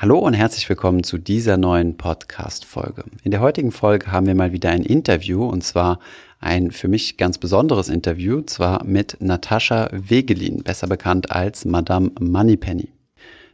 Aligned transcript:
Hallo 0.00 0.18
und 0.18 0.32
herzlich 0.32 0.66
willkommen 0.66 1.04
zu 1.04 1.18
dieser 1.18 1.58
neuen 1.58 1.98
Podcast-Folge. 1.98 3.04
In 3.22 3.32
der 3.32 3.40
heutigen 3.40 3.70
Folge 3.70 4.10
haben 4.10 4.24
wir 4.24 4.34
mal 4.34 4.50
wieder 4.50 4.70
ein 4.70 4.82
Interview 4.82 5.44
und 5.44 5.62
zwar 5.62 5.98
ein 6.40 6.70
für 6.70 6.88
mich 6.88 7.18
ganz 7.18 7.36
besonderes 7.36 7.90
Interview, 7.90 8.40
zwar 8.40 8.82
mit 8.82 9.18
Natascha 9.20 9.90
Wegelin, 9.92 10.62
besser 10.62 10.86
bekannt 10.86 11.30
als 11.30 11.66
Madame 11.66 12.12
Moneypenny. 12.18 12.88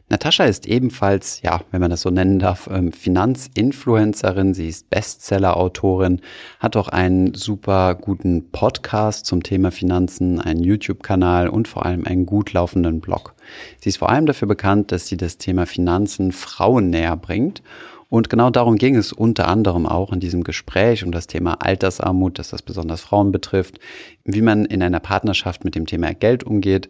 Natascha 0.09 0.45
ist 0.45 0.67
ebenfalls, 0.67 1.41
ja, 1.41 1.59
wenn 1.71 1.81
man 1.81 1.91
das 1.91 2.01
so 2.01 2.09
nennen 2.09 2.39
darf, 2.39 2.69
ähm, 2.71 2.93
Finanzinfluencerin. 2.93 4.53
Sie 4.53 4.69
ist 4.69 4.89
Bestseller-Autorin, 4.89 6.21
hat 6.59 6.77
auch 6.77 6.87
einen 6.87 7.33
super 7.33 7.93
guten 7.95 8.49
Podcast 8.51 9.25
zum 9.25 9.43
Thema 9.43 9.69
Finanzen, 9.69 10.39
einen 10.39 10.63
YouTube-Kanal 10.63 11.49
und 11.49 11.67
vor 11.67 11.85
allem 11.85 12.05
einen 12.05 12.25
gut 12.25 12.53
laufenden 12.53 13.01
Blog. 13.01 13.35
Sie 13.81 13.89
ist 13.89 13.97
vor 13.97 14.09
allem 14.09 14.25
dafür 14.25 14.47
bekannt, 14.47 14.93
dass 14.93 15.07
sie 15.07 15.17
das 15.17 15.39
Thema 15.39 15.65
Finanzen 15.65 16.31
Frauen 16.31 16.89
näher 16.89 17.17
bringt 17.17 17.61
und 18.09 18.29
genau 18.29 18.49
darum 18.49 18.77
ging 18.77 18.95
es 18.95 19.11
unter 19.11 19.47
anderem 19.47 19.85
auch 19.85 20.13
in 20.13 20.19
diesem 20.19 20.43
Gespräch 20.43 21.03
um 21.03 21.11
das 21.11 21.27
Thema 21.27 21.55
Altersarmut, 21.61 22.39
dass 22.39 22.49
das 22.49 22.61
besonders 22.61 23.01
Frauen 23.01 23.31
betrifft, 23.31 23.79
wie 24.23 24.41
man 24.41 24.65
in 24.65 24.81
einer 24.81 25.01
Partnerschaft 25.01 25.65
mit 25.65 25.75
dem 25.75 25.85
Thema 25.85 26.13
Geld 26.13 26.43
umgeht, 26.43 26.89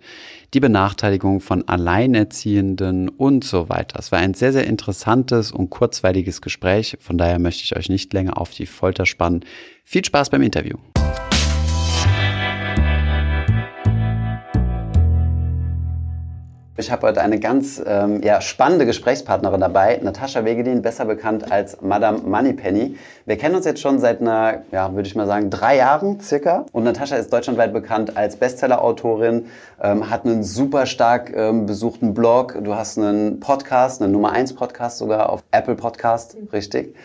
die 0.53 0.59
Benachteiligung 0.59 1.39
von 1.39 1.67
Alleinerziehenden 1.67 3.09
und 3.09 3.43
so 3.43 3.67
weiter. 3.67 3.97
Es 3.99 4.11
war 4.11 4.19
ein 4.19 4.35
sehr, 4.35 4.53
sehr 4.53 4.67
interessantes 4.67 5.51
und 5.51 5.71
kurzweiliges 5.71 6.41
Gespräch. 6.41 6.97
Von 6.99 7.17
daher 7.17 7.39
möchte 7.39 7.63
ich 7.63 7.75
euch 7.75 7.89
nicht 7.89 8.13
länger 8.13 8.39
auf 8.39 8.51
die 8.51 8.67
Folter 8.67 9.05
spannen. 9.05 9.43
Viel 9.83 10.05
Spaß 10.05 10.29
beim 10.29 10.43
Interview. 10.43 10.77
Ich 16.79 16.91
habe 16.91 17.07
heute 17.07 17.21
eine 17.21 17.39
ganz 17.39 17.81
ähm, 17.83 18.21
ja, 18.21 18.39
spannende 18.39 18.85
Gesprächspartnerin 18.85 19.59
dabei, 19.59 19.99
Natascha 20.03 20.45
Wegelin, 20.45 20.83
besser 20.83 21.05
bekannt 21.05 21.51
als 21.51 21.81
Madame 21.81 22.19
Moneypenny. 22.19 22.95
Wir 23.25 23.35
kennen 23.35 23.55
uns 23.55 23.65
jetzt 23.65 23.81
schon 23.81 23.97
seit 23.97 24.21
einer, 24.21 24.61
ja, 24.71 24.93
würde 24.93 25.07
ich 25.07 25.15
mal 25.15 25.25
sagen, 25.25 25.49
drei 25.49 25.77
Jahren 25.77 26.19
circa. 26.19 26.67
Und 26.73 26.83
Natascha 26.83 27.15
ist 27.15 27.33
deutschlandweit 27.33 27.73
bekannt 27.73 28.15
als 28.15 28.35
Bestseller-Autorin, 28.35 29.47
ähm, 29.81 30.11
hat 30.11 30.25
einen 30.25 30.43
super 30.43 30.85
stark 30.85 31.35
ähm, 31.35 31.65
besuchten 31.65 32.13
Blog. 32.13 32.55
Du 32.63 32.75
hast 32.75 32.99
einen 32.99 33.39
Podcast, 33.39 34.03
einen 34.03 34.11
Nummer 34.11 34.31
1 34.33 34.53
Podcast 34.53 34.99
sogar 34.99 35.31
auf 35.31 35.41
Apple 35.49 35.75
Podcast, 35.75 36.37
richtig. 36.53 36.95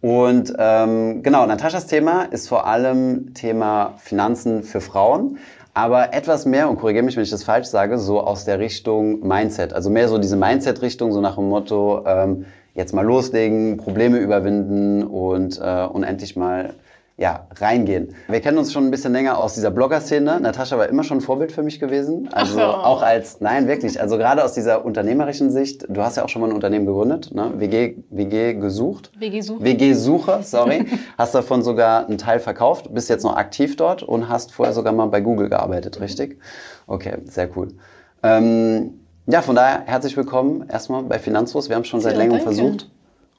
Und 0.00 0.52
ähm, 0.58 1.22
genau, 1.22 1.46
Nataschas 1.46 1.86
Thema 1.86 2.22
ist 2.22 2.48
vor 2.48 2.66
allem 2.66 3.34
Thema 3.34 3.94
Finanzen 3.98 4.64
für 4.64 4.80
Frauen 4.80 5.38
aber 5.74 6.12
etwas 6.14 6.46
mehr, 6.46 6.68
und 6.68 6.78
korrigiere 6.78 7.04
mich, 7.04 7.16
wenn 7.16 7.22
ich 7.22 7.30
das 7.30 7.44
falsch 7.44 7.66
sage, 7.68 7.98
so 7.98 8.20
aus 8.20 8.44
der 8.44 8.58
Richtung 8.58 9.26
Mindset. 9.26 9.72
Also 9.72 9.90
mehr 9.90 10.08
so 10.08 10.18
diese 10.18 10.36
Mindset-Richtung, 10.36 11.12
so 11.12 11.20
nach 11.20 11.36
dem 11.36 11.48
Motto, 11.48 12.04
ähm, 12.06 12.46
jetzt 12.74 12.92
mal 12.92 13.04
loslegen, 13.04 13.76
Probleme 13.76 14.18
überwinden 14.18 15.02
und 15.02 15.58
äh, 15.58 15.86
unendlich 15.86 16.36
mal 16.36 16.74
ja, 17.20 17.46
reingehen. 17.56 18.14
Wir 18.28 18.40
kennen 18.40 18.56
uns 18.56 18.72
schon 18.72 18.86
ein 18.86 18.90
bisschen 18.90 19.12
länger 19.12 19.36
aus 19.36 19.52
dieser 19.52 19.70
Blogger-Szene. 19.70 20.40
Natascha 20.40 20.78
war 20.78 20.88
immer 20.88 21.04
schon 21.04 21.18
ein 21.18 21.20
Vorbild 21.20 21.52
für 21.52 21.62
mich 21.62 21.78
gewesen. 21.78 22.30
Also 22.32 22.54
so. 22.54 22.60
auch 22.62 23.02
als, 23.02 23.42
nein, 23.42 23.68
wirklich, 23.68 24.00
also 24.00 24.16
gerade 24.16 24.42
aus 24.42 24.54
dieser 24.54 24.86
unternehmerischen 24.86 25.50
Sicht. 25.50 25.84
Du 25.90 26.00
hast 26.00 26.16
ja 26.16 26.24
auch 26.24 26.30
schon 26.30 26.40
mal 26.40 26.48
ein 26.48 26.54
Unternehmen 26.54 26.86
gegründet, 26.86 27.34
ne? 27.34 27.52
WG, 27.56 27.96
WG 28.08 28.54
gesucht. 28.54 29.12
WG 29.18 29.42
Suche. 29.42 29.62
WG 29.62 29.92
Suche, 29.92 30.38
sorry. 30.42 30.86
hast 31.18 31.34
davon 31.34 31.62
sogar 31.62 32.06
einen 32.06 32.16
Teil 32.16 32.40
verkauft, 32.40 32.94
bist 32.94 33.10
jetzt 33.10 33.24
noch 33.24 33.36
aktiv 33.36 33.76
dort 33.76 34.02
und 34.02 34.30
hast 34.30 34.52
vorher 34.52 34.72
sogar 34.72 34.94
mal 34.94 35.06
bei 35.08 35.20
Google 35.20 35.50
gearbeitet, 35.50 36.00
richtig? 36.00 36.38
Okay, 36.86 37.18
sehr 37.26 37.54
cool. 37.54 37.68
Ähm, 38.22 38.94
ja, 39.26 39.42
von 39.42 39.56
daher 39.56 39.82
herzlich 39.84 40.16
willkommen 40.16 40.66
erstmal 40.70 41.02
bei 41.02 41.18
Finanzlos. 41.18 41.68
Wir 41.68 41.76
haben 41.76 41.84
schon 41.84 42.00
seit 42.00 42.14
ja, 42.14 42.18
längerem 42.20 42.40
versucht. 42.40 42.90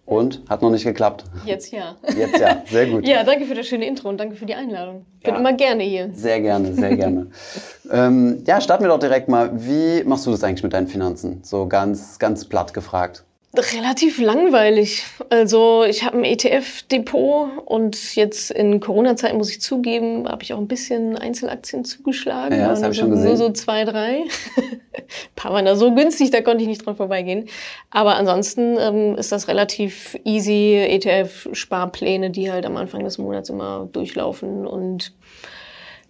Und? 0.05 0.41
Hat 0.49 0.61
noch 0.61 0.71
nicht 0.71 0.83
geklappt? 0.83 1.23
Jetzt 1.45 1.71
ja. 1.71 1.95
Jetzt 2.17 2.39
ja, 2.39 2.63
sehr 2.69 2.87
gut. 2.87 3.07
ja, 3.07 3.23
danke 3.23 3.45
für 3.45 3.55
das 3.55 3.67
schöne 3.67 3.85
Intro 3.85 4.09
und 4.09 4.17
danke 4.17 4.35
für 4.35 4.45
die 4.45 4.55
Einladung. 4.55 5.05
Ich 5.19 5.23
bin 5.23 5.35
ja. 5.35 5.39
immer 5.39 5.53
gerne 5.53 5.83
hier. 5.83 6.09
Sehr 6.13 6.41
gerne, 6.41 6.73
sehr 6.73 6.97
gerne. 6.97 7.27
ähm, 7.91 8.43
ja, 8.45 8.59
starten 8.59 8.83
wir 8.83 8.89
doch 8.89 8.99
direkt 8.99 9.29
mal. 9.29 9.51
Wie 9.53 10.03
machst 10.03 10.25
du 10.25 10.31
das 10.31 10.43
eigentlich 10.43 10.63
mit 10.63 10.73
deinen 10.73 10.87
Finanzen? 10.87 11.39
So 11.43 11.67
ganz, 11.67 12.19
ganz 12.19 12.45
platt 12.45 12.73
gefragt. 12.73 13.23
Relativ 13.53 14.17
langweilig. 14.17 15.03
Also 15.29 15.83
ich 15.83 16.05
habe 16.05 16.19
ein 16.19 16.23
ETF-Depot 16.23 17.49
und 17.65 18.15
jetzt 18.15 18.49
in 18.49 18.79
Corona-Zeiten 18.79 19.37
muss 19.37 19.49
ich 19.49 19.59
zugeben, 19.59 20.25
habe 20.27 20.41
ich 20.43 20.53
auch 20.53 20.57
ein 20.57 20.69
bisschen 20.69 21.17
Einzelaktien 21.17 21.83
zugeschlagen. 21.83 22.57
Ja, 22.57 22.69
das 22.69 22.81
habe 22.81 22.93
ich 22.93 22.99
schon 22.99 23.09
gesehen. 23.09 23.27
Nur 23.27 23.35
so 23.35 23.51
zwei, 23.51 23.83
drei. 23.83 24.23
da 25.43 25.75
so 25.75 25.93
günstig, 25.93 26.31
da 26.31 26.41
konnte 26.41 26.63
ich 26.63 26.67
nicht 26.67 26.85
dran 26.85 26.95
vorbeigehen. 26.95 27.47
Aber 27.89 28.15
ansonsten 28.15 28.77
ähm, 28.79 29.15
ist 29.17 29.31
das 29.31 29.47
relativ 29.47 30.17
easy. 30.23 30.75
ETF-Sparpläne, 30.77 32.29
die 32.29 32.51
halt 32.51 32.65
am 32.65 32.77
Anfang 32.77 33.03
des 33.03 33.17
Monats 33.17 33.49
immer 33.49 33.87
durchlaufen 33.91 34.65
und 34.65 35.13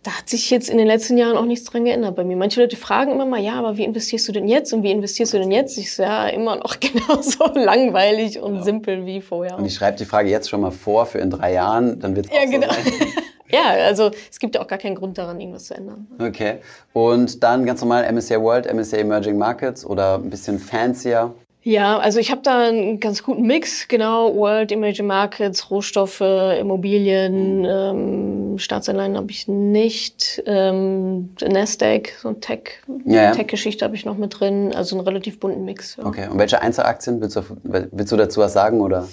da 0.04 0.18
hat 0.18 0.30
sich 0.30 0.50
jetzt 0.50 0.68
in 0.70 0.80
den 0.80 0.88
letzten 0.88 1.16
Jahren 1.18 1.38
auch 1.38 1.46
nichts 1.46 1.66
dran 1.66 1.86
geändert 1.86 2.16
bei 2.16 2.24
mir. 2.24 2.36
Manche 2.36 2.60
Leute 2.60 2.76
fragen 2.76 3.12
immer 3.12 3.26
mal, 3.26 3.40
ja, 3.40 3.54
aber 3.54 3.78
wie 3.78 3.84
investierst 3.84 4.28
du 4.28 4.32
denn 4.32 4.48
jetzt 4.48 4.74
und 4.74 4.82
wie 4.82 4.90
investierst 4.90 5.34
du 5.34 5.38
denn 5.38 5.52
jetzt? 5.52 5.78
Ich 5.78 5.94
sage 5.94 6.32
ja 6.32 6.36
immer 6.36 6.56
noch 6.56 6.80
genauso 6.80 7.46
langweilig 7.54 8.40
und 8.40 8.56
ja. 8.56 8.64
simpel 8.64 9.06
wie 9.06 9.22
vorher. 9.22 9.58
Und 9.58 9.66
ich 9.66 9.76
schreibe 9.76 9.98
die 9.98 10.06
Frage 10.06 10.30
jetzt 10.30 10.50
schon 10.50 10.62
mal 10.62 10.72
vor 10.72 11.06
für 11.06 11.20
in 11.20 11.30
drei 11.30 11.54
Jahren, 11.54 12.00
dann 12.00 12.16
wird 12.16 12.28
es 12.28 12.32
ja, 12.32 12.40
auch 12.40 12.50
genau. 12.50 12.74
so. 12.74 12.92
ja, 13.52 13.70
also 13.86 14.12
es 14.30 14.40
gibt 14.40 14.56
ja 14.56 14.62
auch 14.62 14.68
gar 14.68 14.80
keinen 14.80 14.96
Grund 14.96 15.18
daran, 15.18 15.40
irgendwas 15.40 15.66
zu 15.66 15.76
ändern. 15.76 16.08
Okay. 16.20 16.60
Und 16.94 17.44
dann 17.44 17.66
ganz 17.66 17.82
normal 17.82 18.12
MSCI 18.12 18.40
World, 18.40 18.72
MSCI 18.72 18.98
Emerging 18.98 19.38
Markets 19.38 19.86
oder 19.86 20.16
ein 20.16 20.30
bisschen 20.30 20.60
fancier? 20.60 21.34
Ja, 21.64 22.00
also 22.00 22.20
ich 22.20 22.32
habe 22.32 22.42
da 22.42 22.68
einen 22.68 23.00
ganz 23.00 23.22
guten 23.22 23.44
Mix, 23.44 23.88
genau, 23.88 24.36
World 24.36 24.72
Emerging 24.72 25.06
Markets, 25.06 25.70
Rohstoffe, 25.70 26.22
Immobilien, 26.22 27.60
mhm. 27.60 27.66
ähm, 27.66 28.58
Staatsanleihen 28.58 29.16
habe 29.16 29.30
ich 29.30 29.48
nicht, 29.48 30.42
ähm, 30.48 31.36
Nasdaq, 31.40 32.14
so 32.20 32.30
ein 32.30 32.42
Tech, 32.42 32.82
ja, 33.06 33.24
ja. 33.24 33.32
Tech-Geschichte 33.32 33.86
habe 33.86 33.96
ich 33.96 34.06
noch 34.06 34.18
mit 34.18 34.40
drin, 34.40 34.74
also 34.74 34.96
einen 34.96 35.06
relativ 35.08 35.40
bunten 35.40 35.64
Mix. 35.64 35.98
Ja. 35.98 36.06
Okay, 36.06 36.28
und 36.28 36.40
welche 36.40 36.60
Einzelaktien, 36.60 37.22
willst 37.22 37.36
du, 37.36 37.44
willst 37.64 38.12
du 38.12 38.18
dazu 38.18 38.42
was 38.42 38.54
sagen, 38.54 38.82
oder? 38.82 39.08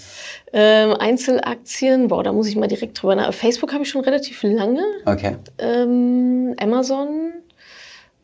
Ähm, 0.54 0.94
Einzelaktien, 0.94 2.08
boah, 2.08 2.24
da 2.24 2.32
muss 2.32 2.48
ich 2.48 2.56
mal 2.56 2.66
direkt 2.66 3.02
drüber 3.02 3.14
nach. 3.14 3.34
Facebook 3.34 3.74
habe 3.74 3.82
ich 3.82 3.90
schon 3.90 4.02
relativ 4.02 4.42
lange. 4.42 4.82
Okay. 5.04 5.36
Ähm, 5.58 6.54
Amazon 6.58 7.34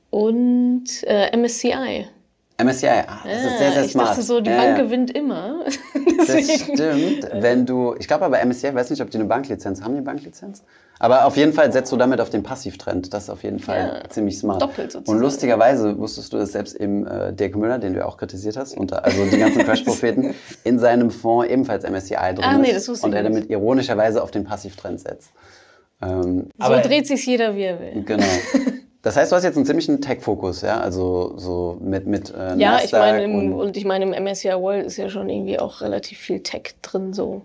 und 0.09 0.87
äh, 1.03 1.37
MSCI. 1.37 2.07
MSCI, 2.57 2.87
ah, 2.87 3.19
das 3.25 3.43
ja, 3.43 3.49
ist 3.49 3.59
sehr, 3.59 3.73
sehr 3.73 3.85
smart. 3.89 4.07
Ich 4.07 4.11
dachte 4.11 4.23
so, 4.23 4.41
die 4.41 4.51
ja, 4.51 4.57
Bank 4.57 4.79
ja. 4.79 4.85
gewinnt 4.85 5.11
immer. 5.11 5.65
das 6.27 6.63
stimmt, 6.63 7.29
wenn 7.33 7.67
du, 7.67 7.97
ich 7.99 8.07
glaube 8.07 8.25
aber 8.25 8.45
MSCI, 8.45 8.69
ich 8.69 8.75
weiß 8.75 8.91
nicht, 8.91 9.03
ob 9.03 9.11
die 9.11 9.19
eine 9.19 9.27
Banklizenz 9.27 9.83
haben, 9.83 9.97
die 9.97 10.03
Banklizenz? 10.03 10.63
Aber 11.01 11.27
auf 11.27 11.37
jeden 11.37 11.53
Fall 11.53 11.73
setzt 11.73 11.91
du 11.91 11.97
damit 11.97 12.21
auf 12.21 12.31
den 12.31 12.45
Passivtrend. 12.45 13.13
Das 13.13 13.25
ist 13.25 13.31
auf 13.31 13.43
jeden 13.43 13.59
Fall 13.59 14.01
ja, 14.05 14.09
ziemlich 14.09 14.39
smart. 14.39 14.63
Doppelt 14.63 14.93
sozusagen. 14.93 15.19
Und 15.19 15.23
lustigerweise 15.23 15.99
wusstest 15.99 16.33
du, 16.33 16.39
dass 16.39 16.53
selbst 16.53 16.77
eben 16.77 17.05
äh, 17.07 17.33
Dirk 17.33 17.57
Müller, 17.57 17.79
den 17.79 17.95
du 17.95 18.07
auch 18.07 18.17
kritisiert 18.17 18.57
hast, 18.57 18.77
unter, 18.77 19.05
also 19.05 19.25
die 19.25 19.39
ganzen 19.39 19.63
Crash-Propheten, 19.65 20.35
in 20.63 20.79
seinem 20.79 21.11
Fonds 21.11 21.51
ebenfalls 21.51 21.83
MSCI 21.83 22.35
drin 22.35 22.45
ah, 22.45 22.59
nee, 22.59 22.73
das 22.73 22.89
wusste 22.89 22.93
ist. 22.93 23.05
Und 23.05 23.13
er 23.15 23.25
damit 23.25 23.51
ironischerweise 23.51 24.23
auf 24.23 24.31
den 24.31 24.45
Passivtrend 24.45 25.01
setzt. 25.01 25.33
Ähm, 26.01 26.47
so 26.57 26.65
aber, 26.65 26.79
dreht 26.79 27.09
sich 27.09 27.27
jeder, 27.27 27.57
wie 27.57 27.63
er 27.63 27.81
will. 27.81 28.05
Genau. 28.05 28.25
Das 29.05 29.17
heißt, 29.17 29.31
du 29.31 29.37
hast 29.37 29.45
jetzt 29.45 29.57
einen 29.57 29.67
ziemlichen 29.67 30.01
Tech-Fokus, 30.01 30.63
ja? 30.63 30.81
Also 30.81 31.35
so 31.37 31.77
mit 31.81 32.07
mit 32.07 32.33
äh, 32.35 32.57
Ja, 32.57 32.81
ich 32.83 32.93
meine 32.93 33.23
im, 33.23 33.53
und, 33.53 33.61
und 33.61 33.77
ich 33.77 33.85
meine 33.85 34.07
im 34.07 34.25
MSCI 34.25 34.55
World 34.55 34.87
ist 34.87 34.97
ja 34.97 35.09
schon 35.11 35.29
irgendwie 35.29 35.59
auch 35.59 35.83
relativ 35.83 36.19
viel 36.19 36.41
Tech 36.41 36.75
drin, 36.83 37.13
so 37.13 37.43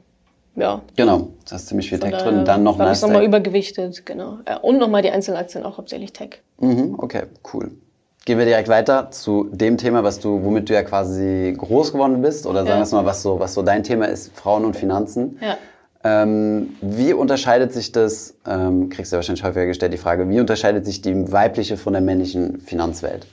ja. 0.55 0.81
Genau, 0.95 1.29
da 1.49 1.55
ist 1.55 1.67
ziemlich 1.67 1.89
viel 1.89 1.99
Von 1.99 2.11
Tech 2.11 2.21
drin. 2.21 2.45
Dann 2.45 2.63
noch 2.63 2.77
Nasdaq. 2.77 3.09
nochmal 3.09 3.25
übergewichtet, 3.25 4.05
genau. 4.05 4.39
Und 4.61 4.77
nochmal 4.77 5.01
die 5.01 5.11
Einzelaktien 5.11 5.63
auch 5.63 5.77
hauptsächlich 5.77 6.13
Tech. 6.13 6.41
Mhm, 6.59 6.95
okay, 6.97 7.23
cool. 7.53 7.71
Gehen 8.25 8.37
wir 8.37 8.45
direkt 8.45 8.67
weiter 8.67 9.11
zu 9.11 9.49
dem 9.51 9.77
Thema, 9.77 10.03
was 10.03 10.19
du, 10.19 10.43
womit 10.43 10.69
du 10.69 10.73
ja 10.73 10.83
quasi 10.83 11.55
groß 11.57 11.93
geworden 11.93 12.21
bist, 12.21 12.45
oder 12.45 12.65
sagen 12.65 12.79
wir 12.79 12.83
es 12.83 12.91
mal, 12.91 13.05
was 13.05 13.21
so, 13.21 13.39
was 13.39 13.53
so 13.53 13.61
dein 13.61 13.83
Thema 13.83 14.05
ist, 14.05 14.35
Frauen 14.35 14.65
und 14.65 14.75
Finanzen. 14.75 15.39
Ja. 15.41 15.57
Ähm, 16.03 16.75
wie 16.81 17.13
unterscheidet 17.13 17.73
sich 17.73 17.91
das, 17.91 18.35
ähm, 18.47 18.89
kriegst 18.89 19.11
du 19.11 19.17
wahrscheinlich 19.17 19.43
häufiger 19.43 19.65
gestellt, 19.65 19.91
die 19.91 19.97
Frage, 19.97 20.29
wie 20.29 20.39
unterscheidet 20.39 20.85
sich 20.85 21.01
die 21.01 21.31
weibliche 21.31 21.75
von 21.75 21.93
der 21.93 22.01
männlichen 22.01 22.61
Finanzwelt? 22.61 23.27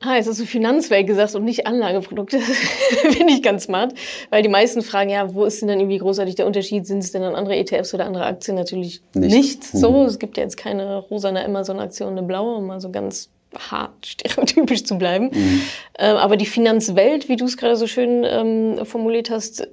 Ah, 0.00 0.14
jetzt 0.14 0.28
hast 0.28 0.38
du 0.38 0.44
Finanzwelt 0.44 1.08
gesagt 1.08 1.34
und 1.34 1.44
nicht 1.44 1.66
Anlageprodukte. 1.66 2.38
Finde 3.10 3.32
ich 3.32 3.42
ganz 3.42 3.64
smart. 3.64 3.94
Weil 4.30 4.42
die 4.42 4.48
meisten 4.48 4.82
fragen, 4.82 5.10
ja, 5.10 5.34
wo 5.34 5.44
ist 5.44 5.60
denn 5.60 5.68
dann 5.68 5.80
irgendwie 5.80 5.98
großartig 5.98 6.36
der 6.36 6.46
Unterschied? 6.46 6.86
Sind 6.86 6.98
es 6.98 7.10
denn 7.10 7.22
dann 7.22 7.34
andere 7.34 7.56
ETFs 7.56 7.94
oder 7.94 8.06
andere 8.06 8.24
Aktien? 8.24 8.56
Natürlich 8.56 9.02
nicht, 9.14 9.34
nicht 9.34 9.64
so. 9.64 9.90
Mhm. 9.90 10.06
Es 10.06 10.20
gibt 10.20 10.36
ja 10.36 10.44
jetzt 10.44 10.56
keine 10.56 10.98
rosane 10.98 11.44
Amazon-Aktion, 11.44 12.12
eine 12.12 12.22
blaue, 12.22 12.58
um 12.58 12.66
mal 12.66 12.80
so 12.80 12.90
ganz 12.90 13.30
hart 13.58 14.06
stereotypisch 14.06 14.84
zu 14.84 14.98
bleiben. 14.98 15.30
Mhm. 15.32 15.62
Ähm, 15.98 16.16
aber 16.16 16.36
die 16.36 16.46
Finanzwelt, 16.46 17.28
wie 17.28 17.36
du 17.36 17.46
es 17.46 17.56
gerade 17.56 17.76
so 17.76 17.88
schön 17.88 18.22
ähm, 18.24 18.84
formuliert 18.84 19.30
hast, 19.30 19.66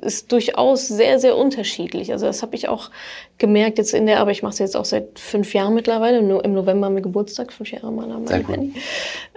ist 0.00 0.32
durchaus 0.32 0.88
sehr, 0.88 1.18
sehr 1.18 1.36
unterschiedlich. 1.36 2.10
Also 2.10 2.24
das 2.24 2.42
habe 2.42 2.56
ich 2.56 2.68
auch 2.68 2.90
gemerkt 3.36 3.76
jetzt 3.76 3.92
in 3.92 4.06
der, 4.06 4.20
aber 4.20 4.30
ich 4.30 4.42
mache 4.42 4.54
es 4.54 4.58
jetzt 4.58 4.76
auch 4.76 4.86
seit 4.86 5.18
fünf 5.18 5.52
Jahren 5.52 5.74
mittlerweile. 5.74 6.18
Im 6.18 6.54
November 6.54 6.86
haben 6.86 6.94
wir 6.94 7.02
Geburtstag, 7.02 7.52
fünf 7.52 7.70
Jahre 7.70 7.92
mal 7.92 8.10
am 8.10 8.24
cool. 8.24 8.70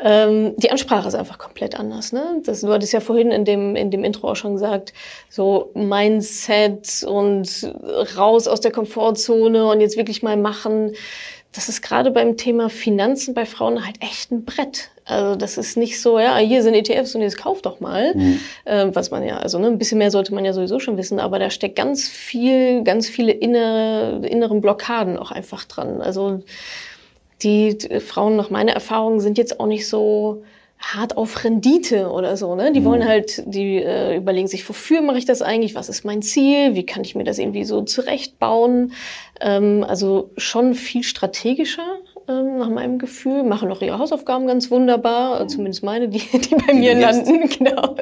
ähm, 0.02 0.54
Die 0.56 0.72
Ansprache 0.72 1.10
ist 1.10 1.16
einfach 1.16 1.40
komplett 1.40 1.78
anders. 1.78 2.14
Ne? 2.14 2.42
Das, 2.46 2.62
du 2.62 2.72
hattest 2.72 2.94
ja 2.94 3.02
vorhin 3.02 3.32
in 3.32 3.44
dem, 3.44 3.76
in 3.76 3.92
dem 3.92 4.06
Intro 4.06 4.30
auch 4.30 4.36
schon 4.38 4.54
gesagt, 4.54 4.94
so 5.30 5.72
Mindset 5.74 7.04
und 7.06 7.74
raus 8.18 8.48
aus 8.48 8.62
der 8.62 8.72
Komfortzone 8.72 9.66
und 9.66 9.82
jetzt 9.82 9.98
wirklich 9.98 10.24
mal 10.24 10.38
machen 10.38 10.94
das 11.52 11.68
ist 11.68 11.82
gerade 11.82 12.12
beim 12.12 12.38
Thema 12.38 12.70
Finanzen 12.70 13.34
bei 13.34 13.46
Frauen 13.46 13.84
halt 13.84 13.96
echt 14.02 14.32
ein 14.32 14.46
Brett. 14.46 14.92
Also 15.06 15.36
das 15.36 15.58
ist 15.58 15.78
nicht 15.78 16.00
so, 16.00 16.20
ja, 16.20 16.38
hier 16.38 16.62
sind 16.62 16.76
ETFs 16.76 17.16
und 17.16 17.22
jetzt 17.22 17.40
kauf 17.40 17.64
doch 17.64 17.80
mal, 17.80 18.14
mhm. 18.14 18.40
äh, 18.66 18.88
was 18.94 19.10
man 19.10 19.26
ja, 19.26 19.38
also 19.38 19.58
ne, 19.58 19.68
ein 19.68 19.80
bisschen 19.80 19.98
mehr 19.98 20.12
sollte 20.12 20.34
man 20.36 20.46
ja 20.46 20.54
sowieso 20.54 20.80
schon 20.80 20.98
wissen, 20.98 21.20
aber 21.20 21.40
da 21.40 21.50
steckt 21.50 21.76
ganz 21.76 22.08
viel, 22.08 22.84
ganz 22.84 23.10
viele 23.10 23.32
innere, 23.32 24.28
inneren 24.28 24.62
Blockaden 24.62 25.18
auch 25.18 25.32
einfach 25.32 25.66
dran. 25.66 26.02
Also 26.02 26.44
die, 27.42 27.78
die 27.78 28.00
Frauen 28.00 28.36
nach 28.36 28.52
meiner 28.52 28.74
Erfahrung 28.74 29.20
sind 29.20 29.40
jetzt 29.40 29.60
auch 29.60 29.66
nicht 29.66 29.88
so 29.88 30.44
hart 30.80 31.18
auf 31.18 31.44
Rendite 31.44 32.10
oder 32.10 32.38
so. 32.38 32.56
Ne? 32.56 32.72
Die 32.72 32.80
mhm. 32.80 32.86
wollen 32.86 33.06
halt, 33.06 33.44
die 33.46 33.78
äh, 33.78 34.16
überlegen 34.16 34.48
sich, 34.48 34.68
wofür 34.68 35.02
mache 35.02 35.18
ich 35.18 35.26
das 35.26 35.42
eigentlich? 35.42 35.76
Was 35.76 35.90
ist 35.90 36.06
mein 36.06 36.22
Ziel? 36.22 36.74
Wie 36.74 36.86
kann 36.86 37.04
ich 37.04 37.16
mir 37.16 37.26
das 37.26 37.38
irgendwie 37.38 37.66
so 37.66 37.82
zurechtbauen? 37.82 38.94
Ähm, 39.42 39.86
also 39.88 40.32
schon 40.38 40.74
viel 40.74 41.04
strategischer 41.04 41.98
ähm, 42.30 42.58
nach 42.58 42.70
meinem 42.70 42.98
Gefühl. 42.98 43.44
Machen 43.44 43.72
auch 43.72 43.82
ihre 43.82 44.00
Hausaufgaben 44.00 44.48
ganz 44.48 44.72
wunderbar, 44.72 45.44
mhm. 45.44 45.50
zumindest 45.50 45.84
meine, 45.84 46.08
die, 46.08 46.20
die 46.20 46.56
bei 46.56 46.72
die 46.72 46.80
mir 46.80 46.96
landen. 46.96 47.50
Genau. 47.60 47.96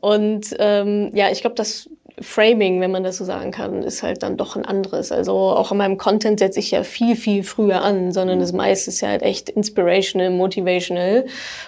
Und 0.00 0.56
ähm, 0.58 1.10
ja, 1.14 1.30
ich 1.30 1.42
glaube, 1.42 1.56
das 1.56 1.90
Framing, 2.20 2.80
wenn 2.80 2.90
man 2.90 3.02
das 3.02 3.16
so 3.16 3.24
sagen 3.24 3.50
kann, 3.50 3.82
ist 3.82 4.02
halt 4.02 4.22
dann 4.22 4.36
doch 4.36 4.54
ein 4.54 4.66
anderes. 4.66 5.10
Also 5.10 5.32
auch 5.32 5.72
in 5.72 5.78
meinem 5.78 5.96
Content 5.96 6.38
setze 6.38 6.58
ich 6.58 6.70
ja 6.70 6.82
viel, 6.82 7.16
viel 7.16 7.42
früher 7.42 7.82
an, 7.82 8.12
sondern 8.12 8.40
das 8.40 8.52
meiste 8.52 8.90
ist 8.90 9.00
ja 9.00 9.08
halt 9.08 9.22
echt 9.22 9.48
inspirational, 9.48 10.30
motivational, 10.30 11.26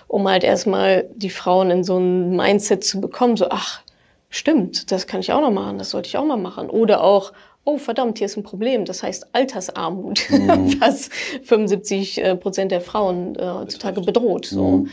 um 0.09 0.29
halt 0.29 0.45
erstmal 0.45 1.09
die 1.15 1.31
Frauen 1.31 1.71
in 1.71 1.85
so 1.85 1.99
ein 1.99 2.37
Mindset 2.37 2.85
zu 2.85 3.01
bekommen, 3.01 3.37
so, 3.37 3.47
ach, 3.49 3.81
stimmt, 4.29 4.93
das 4.93 5.07
kann 5.07 5.21
ich 5.21 5.33
auch 5.33 5.41
noch 5.41 5.51
machen, 5.51 5.79
das 5.79 5.91
sollte 5.91 6.09
ich 6.09 6.19
auch 6.19 6.25
mal 6.25 6.37
machen. 6.37 6.69
Oder 6.69 7.03
auch, 7.03 7.33
oh 7.65 7.79
verdammt, 7.79 8.19
hier 8.19 8.27
ist 8.27 8.37
ein 8.37 8.43
Problem, 8.43 8.85
das 8.85 9.03
heißt 9.03 9.35
Altersarmut, 9.35 10.29
mhm. 10.31 10.77
was 10.81 11.09
75 11.45 12.23
äh, 12.23 12.37
Prozent 12.37 12.73
der 12.73 12.81
Frauen 12.83 13.37
äh, 13.37 13.47
heutzutage 13.47 14.03
bedroht. 14.03 14.47
So. 14.47 14.69
Mhm. 14.69 14.91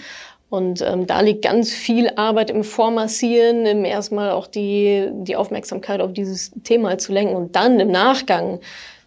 Und 0.49 0.81
ähm, 0.81 1.05
da 1.05 1.21
liegt 1.21 1.43
ganz 1.43 1.71
viel 1.71 2.09
Arbeit 2.15 2.49
im 2.49 2.63
Vormassieren, 2.63 3.67
im 3.67 3.85
erstmal 3.85 4.31
auch 4.31 4.47
die, 4.47 5.07
die 5.11 5.35
Aufmerksamkeit 5.35 6.01
auf 6.01 6.13
dieses 6.13 6.51
Thema 6.63 6.97
zu 6.97 7.13
lenken 7.13 7.35
und 7.35 7.55
dann 7.55 7.79
im 7.79 7.91
Nachgang 7.91 8.59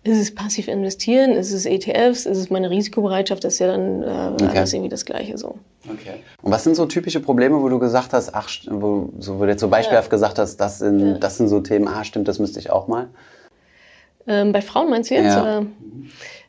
ist 0.04 0.18
es 0.18 0.34
passiv 0.34 0.66
investieren, 0.68 1.32
ist 1.32 1.52
es 1.52 1.64
ETFs, 1.64 2.26
ist 2.26 2.38
es 2.38 2.50
meine 2.50 2.70
Risikobereitschaft, 2.70 3.44
das 3.44 3.54
ist 3.54 3.58
ja 3.60 3.68
dann 3.68 4.02
äh, 4.02 4.44
okay. 4.44 4.58
alles 4.58 4.72
irgendwie 4.72 4.88
das 4.88 5.04
Gleiche 5.04 5.38
so. 5.38 5.56
Okay. 5.88 6.22
Und 6.42 6.50
was 6.50 6.64
sind 6.64 6.74
so 6.74 6.86
typische 6.86 7.20
Probleme, 7.20 7.60
wo 7.60 7.68
du 7.68 7.78
gesagt 7.78 8.12
hast, 8.12 8.34
ach, 8.34 8.48
wo, 8.68 9.10
so, 9.18 9.38
wo 9.38 9.44
du 9.44 9.50
jetzt 9.50 9.60
so 9.60 9.68
beispielhaft 9.68 10.08
ja. 10.08 10.10
gesagt 10.10 10.38
hast, 10.38 10.56
das 10.56 10.78
sind, 10.78 11.00
ja. 11.00 11.18
das 11.18 11.36
sind 11.36 11.48
so 11.48 11.60
Themen, 11.60 11.86
ah, 11.86 12.02
stimmt, 12.02 12.26
das 12.26 12.40
müsste 12.40 12.58
ich 12.58 12.70
auch 12.70 12.88
mal? 12.88 13.08
Ähm, 14.26 14.52
bei 14.52 14.62
Frauen 14.62 14.90
meinst 14.90 15.10
du 15.10 15.14
jetzt? 15.14 15.34
Ja. 15.34 15.42
Oder? 15.42 15.66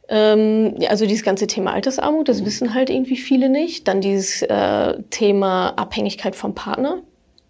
Ähm, 0.10 0.76
also 0.90 1.06
dieses 1.06 1.24
ganze 1.24 1.48
Thema 1.48 1.74
Altersarmut, 1.74 2.28
das 2.28 2.46
wissen 2.46 2.74
halt 2.74 2.90
irgendwie 2.90 3.18
viele 3.18 3.50
nicht. 3.50 3.88
Dann 3.88 4.02
dieses 4.02 4.42
äh, 4.42 5.02
Thema 5.10 5.70
Abhängigkeit 5.78 6.36
vom 6.36 6.54
Partner. 6.54 7.02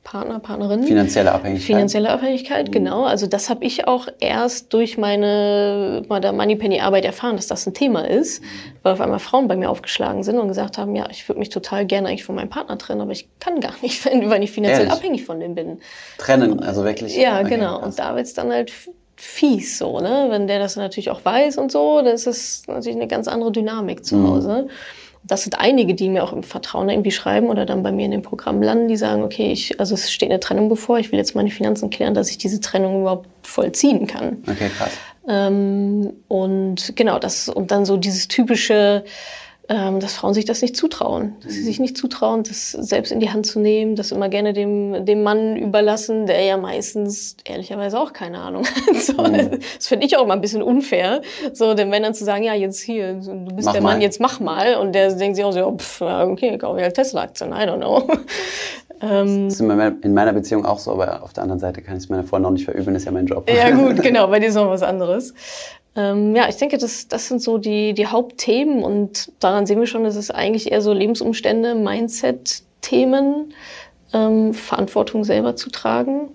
Partner, 0.03 0.39
Partnerin. 0.39 0.83
Finanzielle 0.83 1.31
Abhängigkeit. 1.31 1.65
Finanzielle 1.65 2.09
Abhängigkeit, 2.09 2.67
mhm. 2.67 2.71
genau. 2.71 3.03
Also 3.05 3.25
das 3.25 3.50
habe 3.50 3.63
ich 3.63 3.88
auch 3.88 4.07
erst 4.19 4.73
durch 4.73 4.97
meine 4.97 6.03
Moneypenny-Arbeit 6.09 7.05
erfahren, 7.05 7.38
dass 7.38 7.47
das 7.47 7.65
ein 7.65 7.73
Thema 7.73 8.07
ist, 8.07 8.41
mhm. 8.41 8.47
weil 8.83 8.94
auf 8.94 9.01
einmal 9.01 9.19
Frauen 9.19 9.47
bei 9.47 9.55
mir 9.55 9.69
aufgeschlagen 9.69 10.23
sind 10.23 10.39
und 10.39 10.50
gesagt 10.50 10.77
haben, 10.77 10.95
ja, 10.95 11.07
ich 11.09 11.27
würde 11.29 11.39
mich 11.39 11.50
total 11.50 11.85
gerne 11.85 12.09
eigentlich 12.09 12.25
von 12.25 12.35
meinem 12.35 12.50
Partner 12.50 12.77
trennen, 12.77 13.01
aber 13.01 13.11
ich 13.13 13.29
kann 13.39 13.61
gar 13.61 13.73
nicht, 13.81 14.05
weil 14.29 14.44
ich 14.44 14.51
finanziell 14.51 14.88
Ehrlich? 14.88 14.94
abhängig 14.94 15.25
von 15.25 15.39
dem 15.39 15.55
bin. 15.55 15.79
Trennen, 16.17 16.59
also 16.61 16.83
wirklich. 16.83 17.15
Ja, 17.15 17.39
okay, 17.39 17.51
genau. 17.51 17.77
Krass. 17.77 17.85
Und 17.85 18.00
da 18.00 18.15
wird 18.15 18.25
es 18.25 18.33
dann 18.33 18.51
halt 18.51 18.73
fies 19.15 19.77
so, 19.77 20.00
ne? 20.00 20.27
Wenn 20.30 20.48
der 20.48 20.60
das 20.60 20.75
natürlich 20.75 21.10
auch 21.10 21.24
weiß 21.24 21.57
und 21.57 21.71
so, 21.71 22.01
dann 22.01 22.13
ist 22.13 22.27
das 22.27 22.63
natürlich 22.68 22.98
eine 22.98 23.07
ganz 23.07 23.27
andere 23.27 23.51
Dynamik 23.51 24.06
zu 24.06 24.15
mhm. 24.15 24.27
Hause. 24.27 24.63
Mhm. 24.63 24.69
Das 25.25 25.44
sind 25.44 25.57
einige, 25.57 25.94
die 25.94 26.10
mir 26.10 26.24
auch 26.24 26.33
im 26.33 26.44
Vertrauen 26.44 26.89
irgendwie 26.89 27.12
schreiben 27.12 27.48
oder 27.48 27.65
dann 27.65 27.81
bei 27.81 27.94
mir 27.94 28.06
in 28.06 28.12
dem 28.12 28.24
Programm 28.24 28.62
landen, 28.62 28.89
die 28.89 28.98
sagen, 28.98 29.24
okay, 29.24 29.54
ich, 29.54 29.80
also 29.80 29.94
es 29.94 30.12
steht 30.12 30.30
eine 30.30 30.42
Trennung 30.42 30.68
bevor, 30.68 31.00
ich 31.00 31.13
will 31.13 31.19
jetzt 31.19 31.33
meine 31.33 31.50
Finanzen 31.50 31.89
klären, 31.89 32.13
dass 32.13 32.30
ich 32.30 32.38
diese 32.38 32.60
Trennung 32.60 33.01
überhaupt 33.01 33.30
vollziehen 33.42 34.06
kann. 34.06 34.44
Okay, 34.45 34.69
krass. 34.77 34.92
Ähm, 35.27 36.12
und 36.27 36.95
genau, 36.98 37.19
das, 37.19 37.48
und 37.48 37.71
dann 37.71 37.86
so 37.86 37.95
dieses 37.95 38.27
typische, 38.27 39.06
dass 39.68 40.15
Frauen 40.15 40.33
sich 40.33 40.44
das 40.44 40.62
nicht 40.62 40.75
zutrauen. 40.75 41.38
Dass 41.42 41.54
sie 41.54 41.62
mhm. 41.62 41.65
sich 41.65 41.80
nicht 41.80 41.98
zutrauen, 41.98 42.44
das 42.44 42.71
selbst 42.71 43.13
in 43.13 43.21
die 43.21 43.30
Hand 43.30 43.45
zu 43.45 43.60
nehmen, 43.60 43.95
das 43.95 44.12
immer 44.12 44.27
gerne 44.27 44.51
dem, 44.51 45.06
dem 45.06 45.24
Mann 45.24 45.56
überlassen, 45.56 46.25
der 46.25 46.42
ja 46.42 46.57
meistens 46.57 47.38
ehrlicherweise 47.45 47.98
auch 47.98 48.12
keine 48.12 48.39
Ahnung 48.39 48.65
hat. 48.65 48.95
so, 49.01 49.13
mhm. 49.13 49.60
Das 49.77 49.88
finde 49.88 50.06
ich 50.06 50.18
auch 50.18 50.24
immer 50.24 50.33
ein 50.33 50.42
bisschen 50.42 50.62
unfair, 50.62 51.21
so 51.54 51.74
den 51.75 51.89
Männern 51.89 52.13
zu 52.13 52.25
sagen, 52.25 52.44
ja, 52.44 52.54
jetzt 52.54 52.81
hier, 52.81 53.13
du 53.13 53.56
bist 53.56 53.68
mach 53.68 53.74
der 53.74 53.81
Mann, 53.81 54.01
jetzt 54.01 54.19
mach 54.19 54.42
mal. 54.42 54.75
Und 54.75 54.94
der 54.94 55.13
denkt 55.15 55.38
sich 55.38 55.45
auch 55.45 55.54
so, 55.54 55.77
pff, 55.77 56.01
okay, 56.01 56.57
kaufe 56.57 56.80
ich 56.80 56.83
halt 56.83 56.95
Tesla-Aktien, 56.95 57.51
I 57.51 57.63
don't 57.63 57.77
know. 57.77 58.06
Ähm, 59.04 59.50
das 59.50 59.56
ist 59.56 59.60
in 59.60 60.13
meiner 60.13 60.31
Beziehung 60.31 60.65
auch 60.65 60.80
so, 60.80 60.92
aber 60.92 61.24
auf 61.24 61.33
der 61.33 61.44
anderen 61.44 61.60
Seite 61.60 61.81
kann 61.81 61.98
ich 61.98 62.04
es 62.04 62.10
meiner 62.10 62.24
Freundin 62.24 62.48
auch 62.48 62.54
nicht 62.54 62.63
verüben, 62.63 62.95
ist 62.95 63.04
ja 63.04 63.12
mein 63.12 63.25
Job. 63.25 63.50
Ja 63.50 63.69
gut, 63.71 63.98
genau, 64.01 64.27
bei 64.27 64.39
dir 64.39 64.48
ist 64.48 64.56
noch 64.56 64.69
was 64.69 64.81
anderes. 64.81 65.33
Ähm, 65.95 66.36
ja, 66.36 66.50
ich 66.50 66.57
denke, 66.57 66.78
das, 66.78 67.07
das 67.07 67.28
sind 67.28 67.42
so 67.42 67.57
die, 67.57 67.94
die 67.94 68.07
Hauptthemen 68.07 68.84
und 68.84 69.31
daran 69.40 69.66
sehen 69.66 69.80
wir 69.80 69.88
schon, 69.88 70.04
dass 70.04 70.16
es 70.16 70.31
eigentlich 70.31 70.72
eher 70.72 70.81
so 70.81 70.92
Lebensumstände, 70.92 71.75
Mindset-Themen, 71.75 73.54
ähm, 74.13 74.54
Verantwortung 74.54 75.24
selber 75.24 75.56
zu 75.56 75.69
tragen 75.69 76.30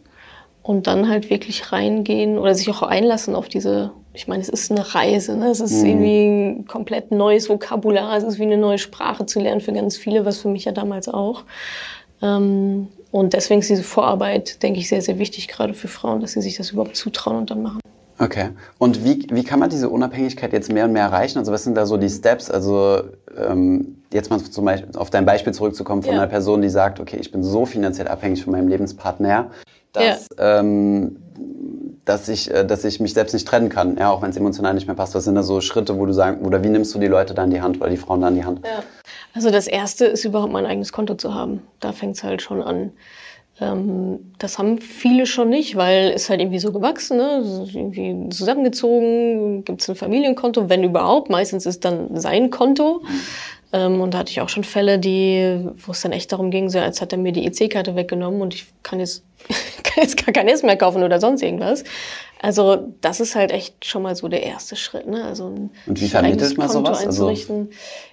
und 0.63 0.87
dann 0.87 1.09
halt 1.09 1.31
wirklich 1.31 1.73
reingehen 1.73 2.39
oder 2.39 2.55
sich 2.55 2.69
auch 2.69 2.83
einlassen 2.83 3.35
auf 3.35 3.49
diese, 3.49 3.91
ich 4.15 4.29
meine, 4.29 4.43
es 4.43 4.49
ist 4.49 4.71
eine 4.71 4.95
Reise, 4.95 5.37
ne? 5.37 5.49
es 5.49 5.61
ist 5.61 5.83
mhm. 5.83 5.89
irgendwie 5.89 6.27
ein 6.27 6.67
komplett 6.67 7.11
neues 7.11 7.49
Vokabular, 7.49 8.17
es 8.17 8.25
ist 8.25 8.39
wie 8.39 8.45
eine 8.45 8.59
neue 8.59 8.79
Sprache 8.79 9.27
zu 9.27 9.41
lernen 9.41 9.61
für 9.61 9.73
ganz 9.73 9.97
viele, 9.97 10.25
was 10.25 10.39
für 10.39 10.49
mich 10.49 10.67
ja 10.67 10.73
damals 10.73 11.09
auch. 11.09 11.45
Ähm, 12.23 12.89
und 13.11 13.33
deswegen 13.33 13.61
ist 13.61 13.71
diese 13.71 13.83
Vorarbeit, 13.83 14.63
denke 14.63 14.79
ich, 14.79 14.89
sehr, 14.89 15.03
sehr 15.03 15.19
wichtig, 15.19 15.49
gerade 15.49 15.75
für 15.75 15.89
Frauen, 15.89 16.21
dass 16.21 16.33
sie 16.33 16.43
sich 16.43 16.57
das 16.57 16.71
überhaupt 16.71 16.97
zutrauen 16.97 17.39
und 17.39 17.51
dann 17.51 17.63
machen. 17.63 17.81
Okay. 18.19 18.51
Und 18.79 19.05
wie, 19.05 19.27
wie 19.31 19.45
kann 19.45 19.61
man 19.61 19.71
diese 19.71 19.89
Unabhängigkeit 19.89 20.53
jetzt 20.53 20.73
mehr 20.73 20.87
und 20.87 20.93
mehr 20.93 21.05
erreichen? 21.05 21.39
Also 21.39 21.53
was 21.53 21.65
sind 21.65 21.77
da 21.77 21.87
so 21.87 21.97
die 21.97 22.09
Steps? 22.09 22.51
Also 22.51 23.03
ähm, 23.37 24.03
jetzt 24.13 24.31
mal 24.31 24.41
zum 24.41 24.65
Beispiel 24.65 24.97
auf 24.97 25.11
dein 25.11 25.25
Beispiel 25.25 25.53
zurückzukommen 25.55 26.03
von 26.03 26.15
ja. 26.15 26.21
einer 26.21 26.29
Person, 26.29 26.63
die 26.63 26.69
sagt, 26.69 26.99
okay, 26.99 27.19
ich 27.21 27.31
bin 27.31 27.43
so 27.43 27.65
finanziell 27.65 28.09
abhängig 28.09 28.43
von 28.43 28.53
meinem 28.53 28.69
Lebenspartner, 28.69 29.51
dass, 29.93 30.27
ja. 30.37 30.61
ähm, 30.61 31.17
dass, 32.05 32.29
ich, 32.29 32.51
äh, 32.51 32.65
dass 32.65 32.85
ich 32.85 32.99
mich 32.99 33.15
selbst 33.15 33.35
nicht 33.35 33.47
trennen 33.47 33.69
kann, 33.69 33.97
ja, 33.97 34.11
auch 34.11 34.21
wenn 34.23 34.31
es 34.31 34.37
emotional 34.37 34.75
nicht 34.75 34.87
mehr 34.87 34.97
passt. 34.97 35.15
Was 35.15 35.25
sind 35.25 35.37
da 35.37 35.45
so 35.45 35.61
Schritte, 35.61 35.97
wo 35.97 36.05
du 36.05 36.13
sagen, 36.13 36.45
oder 36.45 36.65
wie 36.65 36.69
nimmst 36.69 36.95
du 36.95 36.99
die 36.99 37.07
Leute 37.07 37.35
da 37.35 37.45
in 37.45 37.51
die 37.51 37.61
Hand 37.61 37.81
oder 37.81 37.91
die 37.91 37.97
Frauen 37.97 38.21
da 38.21 38.29
in 38.29 38.35
die 38.35 38.45
Hand? 38.45 38.61
Ja. 38.65 38.83
Also 39.35 39.51
das 39.51 39.69
Erste 39.69 40.07
ist 40.07 40.25
überhaupt 40.25 40.53
mein 40.53 40.67
eigenes 40.67 40.93
Konto 40.93 41.15
zu 41.15 41.35
haben. 41.35 41.63
Da 41.79 41.93
fängt 41.93 42.17
es 42.17 42.25
halt 42.25 42.43
schon 42.43 42.63
an. 42.63 42.91
Ähm, 43.61 44.33
das 44.39 44.59
haben 44.59 44.79
viele 44.79 45.27
schon 45.27 45.49
nicht, 45.49 45.77
weil 45.77 46.13
es 46.15 46.31
halt 46.31 46.41
irgendwie 46.41 46.61
so 46.61 46.73
gewachsen, 46.73 47.17
ne? 47.17 47.43
irgendwie 47.73 48.29
zusammengezogen, 48.31 49.65
gibt 49.65 49.83
es 49.83 49.89
ein 49.89 49.97
Familienkonto, 49.97 50.69
wenn 50.69 50.85
überhaupt. 50.85 51.29
Meistens 51.29 51.67
ist 51.67 51.85
dann 51.85 52.17
sein 52.17 52.51
Konto. 52.51 53.03
Ähm, 53.73 54.01
und 54.01 54.15
da 54.15 54.19
hatte 54.19 54.31
ich 54.31 54.41
auch 54.41 54.49
schon 54.49 54.65
Fälle, 54.65 54.99
die, 54.99 55.67
wo 55.77 55.93
es 55.93 56.01
dann 56.01 56.13
echt 56.13 56.33
darum 56.33 56.51
ging, 56.51 56.71
so 56.71 56.79
als 56.79 57.03
hat 57.03 57.13
er 57.13 57.19
mir 57.19 57.33
die 57.33 57.47
EC-Karte 57.47 57.97
weggenommen 57.97 58.41
und 58.41 58.55
ich 58.55 58.67
kann 58.83 59.01
jetzt, 59.01 59.25
kann 59.83 60.03
jetzt 60.03 60.25
gar 60.25 60.33
kein 60.33 60.49
Essen 60.49 60.67
mehr 60.67 60.77
kaufen 60.77 61.03
oder 61.03 61.21
sonst 61.21 61.43
irgendwas. 61.43 61.85
Also 62.41 62.93
das 63.01 63.21
ist 63.21 63.35
halt 63.35 63.51
echt 63.51 63.85
schon 63.85 64.03
mal 64.03 64.15
so 64.15 64.29
der 64.29 64.43
erste 64.43 64.77
Schritt. 64.77 65.07
Ne? 65.07 65.25
Also 65.25 65.47
ein 65.47 65.71
und 65.87 66.01
wie 66.01 66.09
vermittelt 66.09 66.57
man 66.57 66.69
Konto 66.69 66.95
sowas? 66.95 67.07
Also 67.07 67.31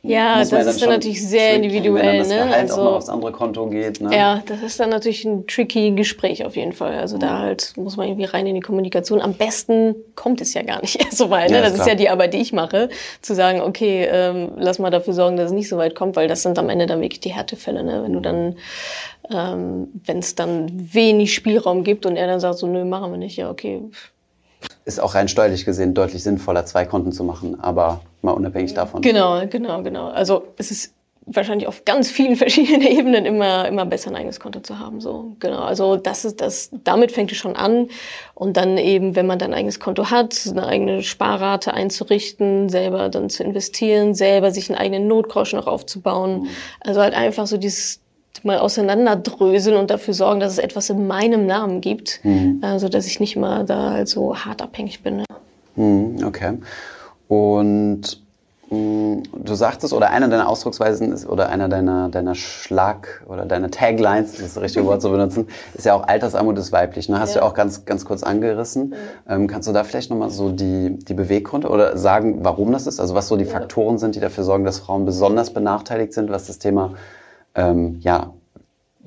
ja, 0.02 0.40
das 0.40 0.52
ist 0.52 0.82
dann 0.82 0.90
natürlich 0.90 1.28
sehr 1.28 1.56
individuell. 1.56 2.20
Wenn 2.24 2.30
dann 2.30 2.50
das 2.50 2.50
ne? 2.50 2.56
Also, 2.56 2.74
auch 2.76 2.84
mal 2.84 2.98
aufs 2.98 3.10
andere 3.10 3.32
Konto 3.32 3.68
geht. 3.68 4.02
Ne? 4.02 4.16
Ja, 4.16 4.42
das 4.46 4.62
ist 4.64 4.80
dann 4.80 4.90
natürlich 4.90 5.26
ein 5.26 5.46
tricky 5.46 5.92
Gespräch 5.92 6.44
auf 6.44 6.56
jeden 6.56 6.74
Fall. 6.74 6.98
Also 6.98 7.18
da 7.18 7.40
halt 7.40 7.74
muss 7.76 7.98
man 7.98 8.08
irgendwie 8.08 8.26
rein 8.26 8.48
in 8.48 8.56
die 8.56 8.62
Kommunikation. 8.62 9.22
Am 9.22 9.34
besten 9.34 9.96
kommt 10.16 10.42
es 10.42 10.54
ja 10.54 10.64
gar 10.64 10.82
nicht 10.82 10.96
erst 11.00 11.18
so 11.18 11.30
weit. 11.30 11.52
Ne? 11.52 11.58
Ja, 11.58 11.62
das 11.62 11.74
ist, 11.74 11.82
ist 11.82 11.88
ja 11.88 11.96
die 11.96 12.10
Arbeit, 12.10 12.34
die 12.34 12.40
ich 12.40 12.52
mache, 12.52 12.90
zu 13.22 13.36
sagen, 13.36 13.62
okay, 13.62 14.08
ähm, 14.12 14.54
lass 14.58 14.80
mal 14.80 14.90
dafür 14.90 15.14
sorgen, 15.14 15.38
dass 15.38 15.48
es 15.48 15.54
nicht 15.54 15.70
so 15.70 15.78
weit 15.78 15.94
kommt, 15.94 16.16
weil 16.16 16.28
das 16.28 16.42
sind 16.42 16.58
am 16.58 16.70
Ende 16.70 16.88
dann 16.88 17.02
wirklich 17.02 17.20
die 17.20 17.34
Härtefälle. 17.34 17.84
Ne? 17.84 18.04
Wenn 18.04 18.14
du 18.14 18.20
dann 18.20 18.56
ähm, 19.32 19.88
wenn 20.06 20.20
es 20.20 20.36
dann 20.36 20.94
wenig 20.94 21.34
Spielraum 21.34 21.84
gibt 21.84 22.06
und 22.06 22.16
er 22.16 22.28
dann 22.28 22.40
sagt 22.40 22.60
so, 22.60 22.68
nö, 22.68 22.86
machen 22.86 23.12
wir 23.12 23.18
nicht, 23.18 23.38
ja, 23.38 23.50
okay, 23.50 23.82
ist 24.86 25.00
auch 25.00 25.16
rein 25.16 25.28
steuerlich 25.28 25.66
gesehen 25.66 25.94
deutlich 25.94 26.24
sinnvoller, 26.24 26.66
zwei 26.66 26.86
Konten 26.86 27.12
zu 27.12 27.24
machen, 27.24 27.60
aber 27.60 28.02
mal 28.22 28.32
unabhängig 28.32 28.74
davon. 28.74 29.02
Genau, 29.02 29.46
genau, 29.48 29.82
genau. 29.82 30.10
Also 30.10 30.48
es 30.58 30.70
ist 30.72 30.94
wahrscheinlich 31.26 31.68
auf 31.68 31.86
ganz 31.86 32.12
vielen 32.12 32.36
verschiedenen 32.36 32.84
Ebenen 32.84 33.26
immer, 33.26 33.68
immer 33.68 33.86
besser 33.86 34.12
ein 34.12 34.16
eigenes 34.16 34.40
Konto 34.40 34.60
zu 34.60 34.78
haben. 34.78 35.02
So, 35.02 35.36
genau. 35.40 35.62
Also 35.62 35.96
das 35.96 36.24
ist 36.24 36.40
das, 36.40 36.70
damit 36.84 37.12
fängt 37.12 37.32
es 37.32 37.38
schon 37.38 37.56
an. 37.56 37.90
Und 38.36 38.58
dann 38.58 38.78
eben, 38.78 39.16
wenn 39.16 39.26
man 39.26 39.40
dann 39.40 39.52
ein 39.52 39.60
eigenes 39.60 39.80
Konto 39.80 40.12
hat, 40.12 40.36
eine 40.48 40.68
eigene 40.68 41.02
Sparrate 41.02 41.74
einzurichten, 41.74 42.70
selber 42.70 43.10
dann 43.10 43.30
zu 43.30 43.44
investieren, 43.44 44.14
selber 44.14 44.52
sich 44.52 44.70
einen 44.70 44.78
eigenen 44.78 45.08
Notgroschen 45.08 45.58
noch 45.58 45.68
aufzubauen. 45.68 46.42
Mhm. 46.42 46.48
Also 46.82 47.02
halt 47.02 47.16
einfach 47.16 47.48
so 47.48 47.58
dieses 47.58 48.02
mal 48.44 48.58
auseinanderdröseln 48.58 49.78
und 49.78 49.90
dafür 49.90 50.14
sorgen, 50.14 50.40
dass 50.40 50.52
es 50.54 50.58
etwas 50.58 50.90
in 50.90 51.08
meinem 51.08 51.46
Namen 51.46 51.82
gibt, 51.82 52.20
mhm. 52.24 52.60
also 52.62 52.90
dass 52.90 53.08
ich 53.08 53.20
nicht 53.20 53.36
mal 53.36 53.66
da 53.66 53.92
halt 53.92 54.08
so 54.08 54.36
hart 54.36 54.62
abhängig 54.62 55.04
bin. 55.04 55.18
Ne? 55.18 55.26
Mhm, 55.76 56.24
okay. 56.26 56.58
Und 57.28 58.20
Mm, 58.72 59.22
du 59.44 59.54
sagtest, 59.54 59.94
oder 59.94 60.10
einer 60.10 60.28
deiner 60.28 60.50
Ausdrucksweisen 60.50 61.12
ist, 61.12 61.28
oder 61.28 61.50
einer 61.50 61.70
deiner, 61.70 62.10
deiner 62.10 62.34
Schlag- 62.34 63.24
oder 63.28 63.46
deiner 63.46 63.70
Taglines, 63.70 64.32
das 64.32 64.42
ist 64.42 64.56
das 64.56 64.64
richtige 64.64 64.86
Wort 64.88 65.04
zu 65.04 65.12
benutzen, 65.12 65.48
ist 65.76 65.86
ja 65.86 65.94
auch 65.94 66.08
Altersarmut 66.08 66.58
ist 66.58 66.72
weiblich. 66.72 67.08
Ne? 67.08 67.20
Hast 67.20 67.36
ja. 67.36 67.42
du 67.42 67.46
ja 67.46 67.52
auch 67.52 67.54
ganz, 67.54 67.86
ganz 67.86 68.06
kurz 68.06 68.24
angerissen. 68.24 68.90
Mhm. 68.90 68.96
Ähm, 69.30 69.48
kannst 69.48 69.68
du 69.68 69.74
da 69.74 69.84
vielleicht 69.84 70.10
nochmal 70.10 70.32
so 70.32 70.52
die, 70.52 70.98
die 70.98 71.14
Beweggründe 71.14 71.70
oder 71.70 71.96
sagen, 71.98 72.40
warum 72.42 72.72
das 72.72 72.88
ist? 72.88 73.00
Also 73.00 73.14
was 73.14 73.28
so 73.28 73.38
die 73.38 73.46
ja. 73.46 73.52
Faktoren 73.52 74.00
sind, 74.00 74.16
die 74.16 74.20
dafür 74.20 74.44
sorgen, 74.44 74.66
dass 74.66 74.80
Frauen 74.80 75.06
besonders 75.06 75.52
benachteiligt 75.52 76.14
sind, 76.14 76.32
was 76.32 76.48
das 76.48 76.58
Thema 76.58 76.96
ähm, 77.56 78.00
ja, 78.02 78.34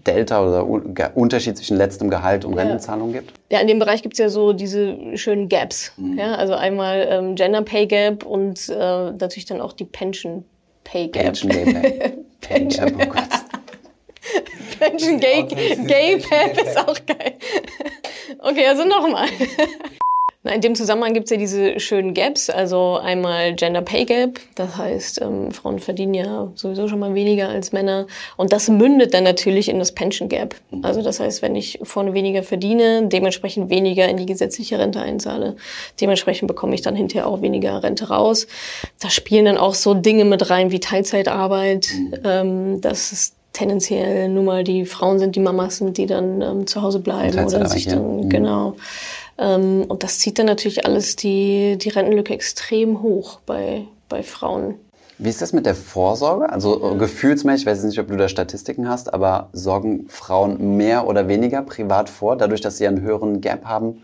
Delta 0.06 0.42
oder 0.42 1.16
Unterschied 1.16 1.56
zwischen 1.56 1.76
letztem 1.76 2.08
Gehalt 2.08 2.44
und 2.44 2.54
Rentenzahlung 2.54 3.12
gibt? 3.12 3.32
Ja, 3.50 3.60
in 3.60 3.66
dem 3.66 3.78
Bereich 3.78 4.02
gibt 4.02 4.14
es 4.14 4.18
ja 4.18 4.28
so 4.28 4.52
diese 4.52 4.96
schönen 5.16 5.48
Gaps. 5.48 5.92
Mhm. 5.96 6.18
Ja, 6.18 6.34
also 6.34 6.54
einmal 6.54 7.06
ähm, 7.10 7.34
Gender 7.34 7.62
Pay 7.62 7.86
Gap 7.86 8.24
und 8.24 8.68
äh, 8.68 8.74
natürlich 8.74 9.46
dann 9.46 9.60
auch 9.60 9.72
die 9.72 9.84
Pension 9.84 10.44
Pay 10.84 11.08
Gap. 11.08 11.24
Pension 11.24 11.50
Gay 11.50 11.64
Pay. 11.72 12.12
Pension. 12.40 12.92
Oh 12.94 13.06
Gott. 13.06 13.28
Pension 14.78 15.18
Gay, 15.18 15.42
Gay 15.44 16.18
Pay 16.18 16.62
ist 16.62 16.78
auch 16.78 16.98
geil. 17.06 17.34
Okay, 18.38 18.66
also 18.66 18.84
nochmal. 18.84 19.26
In 20.54 20.60
dem 20.60 20.74
Zusammenhang 20.74 21.14
gibt 21.14 21.26
es 21.26 21.30
ja 21.30 21.36
diese 21.36 21.78
schönen 21.80 22.14
Gaps, 22.14 22.50
also 22.50 22.98
einmal 23.02 23.54
Gender 23.54 23.82
Pay 23.82 24.04
Gap, 24.04 24.40
das 24.54 24.76
heißt, 24.76 25.20
ähm, 25.20 25.50
Frauen 25.50 25.78
verdienen 25.78 26.14
ja 26.14 26.50
sowieso 26.54 26.88
schon 26.88 26.98
mal 26.98 27.14
weniger 27.14 27.48
als 27.48 27.72
Männer 27.72 28.06
und 28.36 28.52
das 28.52 28.68
mündet 28.68 29.14
dann 29.14 29.24
natürlich 29.24 29.68
in 29.68 29.78
das 29.78 29.92
Pension 29.92 30.28
Gap. 30.28 30.54
Also 30.82 31.02
das 31.02 31.20
heißt, 31.20 31.42
wenn 31.42 31.56
ich 31.56 31.78
vorne 31.82 32.14
weniger 32.14 32.42
verdiene, 32.42 33.06
dementsprechend 33.06 33.70
weniger 33.70 34.08
in 34.08 34.16
die 34.16 34.26
gesetzliche 34.26 34.78
Rente 34.78 35.00
einzahle, 35.00 35.56
dementsprechend 36.00 36.48
bekomme 36.48 36.74
ich 36.74 36.82
dann 36.82 36.96
hinterher 36.96 37.26
auch 37.26 37.42
weniger 37.42 37.82
Rente 37.82 38.08
raus. 38.08 38.46
Da 39.00 39.10
spielen 39.10 39.44
dann 39.44 39.58
auch 39.58 39.74
so 39.74 39.94
Dinge 39.94 40.24
mit 40.24 40.50
rein 40.50 40.70
wie 40.70 40.80
Teilzeitarbeit, 40.80 41.88
mhm. 41.92 42.14
ähm, 42.24 42.80
das 42.80 43.12
ist 43.12 43.34
tendenziell 43.58 44.28
nur 44.28 44.44
mal 44.44 44.62
die 44.62 44.84
Frauen 44.84 45.18
sind, 45.18 45.34
die 45.34 45.40
Mamas 45.40 45.78
sind, 45.78 45.98
die 45.98 46.06
dann 46.06 46.40
ähm, 46.42 46.66
zu 46.66 46.82
Hause 46.82 47.00
bleiben 47.00 47.44
oder 47.44 47.68
sich 47.68 47.86
dann, 47.88 48.24
mhm. 48.24 48.28
genau. 48.28 48.76
Ähm, 49.38 49.84
und 49.88 50.02
das 50.02 50.18
zieht 50.18 50.38
dann 50.38 50.46
natürlich 50.46 50.84
alles 50.84 51.16
die, 51.16 51.76
die 51.78 51.88
Rentenlücke 51.88 52.34
extrem 52.34 53.02
hoch 53.02 53.40
bei, 53.46 53.84
bei 54.08 54.22
Frauen. 54.22 54.74
Wie 55.18 55.28
ist 55.28 55.42
das 55.42 55.52
mit 55.52 55.66
der 55.66 55.74
Vorsorge? 55.74 56.48
Also 56.50 56.80
ja. 56.80 56.94
gefühlsmäßig, 56.94 57.62
ich 57.62 57.66
weiß 57.66 57.82
nicht, 57.82 57.98
ob 57.98 58.08
du 58.08 58.16
da 58.16 58.28
Statistiken 58.28 58.88
hast, 58.88 59.12
aber 59.12 59.48
sorgen 59.52 60.06
Frauen 60.08 60.76
mehr 60.76 61.08
oder 61.08 61.26
weniger 61.26 61.62
privat 61.62 62.08
vor, 62.08 62.36
dadurch, 62.36 62.60
dass 62.60 62.78
sie 62.78 62.86
einen 62.86 63.00
höheren 63.00 63.40
Gap 63.40 63.64
haben? 63.64 64.02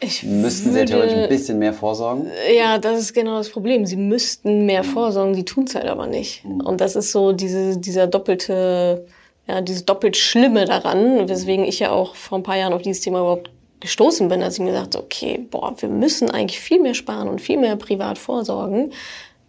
Ich 0.00 0.22
müssten 0.22 0.74
würde, 0.74 0.80
sie 0.80 0.84
theoretisch 0.92 1.16
ein 1.16 1.28
bisschen 1.28 1.58
mehr 1.58 1.72
vorsorgen? 1.72 2.26
Ja, 2.56 2.78
das 2.78 3.00
ist 3.00 3.14
genau 3.14 3.38
das 3.38 3.48
Problem. 3.48 3.86
Sie 3.86 3.96
müssten 3.96 4.66
mehr 4.66 4.82
mhm. 4.82 4.88
vorsorgen, 4.88 5.34
sie 5.34 5.44
tun 5.44 5.64
es 5.64 5.74
halt 5.74 5.86
aber 5.86 6.06
nicht. 6.06 6.44
Mhm. 6.44 6.60
Und 6.60 6.80
das 6.80 6.94
ist 6.94 7.10
so 7.10 7.32
diese, 7.32 7.78
dieser 7.78 8.06
doppelte, 8.06 9.06
ja, 9.48 9.60
dieses 9.60 9.84
doppelt 9.84 10.16
Schlimme 10.16 10.66
daran, 10.66 11.28
weswegen 11.28 11.64
ich 11.64 11.80
ja 11.80 11.90
auch 11.90 12.14
vor 12.14 12.38
ein 12.38 12.44
paar 12.44 12.56
Jahren 12.56 12.74
auf 12.74 12.82
dieses 12.82 13.02
Thema 13.02 13.20
überhaupt 13.20 13.50
gestoßen 13.84 14.28
bin, 14.28 14.42
als 14.42 14.54
ich 14.54 14.64
mir 14.64 14.72
dachte, 14.72 14.98
okay, 14.98 15.46
boah, 15.50 15.74
wir 15.78 15.90
müssen 15.90 16.30
eigentlich 16.30 16.58
viel 16.58 16.80
mehr 16.80 16.94
sparen 16.94 17.28
und 17.28 17.40
viel 17.40 17.58
mehr 17.58 17.76
privat 17.76 18.18
vorsorgen. 18.18 18.92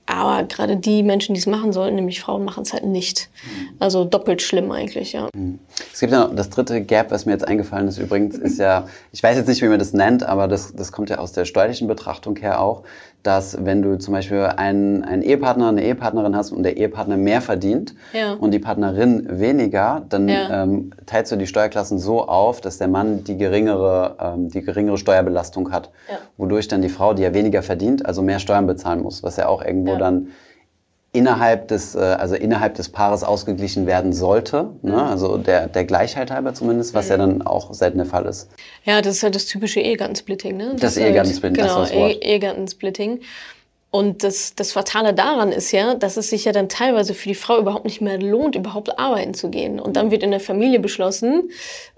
Aber 0.07 0.43
gerade 0.43 0.77
die 0.77 1.01
Menschen, 1.01 1.33
die 1.33 1.39
es 1.39 1.47
machen 1.47 1.73
sollten, 1.73 1.95
nämlich 1.95 2.19
Frauen, 2.19 2.43
machen 2.43 2.61
es 2.61 2.73
halt 2.73 2.85
nicht. 2.85 3.29
Mhm. 3.43 3.69
Also 3.79 4.03
doppelt 4.03 4.41
schlimm 4.41 4.71
eigentlich, 4.71 5.13
ja. 5.13 5.29
Mhm. 5.33 5.57
Es 5.91 5.99
gibt 5.99 6.11
ja 6.11 6.27
noch 6.27 6.35
das 6.35 6.49
dritte 6.49 6.81
Gap, 6.81 7.11
was 7.11 7.25
mir 7.25 7.31
jetzt 7.31 7.47
eingefallen 7.47 7.87
ist 7.87 7.97
übrigens, 7.97 8.37
ist 8.37 8.59
ja, 8.59 8.87
ich 9.11 9.23
weiß 9.23 9.37
jetzt 9.37 9.47
nicht, 9.47 9.61
wie 9.63 9.67
man 9.67 9.79
das 9.79 9.93
nennt, 9.93 10.21
aber 10.21 10.47
das, 10.47 10.75
das 10.75 10.91
kommt 10.91 11.09
ja 11.09 11.17
aus 11.17 11.31
der 11.31 11.45
steuerlichen 11.45 11.87
Betrachtung 11.87 12.35
her 12.35 12.61
auch, 12.61 12.83
dass 13.25 13.65
wenn 13.65 13.81
du 13.81 13.97
zum 13.97 14.13
Beispiel 14.13 14.41
einen, 14.43 15.03
einen 15.03 15.23
Ehepartner, 15.23 15.69
eine 15.69 15.83
Ehepartnerin 15.83 16.35
hast 16.35 16.51
und 16.51 16.61
der 16.61 16.77
Ehepartner 16.77 17.17
mehr 17.17 17.41
verdient 17.41 17.95
ja. 18.13 18.33
und 18.33 18.51
die 18.51 18.59
Partnerin 18.59 19.27
weniger, 19.39 20.05
dann 20.09 20.27
ja. 20.29 20.63
ähm, 20.63 20.91
teilst 21.07 21.31
du 21.31 21.35
die 21.35 21.47
Steuerklassen 21.47 21.97
so 21.97 22.27
auf, 22.27 22.61
dass 22.61 22.77
der 22.77 22.87
Mann 22.87 23.23
die 23.23 23.37
geringere, 23.37 24.17
ähm, 24.19 24.49
die 24.49 24.61
geringere 24.61 24.99
Steuerbelastung 24.99 25.71
hat, 25.71 25.89
ja. 26.07 26.17
wodurch 26.37 26.67
dann 26.67 26.83
die 26.83 26.89
Frau, 26.89 27.15
die 27.15 27.23
ja 27.23 27.33
weniger 27.33 27.63
verdient, 27.63 28.05
also 28.05 28.21
mehr 28.21 28.37
Steuern 28.37 28.67
bezahlen 28.67 29.01
muss, 29.01 29.23
was 29.23 29.37
ja 29.37 29.47
auch 29.47 29.65
irgendwo 29.65 29.95
dann 29.95 30.27
innerhalb 31.15 31.69
des, 31.69 31.95
äh, 31.95 31.99
also 31.99 32.35
innerhalb 32.35 32.75
des 32.75 32.89
Paares 32.89 33.23
ausgeglichen 33.23 33.87
werden 33.87 34.13
sollte. 34.13 34.69
Ne? 34.81 34.91
Mhm. 34.91 34.97
Also 34.97 35.37
der, 35.37 35.67
der 35.67 35.85
Gleichheit 35.85 36.31
halber 36.31 36.53
zumindest, 36.53 36.93
was 36.93 37.05
mhm. 37.05 37.11
ja 37.11 37.17
dann 37.17 37.41
auch 37.41 37.73
selten 37.73 37.97
der 37.97 38.07
Fall 38.07 38.25
ist. 38.25 38.49
Ja, 38.83 39.01
das 39.01 39.17
ist 39.17 39.23
halt 39.23 39.35
das 39.35 39.45
typische 39.45 39.79
Ehegattensplitting. 39.79 40.57
Ne? 40.57 40.71
Das, 40.73 40.95
das 40.95 40.97
Ehegattensplitting, 40.97 41.63
genau, 41.63 41.79
das 41.79 41.89
das 41.89 41.97
Wort. 41.97 42.23
Ehegattensplitting. 42.23 43.21
Und 43.95 44.25
das, 44.25 44.55
das 44.55 44.73
Fatale 44.73 45.13
daran 45.13 45.53
ist 45.53 45.71
ja, 45.71 45.95
dass 45.95 46.17
es 46.17 46.29
sich 46.29 46.43
ja 46.43 46.51
dann 46.51 46.67
teilweise 46.67 47.13
für 47.13 47.29
die 47.29 47.35
Frau 47.35 47.59
überhaupt 47.59 47.85
nicht 47.85 48.01
mehr 48.01 48.19
lohnt, 48.19 48.57
überhaupt 48.57 48.99
arbeiten 48.99 49.33
zu 49.33 49.49
gehen. 49.49 49.79
Und 49.79 49.95
dann 49.95 50.11
wird 50.11 50.21
in 50.21 50.31
der 50.31 50.41
Familie 50.41 50.81
beschlossen, 50.81 51.49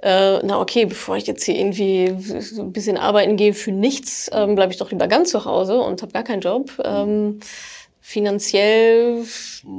äh, 0.04 0.38
na 0.44 0.62
okay, 0.62 0.86
bevor 0.86 1.18
ich 1.18 1.26
jetzt 1.26 1.44
hier 1.44 1.56
irgendwie 1.56 2.16
so 2.20 2.62
ein 2.62 2.72
bisschen 2.72 2.98
arbeiten 2.98 3.36
gehe 3.36 3.56
für 3.56 3.72
nichts, 3.72 4.30
ähm, 4.32 4.54
bleibe 4.54 4.72
ich 4.72 4.78
doch 4.78 4.92
lieber 4.92 5.08
ganz 5.08 5.32
zu 5.32 5.44
Hause 5.46 5.80
und 5.80 6.04
habe 6.04 6.12
gar 6.12 6.22
keinen 6.22 6.42
Job. 6.42 6.72
Ähm, 6.86 7.40
finanziell, 8.08 9.26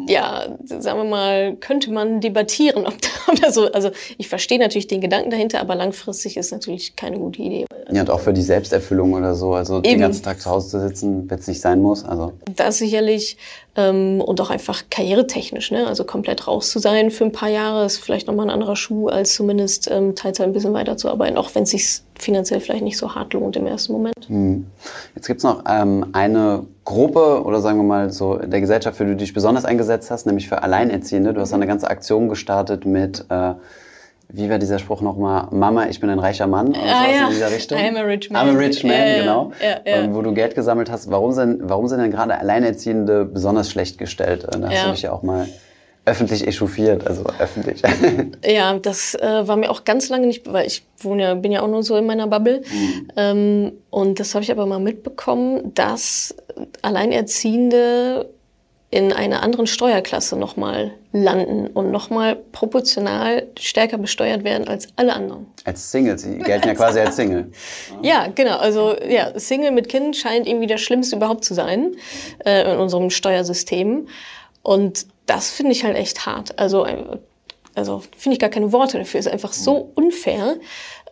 ja, 0.07 0.55
sagen 0.67 0.99
wir 0.99 1.05
mal, 1.09 1.57
könnte 1.57 1.91
man 1.91 2.21
debattieren, 2.21 2.87
ob 2.87 2.93
da, 3.41 3.51
so, 3.51 3.73
also 3.73 3.91
ich 4.19 4.29
verstehe 4.29 4.59
natürlich 4.59 4.87
den 4.87 5.01
Gedanken 5.01 5.31
dahinter, 5.31 5.61
aber 5.63 5.75
langfristig 5.75 6.37
ist 6.37 6.53
natürlich 6.53 6.95
keine 6.95 7.19
gute 7.19 7.41
Idee. 7.41 7.65
Ja, 7.91 8.03
und 8.03 8.11
auch 8.11 8.21
für 8.21 8.35
die 8.35 8.43
Selbsterfüllung 8.43 9.15
oder 9.15 9.35
so, 9.35 9.55
also 9.55 9.77
Eben. 9.77 9.85
den 9.85 10.01
ganzen 10.01 10.23
Tag 10.25 10.43
zu 10.43 10.51
Hause 10.51 10.69
zu 10.69 10.81
sitzen, 10.89 11.31
wenn 11.31 11.39
es 11.39 11.47
nicht 11.47 11.63
sein 11.63 11.81
muss, 11.81 12.05
also. 12.05 12.35
Das 12.55 12.77
sicherlich, 12.77 13.39
ähm, 13.77 14.21
und 14.21 14.43
auch 14.43 14.51
einfach 14.51 14.85
karrieretechnisch, 14.91 15.71
ne, 15.71 15.87
also 15.87 16.05
komplett 16.05 16.47
raus 16.47 16.69
zu 16.71 16.81
sein 16.81 17.11
für 17.11 17.25
ein 17.25 17.33
paar 17.33 17.49
Jahre 17.49 17.87
ist 17.87 17.97
vielleicht 17.97 18.27
nochmal 18.27 18.49
ein 18.49 18.53
anderer 18.53 18.77
Schuh, 18.77 19.09
als 19.09 19.33
zumindest 19.33 19.91
ähm, 19.91 20.15
Teilzeit 20.15 20.49
ein 20.49 20.53
bisschen 20.53 20.75
weiterzuarbeiten, 20.75 21.39
auch 21.39 21.55
wenn 21.55 21.63
es 21.63 21.71
sich 21.71 22.03
finanziell 22.19 22.61
vielleicht 22.61 22.85
nicht 22.85 22.99
so 22.99 23.15
hart 23.15 23.33
lohnt 23.33 23.57
im 23.57 23.67
ersten 23.67 23.93
Moment. 23.93 24.29
Hm. 24.29 24.67
Jetzt 25.15 25.27
gibt's 25.27 25.45
noch 25.45 25.65
ähm, 25.69 26.07
eine 26.13 26.65
Gruppe 26.85 27.43
oder 27.45 27.61
sagen 27.61 27.79
wir 27.79 27.85
mal 27.85 28.11
so 28.11 28.37
der 28.37 28.61
Gesellschaft, 28.61 28.97
für 28.97 29.05
die 29.05 29.11
du 29.13 29.17
dich 29.17 29.35
besonders 29.35 29.65
eingesetzt 29.65 30.11
hast, 30.11 30.27
nämlich 30.27 30.49
für 30.49 30.63
Alleinerziehende. 30.63 31.35
Du 31.35 31.41
hast 31.41 31.53
eine 31.53 31.67
ganze 31.67 31.89
Aktion 31.91 32.29
gestartet 32.29 32.85
mit, 32.85 33.25
äh, 33.29 33.55
wie 34.31 34.51
war 34.51 34.59
dieser 34.59 34.79
Spruch 34.79 35.01
nochmal? 35.01 35.49
Mama, 35.51 35.87
ich 35.87 36.01
bin 36.01 36.11
ein 36.11 36.19
reicher 36.19 36.47
Mann 36.47 36.69
oder 36.69 36.81
ah, 36.81 37.11
ja. 37.11 37.25
in 37.25 37.31
dieser 37.31 37.51
Richtung. 37.51 37.79
I'm 37.79 37.97
a 37.97 38.03
rich 38.03 38.31
man. 38.31 38.47
I'm 38.47 38.55
a 38.55 38.59
rich 38.59 38.85
man, 38.85 38.93
ja, 38.93 39.19
genau. 39.19 39.53
Ja, 39.63 39.81
ähm, 39.85 40.15
wo 40.15 40.23
du 40.23 40.35
Geld 40.35 40.55
gesammelt 40.55 40.91
hast. 40.91 41.11
Warum 41.11 41.33
sind, 41.33 41.61
warum 41.63 41.89
sind 41.89 42.01
denn 42.01 42.11
gerade 42.11 42.39
Alleinerziehende 42.39 43.25
besonders 43.25 43.71
schlecht 43.71 43.99
gestellt? 43.99 44.45
Äh, 44.45 44.61
da 44.61 44.69
hast 44.69 44.85
du 44.87 44.91
mich 44.91 45.03
ja 45.03 45.13
auch 45.13 45.23
mal 45.23 45.47
öffentlich 46.09 46.47
echauffiert, 46.47 47.07
also 47.07 47.25
öffentlich. 47.39 47.83
Ja, 48.45 48.79
das 48.79 49.15
äh, 49.15 49.47
war 49.47 49.57
mir 49.57 49.71
auch 49.71 49.85
ganz 49.85 50.09
lange 50.09 50.27
nicht, 50.27 50.51
weil 50.51 50.67
ich 50.67 50.83
wohne 50.99 51.23
ja, 51.23 51.35
bin 51.35 51.53
ja 51.53 51.63
auch 51.63 51.69
nur 51.69 51.83
so 51.83 51.97
in 51.97 52.07
meiner 52.07 52.27
Bubble. 52.27 52.63
Mhm. 52.71 53.09
Ähm, 53.17 53.73
und 53.91 54.21
das 54.21 54.35
habe 54.35 54.43
ich 54.43 54.51
aber 54.51 54.67
mal 54.67 54.79
mitbekommen, 54.79 55.75
dass 55.75 56.35
Alleinerziehende 56.83 58.31
in 58.91 59.13
einer 59.13 59.43
anderen 59.43 59.67
Steuerklasse 59.67 60.37
nochmal 60.37 60.93
landen 61.13 61.67
und 61.67 61.91
nochmal 61.91 62.37
proportional 62.53 63.47
stärker 63.59 63.99
besteuert 63.99 64.45
werden 64.45 64.67
als 64.67 64.89
alle 64.97 65.13
anderen. 65.13 65.47
Als 65.65 65.91
Single, 65.91 66.19
sie 66.19 66.39
gelten 66.39 66.69
ja 66.69 66.75
quasi 66.75 67.01
als 67.01 67.17
Single. 67.17 67.51
ja, 68.03 68.29
genau. 68.35 68.57
Also 68.57 68.97
ja, 69.07 69.39
Single 69.39 69.73
mit 69.73 69.91
Kind 69.91 70.17
scheint 70.17 70.47
irgendwie 70.47 70.67
das 70.67 70.81
Schlimmste 70.81 71.17
überhaupt 71.17 71.45
zu 71.45 71.53
sein 71.53 71.97
äh, 72.47 72.73
in 72.73 72.79
unserem 72.79 73.11
Steuersystem. 73.11 74.09
Und 74.63 75.07
das 75.29 75.51
finde 75.51 75.73
ich 75.73 75.85
halt 75.85 75.97
echt 75.97 76.27
hart. 76.27 76.59
Also, 76.59 76.87
also 77.75 78.03
finde 78.17 78.35
ich 78.35 78.41
gar 78.41 78.51
keine 78.51 78.73
Worte 78.73 78.99
dafür. 78.99 79.21
Ist 79.21 79.29
einfach 79.29 79.53
so 79.53 79.93
unfair. 79.95 80.57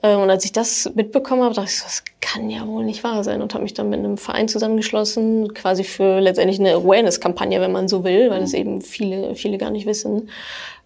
Äh, 0.02 0.16
und 0.16 0.30
als 0.30 0.44
ich 0.44 0.52
das 0.52 0.90
mitbekommen 0.94 1.42
habe, 1.42 1.54
dachte 1.54 1.70
ich, 1.70 1.82
das 1.82 2.02
kann 2.20 2.50
ja 2.50 2.66
wohl 2.66 2.84
nicht 2.84 3.04
wahr 3.04 3.22
sein 3.22 3.42
und 3.42 3.54
habe 3.54 3.62
mich 3.62 3.74
dann 3.74 3.90
mit 3.90 4.00
einem 4.00 4.16
Verein 4.16 4.48
zusammengeschlossen, 4.48 5.54
quasi 5.54 5.84
für 5.84 6.20
letztendlich 6.20 6.58
eine 6.58 6.74
Awareness-Kampagne, 6.74 7.60
wenn 7.60 7.72
man 7.72 7.88
so 7.88 8.04
will, 8.04 8.30
weil 8.30 8.40
das 8.40 8.52
mhm. 8.52 8.58
eben 8.58 8.82
viele, 8.82 9.34
viele 9.34 9.58
gar 9.58 9.70
nicht 9.70 9.86
wissen. 9.86 10.30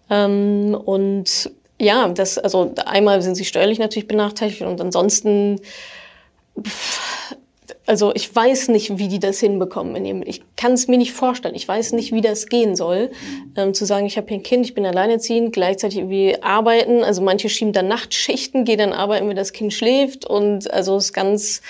Ähm, 0.09 0.77
und 0.85 1.51
ja, 1.79 2.09
das, 2.09 2.37
also 2.37 2.73
einmal 2.85 3.21
sind 3.21 3.35
sie 3.35 3.45
steuerlich 3.45 3.79
natürlich 3.79 4.07
benachteiligt 4.07 4.61
und 4.61 4.79
ansonsten 4.81 5.59
also 7.87 8.13
ich 8.13 8.33
weiß 8.33 8.67
nicht, 8.69 8.97
wie 8.99 9.07
die 9.07 9.19
das 9.19 9.39
hinbekommen. 9.39 10.23
Ich 10.25 10.43
kann 10.55 10.73
es 10.73 10.87
mir 10.87 10.97
nicht 10.97 11.13
vorstellen. 11.13 11.55
Ich 11.55 11.67
weiß 11.67 11.93
nicht, 11.93 12.13
wie 12.13 12.21
das 12.21 12.47
gehen 12.47 12.75
soll. 12.75 13.11
Ähm, 13.55 13.73
zu 13.73 13.85
sagen, 13.85 14.05
ich 14.05 14.17
habe 14.17 14.27
hier 14.27 14.37
ein 14.37 14.43
Kind, 14.43 14.65
ich 14.65 14.73
bin 14.73 14.85
alleinerziehend, 14.85 15.51
gleichzeitig 15.53 15.99
irgendwie 15.99 16.41
arbeiten. 16.41 17.03
Also 17.03 17.21
manche 17.21 17.49
schieben 17.49 17.73
dann 17.73 17.87
Nachtschichten, 17.87 18.65
gehen 18.65 18.77
dann 18.77 18.93
arbeiten, 18.93 19.27
wenn 19.27 19.35
das 19.35 19.51
Kind 19.51 19.73
schläft. 19.73 20.25
Und 20.25 20.71
also 20.71 20.95
es 20.95 21.05
ist 21.05 21.13
ganz 21.13 21.61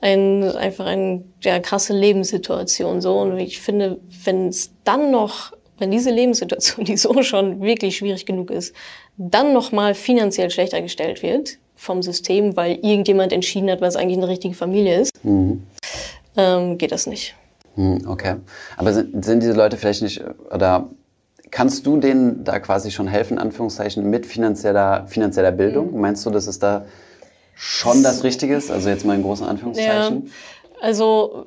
ein, 0.00 0.44
einfach 0.44 0.86
eine 0.86 1.24
ja, 1.42 1.58
krasse 1.60 1.92
Lebenssituation. 1.92 3.00
So. 3.00 3.18
Und 3.18 3.38
ich 3.38 3.60
finde, 3.60 4.00
wenn 4.24 4.48
es 4.48 4.72
dann 4.84 5.10
noch, 5.10 5.52
wenn 5.78 5.90
diese 5.90 6.10
Lebenssituation, 6.10 6.84
die 6.86 6.96
so 6.96 7.22
schon 7.22 7.60
wirklich 7.60 7.98
schwierig 7.98 8.24
genug 8.24 8.50
ist, 8.50 8.74
dann 9.18 9.52
noch 9.52 9.72
mal 9.72 9.94
finanziell 9.94 10.50
schlechter 10.50 10.80
gestellt 10.80 11.22
wird, 11.22 11.58
vom 11.80 12.02
System, 12.02 12.56
weil 12.56 12.72
irgendjemand 12.82 13.32
entschieden 13.32 13.70
hat, 13.70 13.80
was 13.80 13.96
eigentlich 13.96 14.18
eine 14.18 14.28
richtige 14.28 14.54
Familie 14.54 15.00
ist, 15.00 15.24
mhm. 15.24 15.62
ähm, 16.36 16.76
geht 16.76 16.92
das 16.92 17.06
nicht. 17.06 17.34
Mhm, 17.76 18.06
okay. 18.06 18.36
Aber 18.76 18.92
sind, 18.92 19.24
sind 19.24 19.42
diese 19.42 19.54
Leute 19.54 19.78
vielleicht 19.78 20.02
nicht, 20.02 20.22
oder 20.52 20.90
kannst 21.50 21.86
du 21.86 21.96
denen 21.96 22.44
da 22.44 22.60
quasi 22.60 22.90
schon 22.90 23.08
helfen, 23.08 23.38
Anführungszeichen, 23.38 24.08
mit 24.08 24.26
finanzieller, 24.26 25.06
finanzieller 25.06 25.52
Bildung? 25.52 25.94
Mhm. 25.94 26.00
Meinst 26.00 26.26
du, 26.26 26.30
dass 26.30 26.46
es 26.46 26.58
da 26.58 26.84
schon 27.54 28.02
das 28.02 28.24
Richtige 28.24 28.56
ist? 28.56 28.70
Also 28.70 28.90
jetzt 28.90 29.06
mal 29.06 29.16
in 29.16 29.22
großen 29.22 29.46
Anführungszeichen. 29.46 30.26
Ja, 30.26 30.32
also 30.82 31.46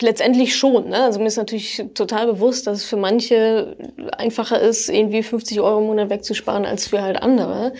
letztendlich 0.00 0.56
schon. 0.56 0.88
Ne? 0.88 1.04
Also 1.04 1.20
mir 1.20 1.26
ist 1.26 1.36
natürlich 1.36 1.84
total 1.94 2.26
bewusst, 2.26 2.66
dass 2.66 2.78
es 2.78 2.84
für 2.84 2.96
manche 2.96 3.76
einfacher 4.18 4.60
ist, 4.60 4.88
irgendwie 4.88 5.22
50 5.22 5.60
Euro 5.60 5.78
im 5.78 5.86
Monat 5.86 6.10
wegzusparen, 6.10 6.66
als 6.66 6.88
für 6.88 7.00
halt 7.00 7.22
andere. 7.22 7.74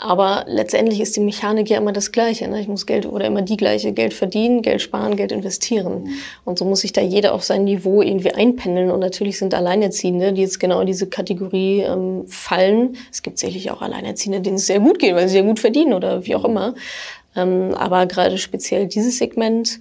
Aber 0.00 0.44
letztendlich 0.46 1.00
ist 1.00 1.16
die 1.16 1.20
Mechanik 1.20 1.68
ja 1.68 1.78
immer 1.78 1.92
das 1.92 2.12
Gleiche. 2.12 2.46
Ne? 2.46 2.60
Ich 2.60 2.68
muss 2.68 2.86
Geld 2.86 3.04
oder 3.04 3.26
immer 3.26 3.42
die 3.42 3.56
gleiche 3.56 3.92
Geld 3.92 4.14
verdienen, 4.14 4.62
Geld 4.62 4.80
sparen, 4.80 5.16
Geld 5.16 5.32
investieren. 5.32 6.10
Und 6.44 6.56
so 6.56 6.64
muss 6.64 6.82
sich 6.82 6.92
da 6.92 7.00
jeder 7.00 7.34
auf 7.34 7.42
sein 7.42 7.64
Niveau 7.64 8.00
irgendwie 8.00 8.30
einpendeln. 8.30 8.92
Und 8.92 9.00
natürlich 9.00 9.38
sind 9.38 9.54
Alleinerziehende, 9.54 10.32
die 10.32 10.42
jetzt 10.42 10.60
genau 10.60 10.80
in 10.80 10.86
diese 10.86 11.08
Kategorie 11.08 11.80
ähm, 11.80 12.28
fallen. 12.28 12.96
Es 13.10 13.22
gibt 13.22 13.40
sicherlich 13.40 13.72
auch 13.72 13.82
Alleinerziehende, 13.82 14.40
denen 14.40 14.56
es 14.56 14.66
sehr 14.66 14.78
gut 14.78 15.00
geht, 15.00 15.16
weil 15.16 15.26
sie 15.26 15.32
sehr 15.32 15.42
gut 15.42 15.58
verdienen 15.58 15.92
oder 15.92 16.24
wie 16.24 16.36
auch 16.36 16.44
immer. 16.44 16.74
Ähm, 17.34 17.74
aber 17.74 18.06
gerade 18.06 18.38
speziell 18.38 18.86
dieses 18.86 19.18
Segment, 19.18 19.80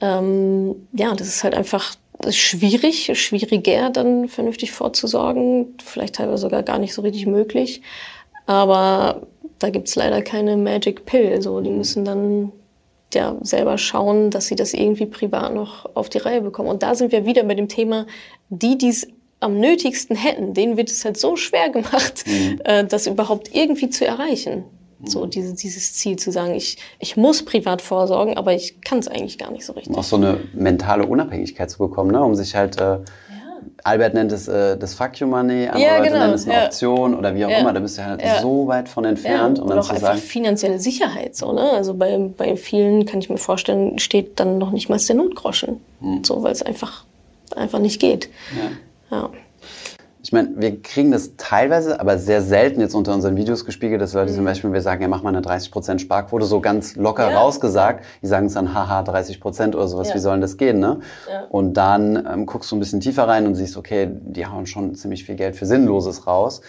ähm, 0.00 0.74
ja, 0.94 1.14
das 1.14 1.28
ist 1.28 1.44
halt 1.44 1.54
einfach 1.54 1.96
schwierig, 2.30 3.10
schwieriger 3.18 3.90
dann 3.90 4.28
vernünftig 4.28 4.72
vorzusorgen, 4.72 5.74
vielleicht 5.84 6.14
teilweise 6.14 6.38
sogar 6.42 6.62
gar 6.62 6.78
nicht 6.78 6.94
so 6.94 7.02
richtig 7.02 7.26
möglich. 7.26 7.82
Aber 8.46 9.26
da 9.60 9.70
gibt's 9.70 9.94
leider 9.94 10.22
keine 10.22 10.56
Magic 10.56 11.06
Pill. 11.06 11.40
So, 11.40 11.60
die 11.60 11.70
müssen 11.70 12.04
dann 12.04 12.50
ja 13.14 13.36
selber 13.42 13.78
schauen, 13.78 14.30
dass 14.30 14.46
sie 14.46 14.56
das 14.56 14.74
irgendwie 14.74 15.06
privat 15.06 15.54
noch 15.54 15.88
auf 15.94 16.08
die 16.08 16.18
Reihe 16.18 16.40
bekommen. 16.40 16.68
Und 16.68 16.82
da 16.82 16.94
sind 16.94 17.12
wir 17.12 17.26
wieder 17.26 17.44
bei 17.44 17.54
dem 17.54 17.68
Thema, 17.68 18.06
die, 18.48 18.76
die 18.78 18.88
es 18.88 19.06
am 19.40 19.58
nötigsten 19.58 20.16
hätten, 20.16 20.54
denen 20.54 20.76
wird 20.76 20.90
es 20.90 21.04
halt 21.04 21.16
so 21.16 21.36
schwer 21.36 21.70
gemacht, 21.70 22.24
mhm. 22.26 22.60
äh, 22.64 22.84
das 22.84 23.06
überhaupt 23.06 23.54
irgendwie 23.54 23.90
zu 23.90 24.06
erreichen. 24.06 24.64
So 25.04 25.24
mhm. 25.24 25.30
diese, 25.30 25.54
dieses 25.54 25.94
Ziel 25.94 26.16
zu 26.16 26.30
sagen, 26.30 26.54
ich, 26.54 26.76
ich 26.98 27.16
muss 27.16 27.42
privat 27.42 27.80
vorsorgen, 27.80 28.36
aber 28.36 28.52
ich 28.52 28.80
kann 28.82 28.98
es 28.98 29.08
eigentlich 29.08 29.38
gar 29.38 29.50
nicht 29.50 29.64
so 29.64 29.72
richtig. 29.72 29.96
Auch 29.96 30.04
so 30.04 30.16
eine 30.16 30.40
mentale 30.52 31.06
Unabhängigkeit 31.06 31.70
zu 31.70 31.78
bekommen, 31.78 32.10
ne? 32.10 32.22
um 32.22 32.34
sich 32.34 32.54
halt, 32.54 32.78
äh. 32.80 32.98
Albert 33.84 34.14
nennt 34.14 34.32
es 34.32 34.48
äh, 34.48 34.76
das 34.76 34.94
Fuck 34.94 35.18
You 35.20 35.26
Money, 35.26 35.68
andere 35.68 35.82
ja, 35.82 35.96
Leute 35.98 36.08
genau. 36.08 36.20
nennen 36.20 36.34
es 36.34 36.44
eine 36.44 36.54
ja. 36.54 36.64
Option 36.66 37.14
oder 37.14 37.34
wie 37.34 37.44
auch 37.44 37.50
immer, 37.50 37.72
da 37.72 37.80
bist 37.80 37.98
du 37.98 38.04
halt 38.04 38.22
so 38.40 38.66
weit 38.66 38.88
von 38.88 39.04
entfernt. 39.04 39.58
Und, 39.58 39.70
und 39.70 39.78
auch 39.78 39.90
einfach 39.90 40.00
sagen, 40.00 40.18
finanzielle 40.18 40.78
Sicherheit. 40.78 41.36
So, 41.36 41.52
ne? 41.52 41.70
Also 41.72 41.94
bei, 41.94 42.18
bei 42.36 42.56
vielen, 42.56 43.06
kann 43.06 43.20
ich 43.20 43.30
mir 43.30 43.38
vorstellen, 43.38 43.98
steht 43.98 44.38
dann 44.40 44.58
noch 44.58 44.70
nicht 44.70 44.88
mal 44.88 44.98
der 44.98 45.16
Notgroschen, 45.16 45.80
mhm. 46.00 46.24
so, 46.24 46.42
weil 46.42 46.52
es 46.52 46.62
einfach, 46.62 47.04
einfach 47.56 47.78
nicht 47.78 48.00
geht. 48.00 48.28
ja 49.10 49.30
ich 50.30 50.32
meine, 50.32 50.50
wir 50.54 50.80
kriegen 50.80 51.10
das 51.10 51.32
teilweise, 51.36 51.98
aber 51.98 52.16
sehr 52.16 52.40
selten 52.40 52.80
jetzt 52.80 52.94
unter 52.94 53.12
unseren 53.12 53.34
Videos 53.34 53.64
gespiegelt, 53.64 54.00
dass 54.00 54.12
Leute 54.12 54.30
mhm. 54.30 54.36
zum 54.36 54.44
Beispiel, 54.44 54.72
wir 54.72 54.80
sagen, 54.80 55.02
ja, 55.02 55.08
mach 55.08 55.24
mal 55.24 55.34
eine 55.34 55.40
30% 55.40 55.98
Sparquote, 55.98 56.44
so 56.44 56.60
ganz 56.60 56.94
locker 56.94 57.32
ja. 57.32 57.40
rausgesagt. 57.40 58.04
Die 58.22 58.28
sagen 58.28 58.46
es 58.46 58.52
dann, 58.52 58.72
haha, 58.72 59.00
30% 59.02 59.74
oder 59.74 59.88
sowas, 59.88 60.10
ja. 60.10 60.14
wie 60.14 60.20
sollen 60.20 60.40
das 60.40 60.56
gehen, 60.56 60.78
ne? 60.78 61.00
Ja. 61.28 61.46
Und 61.48 61.74
dann 61.74 62.28
ähm, 62.32 62.46
guckst 62.46 62.70
du 62.70 62.76
ein 62.76 62.78
bisschen 62.78 63.00
tiefer 63.00 63.26
rein 63.26 63.44
und 63.44 63.56
siehst, 63.56 63.76
okay, 63.76 64.08
die 64.08 64.46
hauen 64.46 64.66
schon 64.66 64.94
ziemlich 64.94 65.24
viel 65.24 65.34
Geld 65.34 65.56
für 65.56 65.66
Sinnloses 65.66 66.28
raus. 66.28 66.60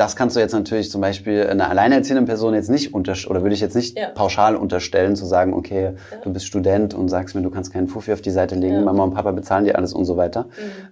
Das 0.00 0.16
kannst 0.16 0.34
du 0.34 0.40
jetzt 0.40 0.52
natürlich 0.52 0.90
zum 0.90 1.02
Beispiel 1.02 1.46
einer 1.46 1.68
alleinerziehenden 1.68 2.24
Person 2.24 2.54
jetzt 2.54 2.70
nicht 2.70 2.94
unterstellen, 2.94 3.32
oder 3.32 3.42
würde 3.42 3.54
ich 3.54 3.60
jetzt 3.60 3.76
nicht 3.76 3.98
ja. 3.98 4.08
pauschal 4.08 4.56
unterstellen, 4.56 5.14
zu 5.14 5.26
sagen, 5.26 5.52
okay, 5.52 5.92
ja. 6.10 6.16
du 6.22 6.32
bist 6.32 6.46
Student 6.46 6.94
und 6.94 7.10
sagst 7.10 7.34
mir, 7.34 7.42
du 7.42 7.50
kannst 7.50 7.70
keinen 7.70 7.86
Fuffi 7.86 8.14
auf 8.14 8.22
die 8.22 8.30
Seite 8.30 8.54
legen, 8.54 8.76
ja. 8.76 8.80
Mama 8.80 9.04
und 9.04 9.12
Papa 9.12 9.30
bezahlen 9.32 9.66
dir 9.66 9.76
alles 9.76 9.92
und 9.92 10.06
so 10.06 10.16
weiter. 10.16 10.44
Mhm. 10.44 10.46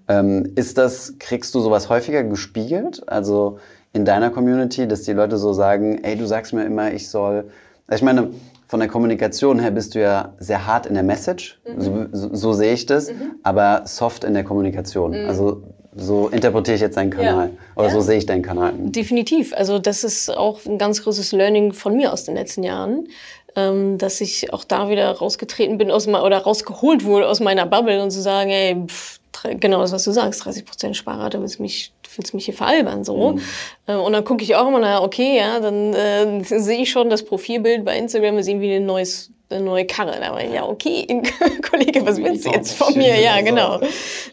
Ähm, 0.09 0.53
ist 0.57 0.77
das, 0.77 1.15
kriegst 1.19 1.55
du 1.55 1.61
sowas 1.61 1.89
häufiger 1.89 2.23
gespiegelt? 2.23 3.03
Also 3.07 3.61
in 3.95 4.05
deiner 4.05 4.29
Community, 4.29 4.87
dass 4.87 5.05
die 5.05 5.15
Leute 5.15 5.39
so 5.39 5.55
sagen, 5.55 6.05
ey, 6.05 6.15
du 6.15 6.27
sagst 6.27 6.53
mir 6.53 6.67
immer, 6.67 6.93
ich 6.93 7.09
soll, 7.09 7.45
ich 7.91 8.03
meine, 8.03 8.29
von 8.67 8.79
der 8.79 8.91
Kommunikation 8.91 9.59
her 9.59 9.71
bist 9.71 9.95
du 9.95 10.03
ja 10.03 10.35
sehr 10.39 10.67
hart 10.67 10.85
in 10.85 10.93
der 10.93 11.03
Message, 11.03 11.59
mhm. 11.67 11.81
so, 11.81 12.07
so, 12.13 12.35
so, 12.35 12.53
sehe 12.53 12.75
ich 12.75 12.85
das, 12.85 13.11
mhm. 13.11 13.37
aber 13.43 13.85
soft 13.87 14.25
in 14.25 14.35
der 14.35 14.45
Kommunikation. 14.45 15.13
Mhm. 15.13 15.29
Also 15.29 15.63
so 15.99 16.29
interpretiere 16.29 16.77
ich 16.77 16.81
jetzt 16.81 16.97
deinen 16.97 17.11
Kanal. 17.11 17.47
Ja. 17.49 17.59
Oder 17.77 17.89
ja. 17.89 17.95
so 17.95 18.01
sehe 18.01 18.19
ich 18.19 18.27
deinen 18.27 18.43
Kanal. 18.43 18.73
Definitiv. 18.77 19.53
Also 19.55 19.79
das 19.79 20.05
ist 20.05 20.31
auch 20.31 20.65
ein 20.65 20.79
ganz 20.79 21.03
großes 21.03 21.33
Learning 21.33 21.73
von 21.73 21.97
mir 21.97 22.13
aus 22.13 22.25
den 22.25 22.35
letzten 22.35 22.63
Jahren, 22.63 23.09
ähm, 23.57 23.99
dass 23.99 24.21
ich 24.21 24.53
auch 24.53 24.65
da 24.65 24.89
wieder 24.89 25.11
rausgetreten 25.11 25.79
bin 25.79 25.91
aus 25.91 26.07
oder 26.07 26.39
rausgeholt 26.39 27.05
wurde 27.05 27.29
aus 27.29 27.41
meiner 27.41 27.67
Bubble 27.67 28.03
und 28.03 28.11
zu 28.11 28.21
sagen, 28.21 28.51
ey, 28.51 28.77
pff, 28.87 29.19
genau 29.61 29.81
das, 29.81 29.93
was 29.93 30.05
du 30.05 30.13
sagst, 30.13 30.45
30 30.45 30.65
Prozent 30.65 30.97
Sparrate, 30.97 31.41
willst 31.41 31.61
mich 31.61 31.93
willst 32.17 32.35
mich 32.35 32.47
hier 32.47 32.55
veralbern 32.55 33.05
so 33.05 33.33
mhm. 33.33 33.41
Äh, 33.87 33.95
und 33.95 34.13
dann 34.13 34.25
gucke 34.25 34.43
ich 34.43 34.57
auch 34.57 34.67
immer 34.67 34.81
na 34.81 35.03
okay 35.03 35.37
ja 35.37 35.61
dann 35.61 35.95
äh, 35.95 36.43
sehe 36.45 36.83
ich 36.83 36.91
schon 36.91 37.11
das 37.11 37.23
Profilbild 37.23 37.85
bei 37.85 37.97
Instagram 37.97 38.39
ist 38.39 38.49
irgendwie 38.49 38.75
ein 38.75 38.87
neues 38.87 39.31
eine 39.51 39.65
neue 39.65 39.87
Karre. 39.87 40.19
Da 40.21 40.33
war 40.33 40.43
ich, 40.43 40.53
ja, 40.53 40.67
okay, 40.67 41.07
Kollege, 41.71 42.05
was 42.07 42.19
willst 42.19 42.47
du 42.47 42.51
jetzt 42.51 42.73
von 42.73 42.97
mir? 42.97 43.21
Ja, 43.21 43.41
genau. 43.41 43.81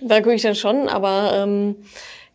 Da 0.02 0.22
gucke 0.22 0.36
ich 0.36 0.42
dann 0.42 0.56
schon, 0.56 0.90
aber 0.90 1.32
ähm, 1.36 1.76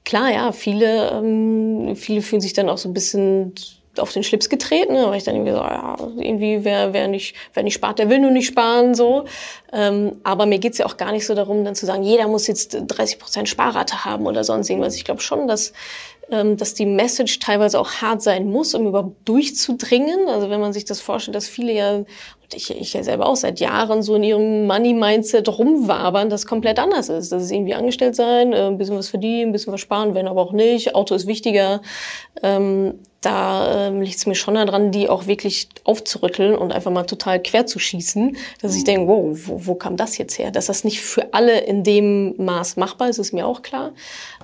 klar, 0.05 0.33
ja, 0.33 0.53
viele, 0.53 1.11
ähm, 1.11 1.95
viele 1.97 2.23
fühlen 2.23 2.41
sich 2.41 2.53
dann 2.53 2.69
auch 2.69 2.79
so 2.79 2.89
ein 2.89 2.95
bisschen 2.95 3.55
auf 3.99 4.13
den 4.13 4.23
Schlips 4.23 4.49
getreten, 4.49 4.95
ne? 4.95 5.07
weil 5.09 5.19
ich 5.19 5.25
dann 5.25 5.35
irgendwie 5.35 5.53
so, 5.53 5.59
ja, 5.59 5.97
irgendwie 6.17 6.65
wer, 6.65 6.93
wer 6.93 7.09
nicht, 7.09 7.35
wer 7.55 7.65
nicht 7.65 7.75
spart, 7.75 7.99
der 7.99 8.09
will 8.09 8.21
nur 8.21 8.31
nicht 8.31 8.47
sparen, 8.47 8.95
so. 8.95 9.25
Ähm, 9.73 10.21
aber 10.23 10.47
mir 10.47 10.59
geht's 10.59 10.79
ja 10.79 10.87
auch 10.87 10.97
gar 10.97 11.13
nicht 11.13 11.27
so 11.27 11.35
darum, 11.35 11.65
dann 11.65 11.75
zu 11.75 11.87
sagen, 11.87 12.05
jeder 12.05 12.29
muss 12.29 12.47
jetzt 12.47 12.79
30 12.87 13.19
Prozent 13.19 13.49
Sparrate 13.49 14.05
haben 14.05 14.27
oder 14.27 14.45
sonst 14.45 14.71
irgendwas. 14.71 14.95
Ich 14.95 15.05
glaube 15.05 15.21
schon, 15.21 15.49
dass 15.49 15.73
ähm, 16.31 16.57
dass 16.57 16.75
die 16.75 16.87
Message 16.87 17.41
teilweise 17.41 17.79
auch 17.81 17.91
hart 17.91 18.23
sein 18.23 18.49
muss, 18.51 18.75
um 18.75 18.87
überhaupt 18.87 19.29
durchzudringen. 19.29 20.29
Also 20.29 20.49
wenn 20.49 20.61
man 20.61 20.73
sich 20.73 20.85
das 20.85 21.01
vorstellt, 21.01 21.35
dass 21.35 21.49
viele 21.49 21.73
ja, 21.73 22.05
ich, 22.55 22.71
ich 22.71 22.93
ja 22.93 23.03
selber 23.03 23.27
auch 23.27 23.37
seit 23.37 23.61
Jahren 23.61 24.03
so 24.03 24.15
in 24.15 24.23
ihrem 24.23 24.67
Money-Mindset 24.67 25.49
rumwabern, 25.49 26.31
das 26.31 26.47
komplett 26.47 26.79
anders 26.79 27.09
ist. 27.09 27.33
Das 27.33 27.43
ist 27.43 27.51
irgendwie 27.51 27.75
angestellt 27.75 28.17
sein, 28.17 28.53
äh, 28.53 28.67
ein 28.67 28.79
bisschen 28.79 28.97
was 28.97 29.09
verdienen, 29.09 29.51
ein 29.51 29.53
bisschen 29.53 29.73
was 29.73 29.81
sparen, 29.81 30.15
wenn 30.15 30.29
aber 30.29 30.41
auch 30.41 30.53
nicht. 30.53 30.95
Auto 30.95 31.15
ist 31.15 31.27
wichtiger. 31.27 31.81
Ähm, 32.43 33.01
da 33.21 33.89
ähm, 33.89 34.01
liegt 34.01 34.17
es 34.17 34.27
mir 34.27 34.35
schon 34.35 34.55
daran, 34.55 34.93
die 34.93 35.11
auch 35.11 35.27
wirklich 35.27 35.69
aufzurütteln 35.85 36.55
und 36.55 36.73
einfach 36.73 36.91
mal 36.91 37.05
total 37.05 37.41
quer 37.43 37.67
zu 37.67 37.79
schießen, 37.79 38.37
dass 38.63 38.75
ich 38.75 38.85
denke, 38.85 39.09
wow, 39.09 39.39
wo, 39.47 39.67
wo 39.67 39.75
kam 39.75 39.99
das 39.99 40.17
jetzt 40.17 40.39
her? 40.39 40.51
Dass 40.51 40.67
das 40.67 40.85
nicht 40.85 41.03
für 41.03 41.35
alle 41.35 41.61
in 41.61 41.85
dem 41.85 42.35
Maß 42.39 42.77
machbar 42.77 43.11
ist, 43.11 43.19
ist 43.19 43.33
mir 43.33 43.47
auch 43.47 43.61
klar. 43.61 43.93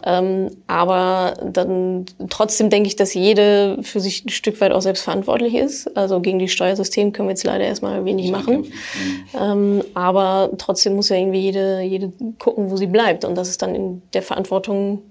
Ähm, 0.05 0.51
aber 0.67 1.35
dann 1.43 2.05
trotzdem 2.29 2.69
denke 2.69 2.89
ich, 2.89 2.97
dass 2.97 3.15
jede 3.15 3.79
für 3.83 4.01
sich 4.01 4.27
ein 4.27 4.29
Stück 4.29 4.61
weit 4.61 4.73
auch 4.73 4.83
selbst 4.83 5.05
verantwortlich 5.05 5.55
ist. 5.55 5.97
Also 5.97 6.21
gegen 6.21 6.39
die 6.39 6.49
Steuersystem 6.49 7.13
können 7.13 7.29
wir 7.29 7.33
jetzt 7.33 7.45
leider 7.45 7.65
erstmal 7.65 8.05
wenig 8.05 8.31
machen. 8.31 8.73
Ähm, 9.41 9.83
aber 9.95 10.51
trotzdem 10.59 10.97
muss 10.97 11.09
ja 11.09 11.17
irgendwie 11.17 11.41
jede, 11.41 11.81
jede 11.81 12.13
gucken, 12.39 12.71
wo 12.71 12.77
sie 12.77 12.87
bleibt. 12.87 13.25
Und 13.25 13.37
das 13.37 13.49
ist 13.49 13.63
dann 13.63 13.75
in 13.75 14.03
der 14.13 14.23
Verantwortung 14.23 15.03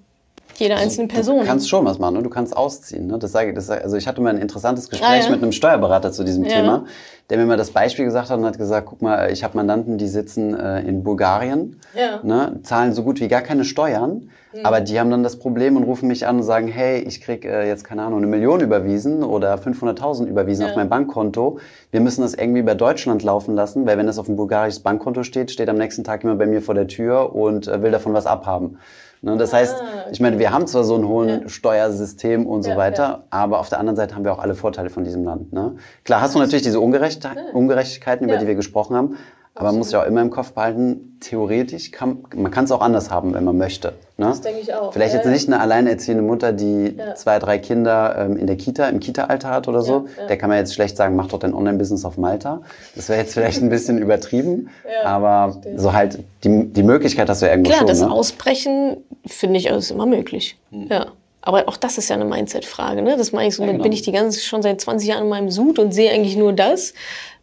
jeder 0.60 0.76
also, 0.76 0.86
einzelnen 0.86 1.08
Person. 1.08 1.40
Du 1.40 1.46
kannst 1.46 1.70
schon 1.70 1.86
was 1.86 2.00
machen, 2.00 2.16
ne? 2.16 2.24
du 2.24 2.30
kannst 2.30 2.56
ausziehen. 2.56 3.08
Ne? 3.08 3.20
Das 3.20 3.32
sage 3.32 3.50
ich, 3.50 3.56
das, 3.56 3.70
also 3.70 3.98
ich 3.98 4.08
hatte 4.08 4.22
mal 4.22 4.30
ein 4.30 4.42
interessantes 4.42 4.90
Gespräch 4.90 5.10
ah, 5.10 5.24
ja. 5.26 5.30
mit 5.30 5.42
einem 5.42 5.52
Steuerberater 5.52 6.12
zu 6.12 6.24
diesem 6.24 6.44
ja. 6.46 6.58
Thema, 6.58 6.86
der 7.30 7.38
mir 7.38 7.46
mal 7.46 7.58
das 7.58 7.72
Beispiel 7.72 8.06
gesagt 8.06 8.30
hat 8.30 8.38
und 8.38 8.46
hat 8.46 8.58
gesagt, 8.58 8.88
guck 8.88 9.02
mal, 9.02 9.32
ich 9.32 9.44
habe 9.44 9.58
Mandanten, 9.58 9.98
die 9.98 10.08
sitzen 10.08 10.58
äh, 10.58 10.82
in 10.82 11.04
Bulgarien, 11.04 11.80
ja. 11.94 12.20
ne? 12.24 12.60
zahlen 12.64 12.94
so 12.94 13.04
gut 13.04 13.20
wie 13.20 13.28
gar 13.28 13.42
keine 13.42 13.66
Steuern, 13.66 14.30
mhm. 14.54 14.60
aber 14.64 14.82
die 14.82 15.00
haben 15.00 15.10
dann 15.10 15.24
das 15.24 15.40
Problem 15.40 15.76
und 15.76 15.84
rufen 15.84 16.08
mich 16.08 16.28
an 16.28 16.38
und 16.38 16.44
sagen, 16.44 16.68
hey, 16.68 17.00
ich 17.00 17.22
krieg 17.22 17.46
äh, 17.46 17.68
jetzt, 17.68 17.84
keine 17.84 18.04
Ahnung, 18.04 18.20
eine 18.20 18.28
Million 18.28 18.62
überwiesen 18.62 19.24
oder 19.24 19.56
500.000 19.56 20.26
überwiesen 20.26 20.66
auf 20.66 20.76
mein 20.76 20.90
Bankkonto. 20.90 21.60
Wir 21.92 22.02
müssen 22.02 22.22
das 22.22 22.34
irgendwie 22.34 22.62
bei 22.62 22.76
Deutschland 22.76 23.24
laufen 23.24 23.56
lassen, 23.56 23.86
weil 23.86 23.98
wenn 23.98 24.08
das 24.08 24.20
auf 24.20 24.28
ein 24.28 24.36
bulgarisches 24.36 24.80
Bankkonto 24.82 25.24
steht, 25.24 25.52
steht 25.52 25.70
am 25.70 25.78
nächsten 25.78 26.04
Tag 26.04 26.24
jemand 26.24 26.40
bei 26.40 26.46
mir 26.46 26.62
vor 26.62 26.76
der 26.76 26.88
Tür 26.88 27.36
und 27.36 27.68
äh, 27.68 27.82
will 27.82 27.92
davon 27.92 28.14
was 28.14 28.26
abhaben. 28.26 28.78
Ne, 29.26 29.38
das 29.38 29.54
heißt, 29.54 29.76
ah, 29.82 30.06
ich 30.12 30.20
meine, 30.20 30.38
wir 30.38 30.52
haben 30.52 30.68
zwar 30.68 30.84
so 30.84 30.96
ein 30.96 31.08
hohen 31.08 31.30
ja. 31.30 31.50
Steuersystem 31.50 32.46
und 32.46 32.62
so 32.62 32.70
ja, 32.70 32.78
weiter, 32.78 33.04
ja. 33.04 33.24
aber 33.32 33.60
auf 33.60 33.70
der 33.70 33.80
anderen 33.80 33.96
Seite 33.96 34.14
haben 34.14 34.24
wir 34.24 34.32
auch 34.32 34.38
alle 34.38 34.54
Vorteile 34.54 34.92
von 34.92 35.04
diesem 35.04 35.24
Land. 35.24 35.52
Ne? 35.52 35.78
Klar 36.04 36.22
hast 36.22 36.36
du 36.36 36.40
natürlich 36.40 36.62
diese 36.62 36.80
Ungerecht 36.80 37.28
Ungerechtigkeiten, 37.52 38.30
über 38.30 38.38
die 38.38 38.46
wir 38.46 38.54
gesprochen 38.54 38.96
haben, 38.96 39.18
Aber 39.56 39.70
man 39.70 39.80
muss 39.80 39.92
ja 39.92 40.04
auch 40.04 40.06
immer 40.06 40.22
im 40.22 40.30
Kopf 40.30 40.52
behalten, 40.54 41.18
theoretisch 41.22 41.90
kann 41.90 42.24
man 42.36 42.52
kann 42.52 42.66
es 42.66 42.72
auch 42.72 42.82
anders 42.82 43.10
haben, 43.10 43.34
wenn 43.34 43.44
man 43.44 43.58
möchte. 43.58 43.94
Ne? 44.18 44.28
Das 44.28 44.40
denke 44.42 44.62
ich 44.62 44.74
auch. 44.74 44.94
Vielleicht 44.94 45.12
Ja, 45.14 45.18
jetzt 45.20 45.26
ja. 45.26 45.32
nicht 45.32 45.48
eine 45.48 45.60
alleinerziehende 45.60 46.24
Mutter, 46.24 46.54
die 46.54 46.96
Ja. 46.98 47.16
zwei, 47.16 47.38
drei 47.38 47.58
Kinder 47.58 48.16
ähm, 48.18 48.38
in 48.38 48.48
der 48.48 48.56
Kita, 48.56 48.88
im 48.88 49.02
Kita-Alter 49.02 49.50
hat 49.50 49.68
oder 49.68 49.82
so. 49.82 50.06
Ja, 50.16 50.22
ja. 50.22 50.28
Der 50.28 50.38
kann 50.38 50.50
man 50.50 50.58
jetzt 50.60 50.74
schlecht 50.74 50.96
sagen, 50.96 51.16
mach 51.18 51.28
doch 51.28 51.40
dein 51.40 51.54
Online-Business 51.54 52.06
auf 52.06 52.18
Malta. 52.18 52.62
Das 52.96 53.10
wäre 53.10 53.20
jetzt 53.20 53.34
vielleicht 53.34 53.62
ein 53.62 53.70
bisschen 53.70 53.98
übertrieben. 53.98 54.70
Ja, 55.04 55.10
aber 55.10 55.52
verstehe. 55.54 55.80
so 55.80 55.92
halt, 55.94 56.20
die, 56.46 56.66
die 56.72 56.84
Möglichkeit 56.84 57.30
hast 57.30 57.42
du 57.42 57.46
ja 57.48 57.52
irgendwo 57.52 57.70
Klar, 57.72 57.80
schon. 57.80 57.88
das 57.88 58.00
ne? 58.02 58.10
Ausbrechen 58.12 58.98
finde 59.26 59.60
ich 59.60 59.66
ist 59.68 59.92
immer 59.92 60.06
möglich. 60.06 60.58
Ja. 60.72 61.08
Aber 61.42 61.68
auch 61.68 61.78
das 61.78 61.98
ist 62.00 62.10
ja 62.10 62.16
eine 62.16 62.26
Mindset-Frage. 62.26 63.02
Ne? 63.04 63.18
Das 63.18 63.32
meine 63.34 63.50
ich 63.50 63.56
so, 63.56 63.62
Ja, 63.64 63.68
mit, 63.68 63.76
genau. 63.76 63.84
bin 63.84 63.92
ich 63.92 64.02
die 64.02 64.12
ganze 64.14 64.40
schon 64.40 64.64
seit 64.64 64.82
20 64.82 65.10
Jahren 65.10 65.24
in 65.24 65.30
meinem 65.30 65.52
Sud 65.52 65.78
und 65.78 65.94
sehe 65.94 66.10
eigentlich 66.12 66.38
nur 66.38 66.54
das? 66.54 66.94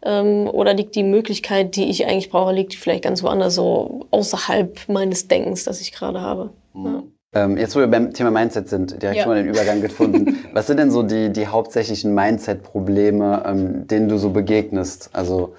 Ähm, 0.03 0.49
oder 0.51 0.73
liegt 0.73 0.95
die 0.95 1.03
Möglichkeit, 1.03 1.75
die 1.77 1.89
ich 1.89 2.05
eigentlich 2.05 2.29
brauche, 2.29 2.51
liegt 2.51 2.73
vielleicht 2.75 3.03
ganz 3.03 3.23
woanders, 3.23 3.55
so 3.55 4.07
außerhalb 4.11 4.89
meines 4.89 5.29
Denkens, 5.29 5.63
das 5.63 5.79
ich 5.79 5.93
gerade 5.93 6.19
habe? 6.19 6.49
Ja. 6.73 7.03
Ähm, 7.35 7.57
jetzt, 7.57 7.75
wo 7.75 7.79
wir 7.79 7.87
beim 7.87 8.13
Thema 8.13 8.29
Mindset 8.29 8.69
sind, 8.69 9.01
direkt 9.01 9.17
Ja. 9.17 9.23
schon 9.23 9.31
mal 9.33 9.43
den 9.43 9.51
Übergang 9.51 9.81
gefunden. 9.81 10.37
Was 10.53 10.67
sind 10.67 10.77
denn 10.77 10.91
so 10.91 11.01
die, 11.03 11.31
die 11.33 11.47
hauptsächlichen 11.47 12.13
Mindset-Probleme, 12.13 13.43
ähm, 13.45 13.87
denen 13.87 14.07
du 14.07 14.17
so 14.17 14.29
begegnest? 14.29 15.09
Also, 15.13 15.55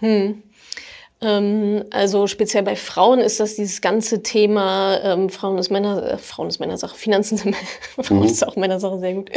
Ähm, 0.00 0.42
also 1.20 2.28
speziell 2.28 2.62
bei 2.62 2.76
Frauen 2.76 3.18
ist 3.18 3.40
das 3.40 3.56
dieses 3.56 3.80
ganze 3.80 4.22
Thema 4.22 5.00
ähm, 5.02 5.30
Frauen 5.30 5.58
ist 5.58 5.68
Männer, 5.68 6.12
äh, 6.12 6.16
Frauen 6.16 6.46
ist 6.46 6.60
Männersache, 6.60 6.96
Finanzen 6.96 7.36
sind 7.36 7.56
Frauen 8.00 8.22
ist 8.22 8.46
auch 8.46 8.54
Männersache, 8.54 9.00
sehr 9.00 9.14
gut. 9.14 9.30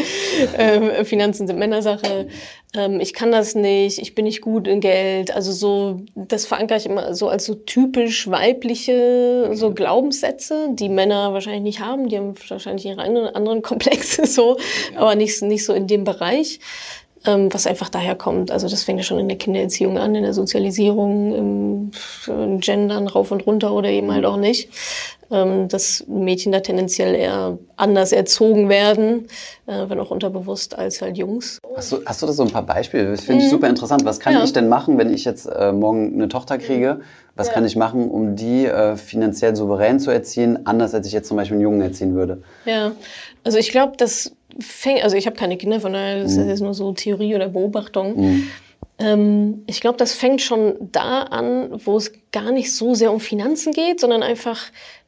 Ähm, 0.60 1.04
Finanzen 1.06 1.48
sind 1.48 1.58
Männersache. 1.58 2.28
Ähm, 2.76 3.00
ich 3.00 3.14
kann 3.16 3.32
das 3.32 3.56
nicht, 3.56 3.98
ich 3.98 4.14
bin 4.14 4.26
nicht 4.26 4.42
gut 4.42 4.68
in 4.68 4.80
Geld. 4.80 5.36
Also 5.36 5.52
so, 5.52 6.02
das 6.14 6.46
verankere 6.46 6.78
ich 6.78 6.86
immer 6.86 7.16
so 7.16 7.30
als 7.30 7.46
so 7.46 7.56
typisch 7.56 8.30
weibliche 8.30 9.50
so 9.54 9.74
Glaubenssätze, 9.74 10.68
die 10.74 10.90
Männer 10.90 11.34
wahrscheinlich 11.34 11.64
nicht 11.64 11.80
haben. 11.80 12.10
Die 12.10 12.18
haben 12.18 12.36
wahrscheinlich 12.48 12.86
ihre 12.86 13.02
anderen 13.02 13.36
anderen 13.36 13.64
Komplexe 13.64 14.26
so, 14.28 14.58
aber 14.96 15.16
nicht, 15.16 15.42
nicht 15.42 15.66
so 15.66 15.74
in 15.74 15.88
dem 15.88 16.04
Bereich 16.04 16.60
ähm, 17.01 17.01
was 17.26 17.68
einfach 17.68 17.90
daher 17.90 18.16
kommt. 18.16 18.52
Also 18.52 18.68
das 18.68 18.84
fängt 18.84 19.00
ja 19.00 19.04
schon 19.04 19.20
in 19.20 19.28
der 19.28 19.38
Kindererziehung 19.38 19.98
an, 19.98 20.16
in 20.16 20.24
der 20.24 20.34
Sozialisierung, 20.34 21.36
im, 21.36 21.92
im 22.28 22.60
Gendern 22.60 23.08
rauf 23.08 23.32
und 23.32 23.46
runter 23.46 23.72
oder 23.74 23.90
eben 23.90 24.12
halt 24.12 24.26
auch 24.26 24.38
nicht. 24.38 24.70
Ähm, 25.34 25.70
dass 25.70 26.06
Mädchen 26.08 26.52
da 26.52 26.60
tendenziell 26.60 27.16
eher 27.16 27.58
anders 27.78 28.12
erzogen 28.12 28.68
werden, 28.68 29.28
äh, 29.66 29.88
wenn 29.88 29.98
auch 30.02 30.12
unterbewusst, 30.12 30.78
als 30.78 31.02
halt 31.02 31.18
Jungs. 31.18 31.58
hast 31.74 31.94
du, 31.94 32.00
hast 32.06 32.22
du 32.22 32.26
da 32.26 32.34
so 32.34 32.44
ein 32.44 32.52
paar 32.52 32.66
Beispiele? 32.66 33.12
Das 33.12 33.22
finde 33.22 33.46
ich 33.46 33.50
super 33.50 33.70
interessant. 33.70 34.04
Was 34.04 34.20
kann 34.20 34.34
Mhm. 34.34 34.40
Ja. 34.40 34.44
ich 34.46 34.52
denn 34.52 34.68
machen, 34.68 34.98
wenn 34.98 35.14
ich 35.14 35.24
jetzt 35.24 35.46
äh, 35.46 35.72
morgen 35.72 36.14
eine 36.16 36.28
Tochter 36.28 36.58
kriege? 36.58 37.00
Was 37.36 37.48
Ja. 37.48 37.54
kann 37.54 37.66
ich 37.66 37.78
machen, 37.78 38.12
um 38.12 38.36
die 38.36 38.66
äh, 38.66 38.98
finanziell 38.98 39.56
souverän 39.56 40.02
zu 40.02 40.12
erziehen, 40.12 40.66
anders 40.66 40.94
als 40.94 41.08
ich 41.08 41.14
jetzt 41.14 41.30
zum 41.30 41.38
Beispiel 41.38 41.56
einen 41.56 41.64
Jungen 41.64 41.82
erziehen 41.82 42.14
würde? 42.14 42.44
Ja, 42.66 42.92
also 43.46 43.58
ich 43.58 43.72
glaube, 43.72 43.94
das 43.96 44.36
fängt, 44.60 45.02
also 45.02 45.16
ich 45.16 45.28
habe 45.28 45.38
keine 45.38 45.56
Kinder, 45.56 45.80
von 45.80 45.94
daher 45.94 46.24
ist 46.24 46.36
das 46.38 46.46
jetzt 46.46 46.60
nur 46.62 46.74
so 46.74 46.92
Theorie 46.92 47.36
oder 47.36 47.48
Beobachtung. 47.48 48.44
Ähm, 49.00 49.64
ich 49.68 49.82
glaube, 49.82 49.98
das 49.98 50.14
fängt 50.14 50.42
schon 50.42 50.76
da 50.92 51.24
an, 51.24 51.70
wo 51.86 51.98
es 51.98 52.12
gar 52.32 52.52
nicht 52.52 52.74
so 52.76 52.94
sehr 52.94 53.12
um 53.12 53.20
Finanzen 53.20 53.72
geht, 53.74 54.00
sondern 54.00 54.22
einfach 54.24 54.60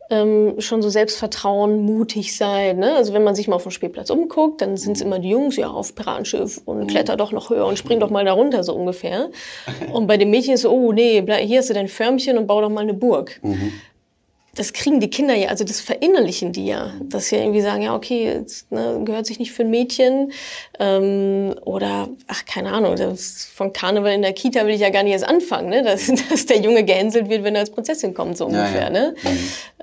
ähm, 0.09 0.55
schon 0.59 0.81
so 0.81 0.89
Selbstvertrauen, 0.89 1.81
mutig 1.81 2.35
sein. 2.35 2.79
Ne? 2.79 2.95
Also 2.95 3.13
wenn 3.13 3.23
man 3.23 3.35
sich 3.35 3.47
mal 3.47 3.55
auf 3.55 3.63
dem 3.63 3.71
Spielplatz 3.71 4.09
umguckt, 4.09 4.61
dann 4.61 4.77
sind 4.77 4.97
es 4.97 5.01
immer 5.01 5.19
die 5.19 5.29
Jungs, 5.29 5.55
ja, 5.55 5.69
auf 5.69 5.95
Piratenschiff 5.95 6.61
und 6.65 6.87
kletter 6.87 7.15
doch 7.15 7.31
noch 7.31 7.49
höher 7.49 7.65
und 7.65 7.77
spring 7.77 7.99
doch 7.99 8.09
mal 8.09 8.25
da 8.25 8.33
runter, 8.33 8.63
so 8.63 8.73
ungefähr. 8.73 9.29
Und 9.91 10.07
bei 10.07 10.17
den 10.17 10.29
Mädchen 10.29 10.55
ist 10.55 10.61
so, 10.61 10.71
oh 10.71 10.91
nee, 10.91 11.21
bleib, 11.21 11.45
hier 11.45 11.59
hast 11.59 11.69
du 11.69 11.73
dein 11.73 11.87
Förmchen 11.87 12.37
und 12.37 12.47
bau 12.47 12.61
doch 12.61 12.69
mal 12.69 12.81
eine 12.81 12.93
Burg 12.93 13.39
das 14.55 14.71
kriegen 14.73 14.99
die 14.99 15.09
Kinder 15.09 15.33
ja, 15.35 15.47
also 15.49 15.63
das 15.63 15.81
verinnerlichen 15.81 16.51
die 16.51 16.67
ja, 16.67 16.93
dass 17.01 17.27
sie 17.27 17.37
irgendwie 17.37 17.61
sagen, 17.61 17.81
ja, 17.81 17.95
okay, 17.95 18.25
jetzt, 18.25 18.71
ne, 18.71 19.01
gehört 19.03 19.25
sich 19.25 19.39
nicht 19.39 19.51
für 19.51 19.63
ein 19.63 19.69
Mädchen 19.71 20.31
ähm, 20.79 21.55
oder, 21.65 22.09
ach, 22.27 22.45
keine 22.45 22.71
Ahnung, 22.71 22.95
das 22.95 23.47
von 23.53 23.73
Karneval 23.73 24.13
in 24.13 24.21
der 24.21 24.33
Kita 24.33 24.65
will 24.65 24.73
ich 24.75 24.81
ja 24.81 24.89
gar 24.89 25.03
nicht 25.03 25.13
erst 25.13 25.27
anfangen, 25.27 25.69
ne, 25.69 25.83
dass, 25.83 26.07
dass 26.29 26.45
der 26.45 26.59
Junge 26.59 26.83
gehänselt 26.83 27.29
wird, 27.29 27.43
wenn 27.43 27.55
er 27.55 27.61
als 27.61 27.69
Prinzessin 27.71 28.13
kommt, 28.13 28.37
so 28.37 28.47
Ja, 28.49 28.49
ungefähr, 28.59 28.83
ja. 28.83 28.89
ne? 28.89 29.15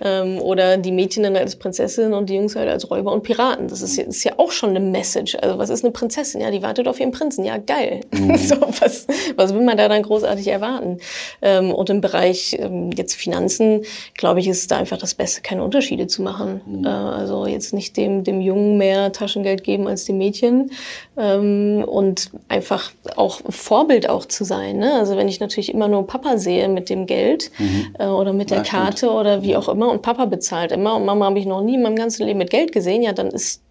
Ähm, 0.03 0.41
oder 0.41 0.77
die 0.79 0.93
Mädchen 0.93 1.25
dann 1.25 1.37
als 1.37 1.57
Prinzessin 1.57 2.15
und 2.15 2.31
die 2.31 2.35
Jungs 2.37 2.57
halt 2.57 2.69
als 2.71 2.91
Räuber 2.91 3.13
und 3.13 3.23
Piraten. 3.23 3.69
Das 3.69 3.83
ist, 3.83 3.97
ja- 3.97 4.05
ist 4.05 4.25
ja 4.25 4.33
auch 4.39 4.51
schon 4.51 4.71
eine 4.71 4.81
Message. 4.81 5.37
Also 5.43 5.59
was 5.59 5.69
ist 5.69 5.85
eine 5.85 5.93
Prinzessin? 5.93 6.41
Ja, 6.41 6.51
die 6.51 6.63
wartet 6.63 6.89
auf 6.89 6.99
ihren 7.01 7.11
Prinzen. 7.11 7.45
Ja, 7.45 7.59
geil. 7.59 8.01
so, 8.37 8.57
was, 8.81 9.07
was 9.37 9.53
will 9.53 9.61
man 9.63 9.77
da 9.77 9.89
dann 9.89 10.03
großartig 10.03 10.47
erwarten? 10.49 10.99
Ähm, 11.43 11.71
und 11.73 11.91
im 11.91 12.01
Bereich 12.01 12.57
ähm, 12.59 12.91
jetzt 12.97 13.15
Finanzen, 13.15 13.83
glaube 14.17 14.41
ich, 14.41 14.49
ist 14.49 14.60
da 14.67 14.77
einfach 14.79 14.99
das 14.99 15.15
Beste, 15.15 15.43
keine 15.43 15.63
Unterschiede 15.65 16.07
zu 16.07 16.23
machen. 16.23 16.85
Äh, 16.85 16.89
also 16.89 17.47
jetzt 17.47 17.73
nicht 17.75 17.97
dem, 17.97 18.25
dem 18.25 18.41
Jungen 18.41 18.79
mehr 18.79 19.13
Taschengeld 19.13 19.65
geben 19.65 19.87
als 19.87 20.05
dem 20.05 20.19
Mädchen. 20.19 20.71
Ähm, 21.17 21.85
und 21.87 22.31
einfach 22.49 22.91
auch 23.17 23.41
Vorbild 23.49 24.09
auch 24.09 24.27
zu 24.27 24.45
sein. 24.45 24.79
Ne? 24.79 24.95
Also 24.95 25.17
wenn 25.17 25.29
ich 25.29 25.41
natürlich 25.41 25.73
immer 25.73 25.89
nur 25.89 26.07
Papa 26.07 26.39
sehe 26.39 26.69
mit 26.69 26.89
dem 26.91 27.07
Geld 27.07 27.51
äh, 27.99 28.07
oder 28.07 28.33
mit 28.33 28.51
der 28.51 28.59
Ja, 28.59 28.65
stimmt. 28.65 28.83
Karte 28.83 29.11
oder 29.11 29.43
wie 29.43 29.57
auch 29.57 29.69
immer 29.69 29.91
und 29.91 30.03
Papa 30.03 30.25
bezahlt 30.27 30.73
immer 30.73 30.97
und 30.97 31.05
Mama 31.05 31.27
habe 31.27 31.39
ich 31.39 31.47
noch 31.47 31.63
nie 31.63 31.75
in 31.75 31.83
meinem 31.83 31.97
ganzen 31.97 32.27
Leben 32.27 32.39
mit 32.39 32.51
Geld 32.51 32.73
gesehen, 32.73 33.03
ja, 33.03 33.13
dann 33.13 33.29
ist, 33.29 33.63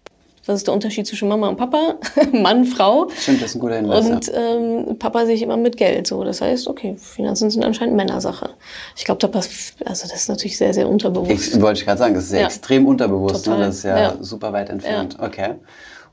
was 0.46 0.56
ist 0.56 0.66
der 0.66 0.74
Unterschied 0.74 1.06
zwischen 1.06 1.28
Mama 1.28 1.48
und 1.48 1.56
Papa? 1.56 1.96
Mann, 2.32 2.64
Frau. 2.64 3.08
Stimmt, 3.14 3.42
das 3.42 3.50
ist 3.50 3.56
ein 3.56 3.60
guter 3.60 3.76
Hinweis. 3.76 4.06
Und 4.08 4.26
ja. 4.26 4.32
ähm, 4.34 4.98
Papa 4.98 5.26
sehe 5.26 5.34
ich 5.34 5.42
immer 5.42 5.56
mit 5.56 5.76
Geld. 5.76 6.06
So, 6.06 6.24
das 6.24 6.40
heißt, 6.40 6.66
okay, 6.68 6.96
Finanzen 6.96 7.50
sind 7.50 7.64
anscheinend 7.64 7.94
Männersache. 7.96 8.50
Ich 8.96 9.04
glaube, 9.04 9.18
da 9.26 9.28
also 9.38 9.52
das 9.84 10.12
ist 10.12 10.28
natürlich 10.28 10.56
sehr, 10.56 10.72
sehr 10.74 10.88
unterbewusst. 10.88 11.54
Ich, 11.54 11.60
wollte 11.60 11.80
ich 11.80 11.86
gerade 11.86 11.98
sagen, 11.98 12.14
das 12.14 12.24
ist 12.24 12.32
ja, 12.32 12.40
Ja. 12.40 12.46
extrem 12.46 12.86
unterbewusst. 12.86 13.46
Ne? 13.46 13.52
Total. 13.52 13.66
Das 13.66 13.76
ist 13.76 13.82
ja, 13.84 13.98
Ja. 13.98 14.14
super 14.20 14.52
weit 14.52 14.70
entfernt. 14.70 15.16
Okay. 15.20 15.54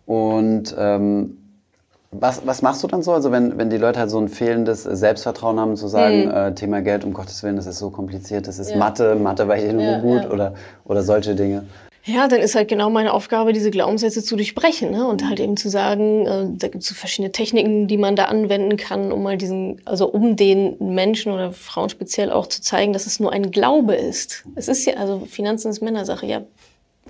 Und 0.05 0.75
ähm, 0.77 1.37
was, 2.11 2.41
was 2.45 2.61
machst 2.61 2.83
du 2.83 2.87
dann 2.87 3.03
so? 3.03 3.13
Also 3.13 3.31
wenn, 3.31 3.57
wenn 3.57 3.69
die 3.69 3.77
Leute 3.77 3.99
halt 3.99 4.09
so 4.09 4.17
ein 4.19 4.29
fehlendes 4.29 4.83
Selbstvertrauen 4.83 5.59
haben, 5.59 5.75
zu 5.75 5.87
sagen, 5.87 6.29
äh, 6.31 6.53
Thema 6.55 6.81
Geld, 6.81 7.03
um 7.03 7.13
Gottes 7.13 7.43
Willen, 7.43 7.57
das 7.57 7.65
ist 7.65 7.79
so 7.79 7.89
kompliziert, 7.89 8.47
das 8.47 8.59
ist 8.59 8.67
Mhm. 8.69 8.73
Ja. 8.73 8.79
Mathe, 8.79 9.15
Mathe 9.15 9.47
war 9.47 9.57
ich 9.57 9.71
nur 9.71 9.81
Ja, 9.83 9.99
gut 9.99 10.23
ja. 10.23 10.29
Oder, 10.31 10.53
oder 10.85 11.03
solche 11.03 11.35
Dinge. 11.35 11.65
Ja, 12.07 12.29
dann 12.29 12.39
ist 12.39 12.55
halt 12.55 12.69
genau 12.69 12.89
meine 12.89 13.11
Aufgabe, 13.11 13.51
diese 13.51 13.69
Glaubenssätze 13.69 14.23
zu 14.23 14.37
durchbrechen 14.37 14.91
ne? 14.91 15.05
und 15.05 15.27
halt 15.27 15.41
eben 15.41 15.57
zu 15.57 15.69
sagen, 15.69 16.25
äh, 16.25 16.45
da 16.57 16.69
gibt 16.69 16.83
es 16.83 16.87
so 16.87 16.95
verschiedene 16.95 17.33
Techniken, 17.33 17.87
die 17.87 17.97
man 17.97 18.15
da 18.15 18.25
anwenden 18.25 18.77
kann, 18.77 19.11
um 19.11 19.23
mal 19.23 19.37
diesen, 19.37 19.81
also 19.83 20.07
um 20.07 20.37
den 20.37 20.77
Menschen 20.79 21.33
oder 21.33 21.51
Frauen 21.51 21.89
speziell 21.89 22.31
auch 22.31 22.47
zu 22.47 22.61
zeigen, 22.61 22.93
dass 22.93 23.07
es 23.07 23.19
nur 23.19 23.33
ein 23.33 23.51
Glaube 23.51 23.93
ist. 23.95 24.45
Es 24.55 24.69
ist 24.69 24.85
ja, 24.85 24.93
also 24.93 25.25
Finanzen 25.25 25.69
ist 25.69 25.81
Männersache, 25.81 26.25
ja. 26.25 26.43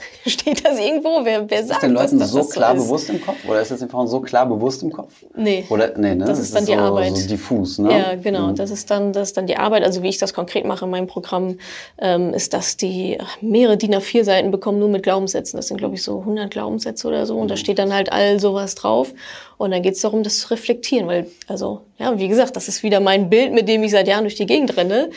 Steht 0.26 0.66
das 0.66 0.80
irgendwo? 0.80 1.20
Wer, 1.24 1.50
wer 1.50 1.60
Ist 1.62 1.68
sagt 1.70 1.84
den 1.84 1.94
das, 1.94 2.04
Leuten 2.04 2.20
dass 2.20 2.32
so 2.32 2.40
das 2.40 2.50
klar 2.52 2.76
so 2.76 2.82
ist? 2.82 2.88
bewusst 2.88 3.10
im 3.10 3.22
Kopf? 3.22 3.38
Oder 3.48 3.62
ist 3.62 3.72
das 3.72 3.80
den 3.80 3.90
Frauen 3.90 4.08
so 4.08 4.20
klar 4.22 4.46
bewusst 4.46 4.84
im 4.84 4.92
Kopf? 4.92 5.14
Nee. 5.36 5.66
Oder, 5.70 5.98
nee, 5.98 6.16
ne? 6.16 6.26
Das 6.26 6.40
ist 6.40 6.56
dann 6.56 6.66
die 6.66 6.74
so, 6.74 6.78
Arbeit. 6.80 7.16
so 7.16 7.28
diffus, 7.28 7.80
ne? 7.80 7.92
Ja, 7.92 8.16
genau. 8.16 8.52
Das 8.52 8.72
ist 8.72 8.90
dann, 8.92 9.14
das 9.14 9.30
ist 9.30 9.38
dann 9.38 9.48
die 9.48 9.58
Arbeit. 9.58 9.84
Also 9.84 10.04
wie 10.04 10.10
ich 10.10 10.18
das 10.18 10.34
konkret 10.34 10.66
mache 10.66 10.86
in 10.86 10.92
meinem 10.92 11.08
Programm, 11.08 11.58
ähm, 12.00 12.34
ist, 12.34 12.54
dass 12.54 12.78
die 12.78 13.18
mehrere 13.42 13.78
DIN 13.78 13.96
A4 13.96 14.24
Seiten 14.24 14.52
bekommen 14.52 14.80
nur 14.80 14.90
mit 14.90 15.04
Glaubenssätzen. 15.04 15.58
Das 15.58 15.68
sind 15.68 15.78
glaube 15.78 15.96
ich 15.96 16.04
so 16.04 16.20
100 16.20 16.50
Glaubenssätze 16.52 17.08
oder 17.08 17.26
so. 17.26 17.38
Und 17.38 17.50
da 17.50 17.58
steht 17.58 17.80
dann 17.80 17.94
halt 17.94 18.12
all 18.12 18.40
sowas 18.40 18.76
drauf. 18.76 19.14
Und 19.58 19.72
dann 19.72 19.82
geht 19.82 19.96
es 19.96 20.02
darum, 20.02 20.24
das 20.24 20.40
zu 20.40 20.50
reflektieren, 20.50 21.08
weil 21.08 21.28
also 21.48 21.82
ja, 22.00 22.20
wie 22.20 22.28
gesagt, 22.28 22.56
das 22.56 22.68
ist 22.68 22.84
wieder 22.84 23.00
mein 23.00 23.28
Bild, 23.28 23.54
mit 23.54 23.68
dem 23.68 23.82
ich 23.82 23.90
seit 23.90 24.08
Jahren 24.08 24.24
durch 24.24 24.36
die 24.36 24.46
Gegend 24.46 24.78
renne. 24.78 25.10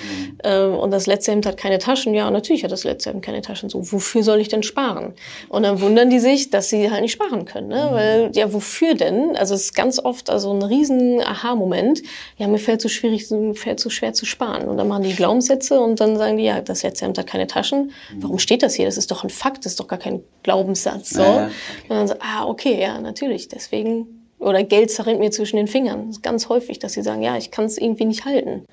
Ähm, 0.42 0.74
und 0.74 0.90
das 0.90 1.06
letzte 1.06 1.32
Hemd 1.32 1.44
hat 1.44 1.58
keine 1.58 1.78
Taschen. 1.78 2.14
Ja, 2.14 2.30
natürlich 2.30 2.64
hat 2.64 2.72
das 2.72 2.84
letzte 2.84 3.10
Hemd 3.10 3.22
keine 3.22 3.42
Taschen. 3.42 3.68
So, 3.68 3.92
wofür 3.92 4.22
soll 4.22 4.40
ich 4.40 4.48
denn 4.48 4.62
sparen? 4.62 5.12
Und 5.50 5.64
dann 5.64 5.82
wundern 5.82 6.08
die 6.08 6.20
sich, 6.20 6.48
dass 6.48 6.70
sie 6.70 6.90
halt 6.90 7.02
nicht 7.02 7.12
sparen 7.12 7.44
können, 7.44 7.68
ne? 7.68 7.88
Weil 7.92 8.30
ja, 8.34 8.50
wofür 8.54 8.94
denn? 8.94 9.36
Also 9.36 9.54
es 9.54 9.64
ist 9.64 9.74
ganz 9.74 9.98
oft 9.98 10.30
also 10.30 10.54
ein 10.54 10.62
riesen 10.62 11.20
Aha-Moment. 11.20 12.02
Ja, 12.38 12.48
mir 12.48 12.58
fällt 12.58 12.80
so 12.80 12.88
schwierig, 12.88 13.30
mir 13.30 13.54
fällt 13.54 13.78
so 13.78 13.90
schwer 13.90 14.14
zu 14.14 14.24
sparen. 14.24 14.66
Und 14.66 14.78
dann 14.78 14.88
machen 14.88 15.02
die 15.02 15.14
Glaubenssätze 15.14 15.78
und 15.78 16.00
dann 16.00 16.16
sagen 16.16 16.38
die, 16.38 16.44
ja, 16.44 16.62
das 16.62 16.82
letzte 16.82 17.04
Hemd 17.04 17.18
hat 17.18 17.26
keine 17.26 17.46
Taschen. 17.46 17.92
Warum 18.16 18.38
steht 18.38 18.62
das 18.62 18.74
hier? 18.74 18.86
Das 18.86 18.96
ist 18.96 19.10
doch 19.10 19.22
ein 19.22 19.30
Fakt, 19.30 19.66
das 19.66 19.72
ist 19.72 19.80
doch 19.80 19.88
gar 19.88 19.98
kein 19.98 20.22
Glaubenssatz. 20.44 21.10
So. 21.10 21.22
Ja, 21.22 21.34
ja. 21.34 21.44
Und 21.88 21.90
dann 21.90 22.08
so, 22.08 22.14
ah, 22.20 22.46
okay, 22.46 22.80
ja, 22.80 22.98
natürlich. 23.00 23.48
Deswegen 23.48 24.20
oder 24.40 24.64
Geld 24.64 24.90
zerrinnt 24.90 25.20
mir 25.20 25.30
zwischen 25.30 25.56
den 25.56 25.66
Fingern. 25.68 26.06
Das 26.08 26.16
ist 26.16 26.22
ganz 26.22 26.48
häufig, 26.48 26.78
dass 26.78 26.94
sie 26.94 27.02
sagen, 27.02 27.22
ja, 27.22 27.36
ich 27.36 27.50
kann 27.50 27.66
es 27.66 27.78
irgendwie 27.78 28.06
nicht 28.06 28.24
halten. 28.24 28.64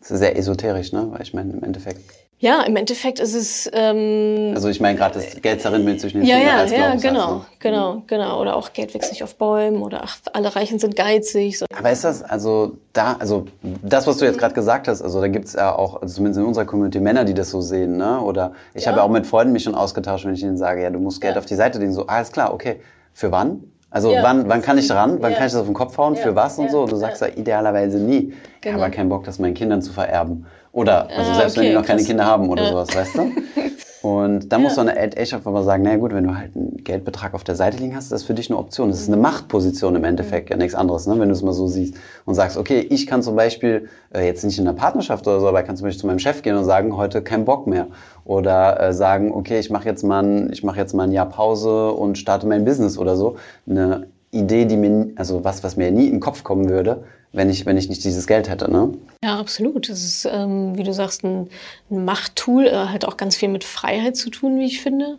Das 0.00 0.10
ist 0.10 0.18
sehr 0.18 0.36
esoterisch, 0.36 0.92
ne? 0.92 1.08
Weil 1.10 1.22
ich 1.22 1.34
meine, 1.34 1.52
im 1.52 1.62
Endeffekt. 1.64 2.00
Ja, 2.38 2.62
im 2.62 2.76
Endeffekt 2.76 3.20
ist 3.20 3.32
es 3.34 3.70
ähm, 3.72 4.52
Also 4.54 4.68
ich 4.68 4.78
meine 4.80 4.98
gerade 4.98 5.14
das 5.14 5.40
Geld 5.40 5.62
zerrinnt 5.62 5.84
mir 5.86 5.96
zwischen 5.96 6.18
den 6.18 6.26
ja, 6.26 6.36
Fingern 6.36 6.68
ja, 6.68 6.76
ja, 6.90 6.94
genau, 6.96 7.34
ne? 7.36 7.44
genau, 7.58 8.02
genau. 8.06 8.40
Oder 8.40 8.56
auch 8.56 8.72
Geld 8.74 8.92
wächst 8.92 9.12
nicht 9.12 9.22
auf 9.22 9.36
Bäumen 9.36 9.82
oder 9.82 10.02
ach, 10.04 10.18
alle 10.32 10.54
Reichen 10.54 10.78
sind 10.78 10.94
geizig. 10.94 11.58
So. 11.58 11.64
Aber 11.74 11.90
ist 11.90 12.04
das, 12.04 12.22
also 12.22 12.76
da, 12.92 13.16
also 13.18 13.46
das, 13.82 14.06
was 14.06 14.18
du 14.18 14.26
jetzt 14.26 14.38
gerade 14.38 14.52
gesagt 14.52 14.88
hast, 14.88 15.00
also 15.00 15.20
da 15.22 15.28
gibt's 15.28 15.54
ja 15.54 15.74
auch, 15.74 16.02
also 16.02 16.16
zumindest 16.16 16.40
in 16.40 16.44
unserer 16.46 16.66
Community, 16.66 17.00
Männer, 17.00 17.24
die 17.24 17.34
das 17.34 17.50
so 17.50 17.62
sehen, 17.62 17.96
ne? 17.96 18.20
Oder 18.20 18.52
ich 18.74 18.82
Ja. 18.84 18.90
habe 18.90 18.98
ja 18.98 19.04
auch 19.04 19.10
mit 19.10 19.26
Freunden 19.26 19.52
mich 19.54 19.62
schon 19.62 19.74
ausgetauscht, 19.76 20.26
wenn 20.26 20.34
ich 20.34 20.42
ihnen 20.42 20.58
sage, 20.58 20.82
ja, 20.82 20.90
du 20.90 20.98
musst 20.98 21.22
Geld 21.22 21.36
Ja. 21.36 21.38
auf 21.38 21.46
die 21.46 21.54
Seite 21.54 21.78
legen, 21.78 21.92
so, 21.94 22.06
alles 22.08 22.30
klar, 22.30 22.52
okay, 22.52 22.80
für 23.14 23.32
wann? 23.32 23.62
Also 23.94 24.12
Ja. 24.12 24.24
wann, 24.24 24.48
wann 24.48 24.60
kann 24.60 24.76
ich 24.76 24.88
dran? 24.88 25.18
Wann 25.20 25.30
Ja. 25.30 25.38
kann 25.38 25.46
ich 25.46 25.52
das 25.52 25.60
auf 25.60 25.66
den 25.68 25.74
Kopf 25.74 25.96
hauen? 25.98 26.14
Ja. 26.16 26.22
Für 26.22 26.34
was 26.34 26.58
und 26.58 26.68
so? 26.68 26.82
Und 26.82 26.90
du 26.90 26.96
sagst 26.96 27.22
ja 27.22 27.28
idealerweise 27.28 27.98
nie. 27.98 28.32
Ich 28.56 28.60
Genau. 28.60 28.80
habe 28.80 28.90
keinen 28.90 29.08
Bock, 29.08 29.22
das 29.22 29.38
meinen 29.38 29.54
Kindern 29.54 29.82
zu 29.82 29.92
vererben. 29.92 30.46
Oder, 30.72 31.08
also 31.16 31.30
Ah, 31.30 31.34
selbst 31.36 31.56
wenn 31.56 31.62
okay, 31.62 31.70
die 31.70 31.76
noch 31.76 31.86
keine. 31.86 32.02
Kinder 32.02 32.24
haben 32.26 32.48
oder 32.48 32.66
sowas, 32.66 32.88
weißt 32.92 33.16
du? 33.18 33.30
Und 34.02 34.52
da 34.52 34.58
muss 34.58 34.74
so 34.74 34.82
eine 34.82 34.96
echt 34.96 35.32
einfach 35.32 35.50
mal 35.50 35.62
sagen, 35.62 35.82
naja 35.82 35.96
gut, 35.96 36.12
wenn 36.12 36.24
du 36.24 36.36
halt 36.36 36.54
einen 36.54 36.76
Geldbetrag 36.84 37.32
auf 37.32 37.42
der 37.42 37.54
Seite 37.54 37.78
liegen 37.78 37.96
hast, 37.96 38.04
ist 38.06 38.12
das 38.12 38.22
für 38.24 38.34
dich 38.34 38.50
eine 38.50 38.58
Option. 38.58 38.90
Das 38.90 39.00
ist 39.00 39.08
eine 39.08 39.16
Machtposition 39.16 39.96
im 39.96 40.04
Endeffekt, 40.04 40.50
ja 40.50 40.56
nichts 40.58 40.74
anderes, 40.74 41.06
ne? 41.06 41.18
wenn 41.18 41.28
du 41.28 41.34
es 41.34 41.40
mal 41.42 41.54
so 41.54 41.68
siehst. 41.68 41.94
Und 42.26 42.34
sagst, 42.34 42.58
okay, 42.58 42.80
ich 42.80 43.06
kann 43.06 43.22
zum 43.22 43.34
Beispiel, 43.34 43.88
äh, 44.14 44.26
jetzt 44.26 44.44
nicht 44.44 44.58
in 44.58 44.68
einer 44.68 44.76
Partnerschaft 44.76 45.26
oder 45.26 45.40
so, 45.40 45.48
aber 45.48 45.60
ich 45.60 45.66
kann 45.66 45.76
zum 45.78 45.86
Beispiel 45.86 46.00
zu 46.02 46.06
meinem 46.06 46.18
Chef 46.18 46.42
gehen 46.42 46.54
und 46.56 46.64
sagen, 46.64 46.94
heute 46.98 47.22
kein 47.22 47.46
Bock 47.46 47.66
mehr. 47.66 47.86
Oder 48.24 48.80
äh, 48.80 48.92
sagen, 48.92 49.32
okay, 49.32 49.58
ich 49.58 49.70
mache 49.70 49.86
jetzt, 49.86 50.02
mach 50.02 50.76
jetzt 50.76 50.94
mal 50.94 51.04
ein 51.04 51.12
Jahr 51.12 51.28
Pause 51.28 51.92
und 51.92 52.16
starte 52.16 52.46
mein 52.46 52.64
Business 52.64 52.96
oder 52.96 53.16
so. 53.16 53.36
Eine 53.68 54.06
Idee, 54.30 54.64
die 54.64 54.76
mir, 54.76 55.10
also 55.16 55.44
was, 55.44 55.62
was 55.62 55.76
mir 55.76 55.90
nie 55.90 56.06
in 56.06 56.14
den 56.14 56.20
Kopf 56.20 56.42
kommen 56.42 56.68
würde, 56.68 57.04
wenn 57.32 57.50
ich, 57.50 57.66
wenn 57.66 57.76
ich 57.76 57.88
nicht 57.88 58.04
dieses 58.04 58.26
Geld 58.26 58.48
hätte. 58.48 58.70
Ne? 58.70 58.94
Ja, 59.22 59.38
absolut. 59.38 59.88
Das 59.88 60.02
ist, 60.02 60.26
ähm, 60.30 60.76
wie 60.78 60.84
du 60.84 60.92
sagst, 60.92 61.24
ein, 61.24 61.48
ein 61.90 62.04
Machttool, 62.04 62.66
äh, 62.66 62.86
hat 62.86 63.04
auch 63.04 63.16
ganz 63.16 63.36
viel 63.36 63.48
mit 63.48 63.64
Freiheit 63.64 64.16
zu 64.16 64.30
tun, 64.30 64.58
wie 64.58 64.66
ich 64.66 64.80
finde. 64.80 65.18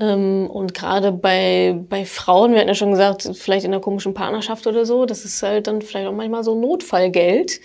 Ähm, 0.00 0.48
und 0.50 0.74
gerade 0.74 1.12
bei, 1.12 1.78
bei 1.88 2.04
Frauen, 2.04 2.52
wir 2.52 2.60
hatten 2.60 2.68
ja 2.68 2.74
schon 2.74 2.90
gesagt, 2.90 3.28
vielleicht 3.34 3.64
in 3.64 3.72
einer 3.72 3.80
komischen 3.80 4.14
Partnerschaft 4.14 4.66
oder 4.66 4.86
so, 4.86 5.06
das 5.06 5.24
ist 5.24 5.42
halt 5.42 5.66
dann 5.66 5.82
vielleicht 5.82 6.06
auch 6.06 6.12
manchmal 6.12 6.44
so 6.44 6.54
Notfallgeld, 6.54 7.60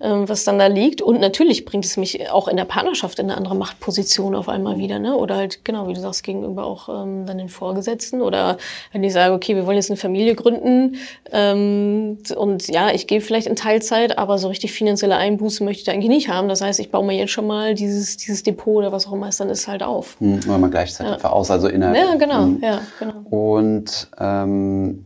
ähm, 0.00 0.28
was 0.28 0.44
dann 0.44 0.58
da 0.58 0.66
liegt. 0.66 1.00
Und 1.00 1.20
natürlich 1.20 1.64
bringt 1.64 1.84
es 1.84 1.96
mich 1.96 2.30
auch 2.30 2.48
in 2.48 2.56
der 2.56 2.64
Partnerschaft 2.64 3.18
in 3.18 3.26
eine 3.26 3.36
andere 3.36 3.54
Machtposition 3.54 4.34
auf 4.34 4.48
einmal 4.48 4.78
wieder, 4.78 4.98
ne? 4.98 5.16
Oder 5.16 5.36
halt, 5.36 5.64
genau, 5.64 5.88
wie 5.88 5.94
du 5.94 6.00
sagst, 6.00 6.24
gegenüber 6.24 6.64
auch 6.64 6.88
ähm, 6.88 7.26
dann 7.26 7.38
den 7.38 7.48
Vorgesetzten. 7.48 8.20
Oder 8.20 8.58
wenn 8.92 9.04
ich 9.04 9.12
sage, 9.12 9.34
okay, 9.34 9.54
wir 9.54 9.66
wollen 9.66 9.76
jetzt 9.76 9.90
eine 9.90 9.96
Familie 9.96 10.34
gründen 10.34 10.96
ähm, 11.32 12.18
und 12.36 12.68
ja, 12.68 12.90
ich 12.90 13.06
gehe 13.06 13.20
vielleicht 13.20 13.46
in 13.46 13.56
Teilzeit, 13.56 14.18
aber 14.18 14.38
so 14.38 14.48
richtig 14.48 14.72
finanzielle 14.72 15.16
Einbußen 15.16 15.64
möchte 15.64 15.80
ich 15.80 15.84
da 15.84 15.92
eigentlich 15.92 16.08
nicht 16.08 16.28
haben. 16.28 16.48
Das 16.48 16.60
heißt, 16.60 16.80
ich 16.80 16.90
baue 16.90 17.04
mir 17.04 17.16
jetzt 17.16 17.30
schon 17.30 17.46
mal 17.46 17.74
dieses, 17.74 18.16
dieses 18.16 18.42
Depot 18.42 18.76
oder 18.76 18.92
was 18.92 19.06
auch 19.06 19.12
immer 19.12 19.28
es 19.28 19.36
dann 19.36 19.50
ist, 19.50 19.68
halt 19.68 19.82
auf. 19.82 20.16
Hm, 20.18 20.40
Oder 20.46 20.58
mal 20.58 20.70
gleichzeitig 20.70 21.20
voraus, 21.20 21.50
also 21.50 21.68
innerhalb. 21.76 21.96
Ja, 21.96 22.14
genau, 22.16 22.44
Hm. 22.46 22.58
ja, 22.62 22.80
genau. 22.98 23.20
Und 23.30 24.10
ähm, 24.18 25.04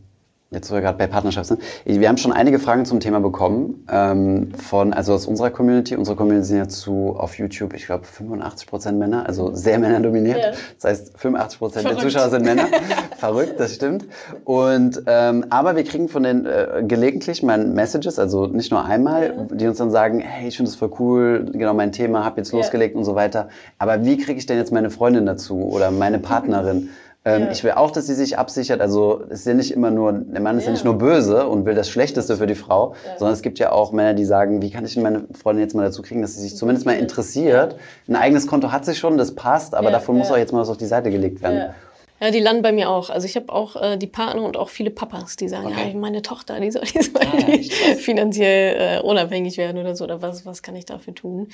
jetzt, 0.51 0.69
wo 0.69 0.75
wir 0.75 0.81
gerade 0.81 0.97
bei 0.97 1.07
Partnerschaft 1.07 1.47
sind, 1.47 1.61
wir 1.85 2.09
haben 2.09 2.17
schon 2.17 2.33
einige 2.33 2.59
Fragen 2.59 2.83
zum 2.85 2.99
Thema 2.99 3.21
bekommen 3.21 3.85
ähm, 3.89 4.49
von, 4.55 4.91
also 4.93 5.13
aus 5.13 5.25
unserer 5.25 5.49
Community. 5.49 5.95
Unsere 5.95 6.17
Community 6.17 6.45
sind 6.47 6.57
ja 6.57 6.67
zu 6.67 7.15
auf 7.17 7.37
YouTube, 7.37 7.73
ich 7.73 7.85
glaube 7.85 8.03
85 8.03 8.67
Prozent 8.67 8.99
Männer, 8.99 9.25
also 9.25 9.55
sehr 9.55 9.79
männerdominiert. 9.79 10.39
Ja. 10.39 10.51
Das 10.79 10.91
heißt, 10.91 11.17
85 11.17 11.59
Prozent 11.59 11.89
der. 11.89 11.97
Zuschauer 11.97 12.29
sind 12.29 12.43
Männer. 12.43 12.65
Verrückt, 13.17 13.59
das 13.59 13.75
stimmt. 13.75 14.05
Und 14.43 15.01
ähm, 15.07 15.45
aber 15.49 15.77
wir 15.77 15.85
kriegen 15.85 16.09
von 16.09 16.23
den 16.23 16.45
äh, 16.45 16.83
gelegentlich 16.85 17.43
mal 17.43 17.65
Messages, 17.65 18.19
also 18.19 18.47
nicht 18.47 18.71
nur 18.71 18.83
einmal, 18.83 19.47
die 19.53 19.67
uns 19.67 19.77
dann 19.77 19.89
sagen, 19.91 20.19
hey, 20.19 20.49
ich 20.49 20.57
finde 20.57 20.69
das 20.69 20.77
voll 20.77 20.91
cool, 20.99 21.45
genau 21.53 21.73
mein 21.73 21.93
Thema, 21.93 22.25
hab 22.25 22.37
jetzt 22.37 22.51
Ja. 22.51 22.57
losgelegt 22.57 22.95
und 22.97 23.05
so 23.05 23.15
weiter. 23.15 23.47
Aber 23.77 24.03
wie 24.03 24.17
kriege 24.17 24.37
ich 24.37 24.47
denn 24.47 24.57
jetzt 24.57 24.73
meine 24.73 24.89
Freundin 24.89 25.25
dazu 25.25 25.59
oder 25.71 25.91
meine 25.91 26.19
Partnerin? 26.31 26.89
Ähm, 27.23 27.43
Ja. 27.43 27.51
Ich 27.51 27.63
will 27.63 27.71
auch, 27.71 27.91
dass 27.91 28.07
sie 28.07 28.15
sich 28.15 28.37
absichert. 28.39 28.81
Also 28.81 29.21
es 29.29 29.41
ist 29.41 29.45
ja 29.45 29.53
nicht 29.53 29.71
immer 29.71 29.91
nur, 29.91 30.11
der 30.11 30.41
Mann 30.41 30.57
ist 30.57 30.63
ja, 30.63 30.69
Ja. 30.69 30.73
nicht 30.73 30.85
nur 30.85 30.97
böse 30.97 31.47
und 31.47 31.65
will 31.65 31.75
das 31.75 31.87
Schlechteste 31.87 32.35
für 32.37 32.47
die 32.47 32.55
Frau, 32.55 32.93
Ja. 33.05 33.17
sondern 33.19 33.33
es 33.33 33.43
gibt 33.43 33.59
ja 33.59 33.71
auch 33.71 33.91
Männer, 33.91 34.15
die 34.15 34.25
sagen, 34.25 34.61
wie 34.63 34.71
kann 34.71 34.85
ich 34.85 34.95
denn 34.95 35.03
meine 35.03 35.25
Freundin 35.39 35.61
jetzt 35.63 35.75
mal 35.75 35.83
dazu 35.83 36.01
kriegen, 36.01 36.21
dass 36.23 36.33
sie 36.35 36.41
sich 36.41 36.55
zumindest 36.57 36.87
mal 36.87 36.93
interessiert. 36.95 37.75
Ein 38.07 38.15
eigenes 38.15 38.47
Konto 38.47 38.71
hat 38.71 38.85
sie 38.85 38.95
schon, 38.95 39.17
das 39.19 39.35
passt, 39.35 39.75
aber 39.75 39.91
davon 39.91 40.17
muss 40.17 40.31
auch 40.31 40.37
jetzt 40.37 40.51
mal 40.51 40.61
was 40.61 40.69
auf 40.69 40.77
die 40.77 40.85
Seite 40.87 41.11
gelegt 41.11 41.43
werden. 41.43 41.73
Ja. 42.21 42.31
Die 42.31 42.39
landen 42.39 42.61
bei 42.61 42.71
mir 42.71 42.89
auch. 42.89 43.09
Also 43.09 43.25
ich 43.25 43.35
habe 43.35 43.51
auch 43.51 43.75
äh, 43.75 43.97
die 43.97 44.07
Partner 44.07 44.43
und 44.43 44.55
auch 44.57 44.69
viele 44.69 44.91
Papas, 44.91 45.35
die 45.35 45.49
sagen, 45.49 45.67
Okay. 45.67 45.91
ja, 45.93 45.97
meine 45.99 46.21
Tochter, 46.21 46.59
die 46.59 46.71
soll, 46.71 46.83
die 46.93 47.01
soll 47.01 47.21
Ah, 47.21 47.37
krass. 47.37 47.99
finanziell 47.99 48.99
äh, 48.99 49.01
unabhängig 49.01 49.57
werden 49.57 49.77
oder 49.81 49.95
so. 49.95 50.03
Oder 50.03 50.21
was, 50.21 50.45
was 50.45 50.61
kann 50.61 50.75
ich 50.75 50.85
dafür 50.85 51.15
tun? 51.15 51.47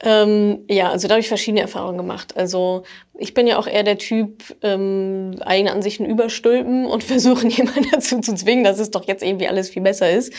Ähm, 0.00 0.60
ja, 0.68 0.90
also 0.90 1.08
da 1.08 1.14
habe 1.14 1.20
ich 1.20 1.28
verschiedene 1.28 1.60
Erfahrungen 1.62 1.96
gemacht. 1.96 2.36
Also 2.36 2.82
ich 3.18 3.32
bin 3.32 3.46
ja 3.46 3.58
auch 3.58 3.66
eher 3.66 3.82
der 3.82 3.96
Typ, 3.96 4.42
ähm, 4.62 5.36
eigene 5.40 5.72
Ansichten 5.72 6.04
überstülpen 6.04 6.84
und 6.86 7.02
versuchen, 7.04 7.48
jemanden 7.50 7.86
dazu 7.90 8.20
zu 8.20 8.34
zwingen, 8.34 8.62
dass 8.62 8.78
es 8.78 8.90
doch 8.90 9.06
jetzt 9.08 9.22
irgendwie 9.22 9.48
alles 9.48 9.70
viel 9.70 9.82
besser 9.82 10.10
ist. 10.10 10.32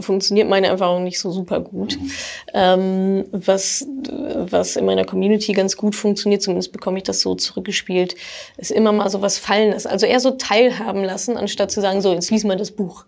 Funktioniert 0.00 0.48
meine 0.48 0.68
Erfahrung 0.68 1.04
nicht 1.04 1.18
so 1.20 1.30
super 1.30 1.60
gut. 1.60 1.98
Ähm, 2.54 3.24
was, 3.32 3.86
was 4.34 4.76
in 4.76 4.86
meiner 4.86 5.04
Community 5.04 5.52
ganz 5.52 5.76
gut 5.76 5.94
funktioniert, 5.94 6.40
zumindest 6.42 6.72
bekomme 6.72 6.98
ich 6.98 7.04
das 7.04 7.20
so 7.20 7.34
zurückgespielt, 7.34 8.14
ist 8.56 8.70
immer 8.70 8.92
mal 8.92 9.10
so 9.12 9.22
was 9.22 9.38
fallen 9.38 9.70
lassen. 9.70 9.88
Also 9.88 10.06
eher 10.06 10.20
so 10.20 10.32
teilhaben 10.32 11.04
lassen, 11.04 11.36
anstatt 11.36 11.70
zu 11.70 11.80
sagen, 11.80 12.00
so, 12.00 12.12
jetzt 12.12 12.30
lies 12.30 12.44
mal 12.44 12.56
das 12.56 12.72
Buch. 12.72 13.04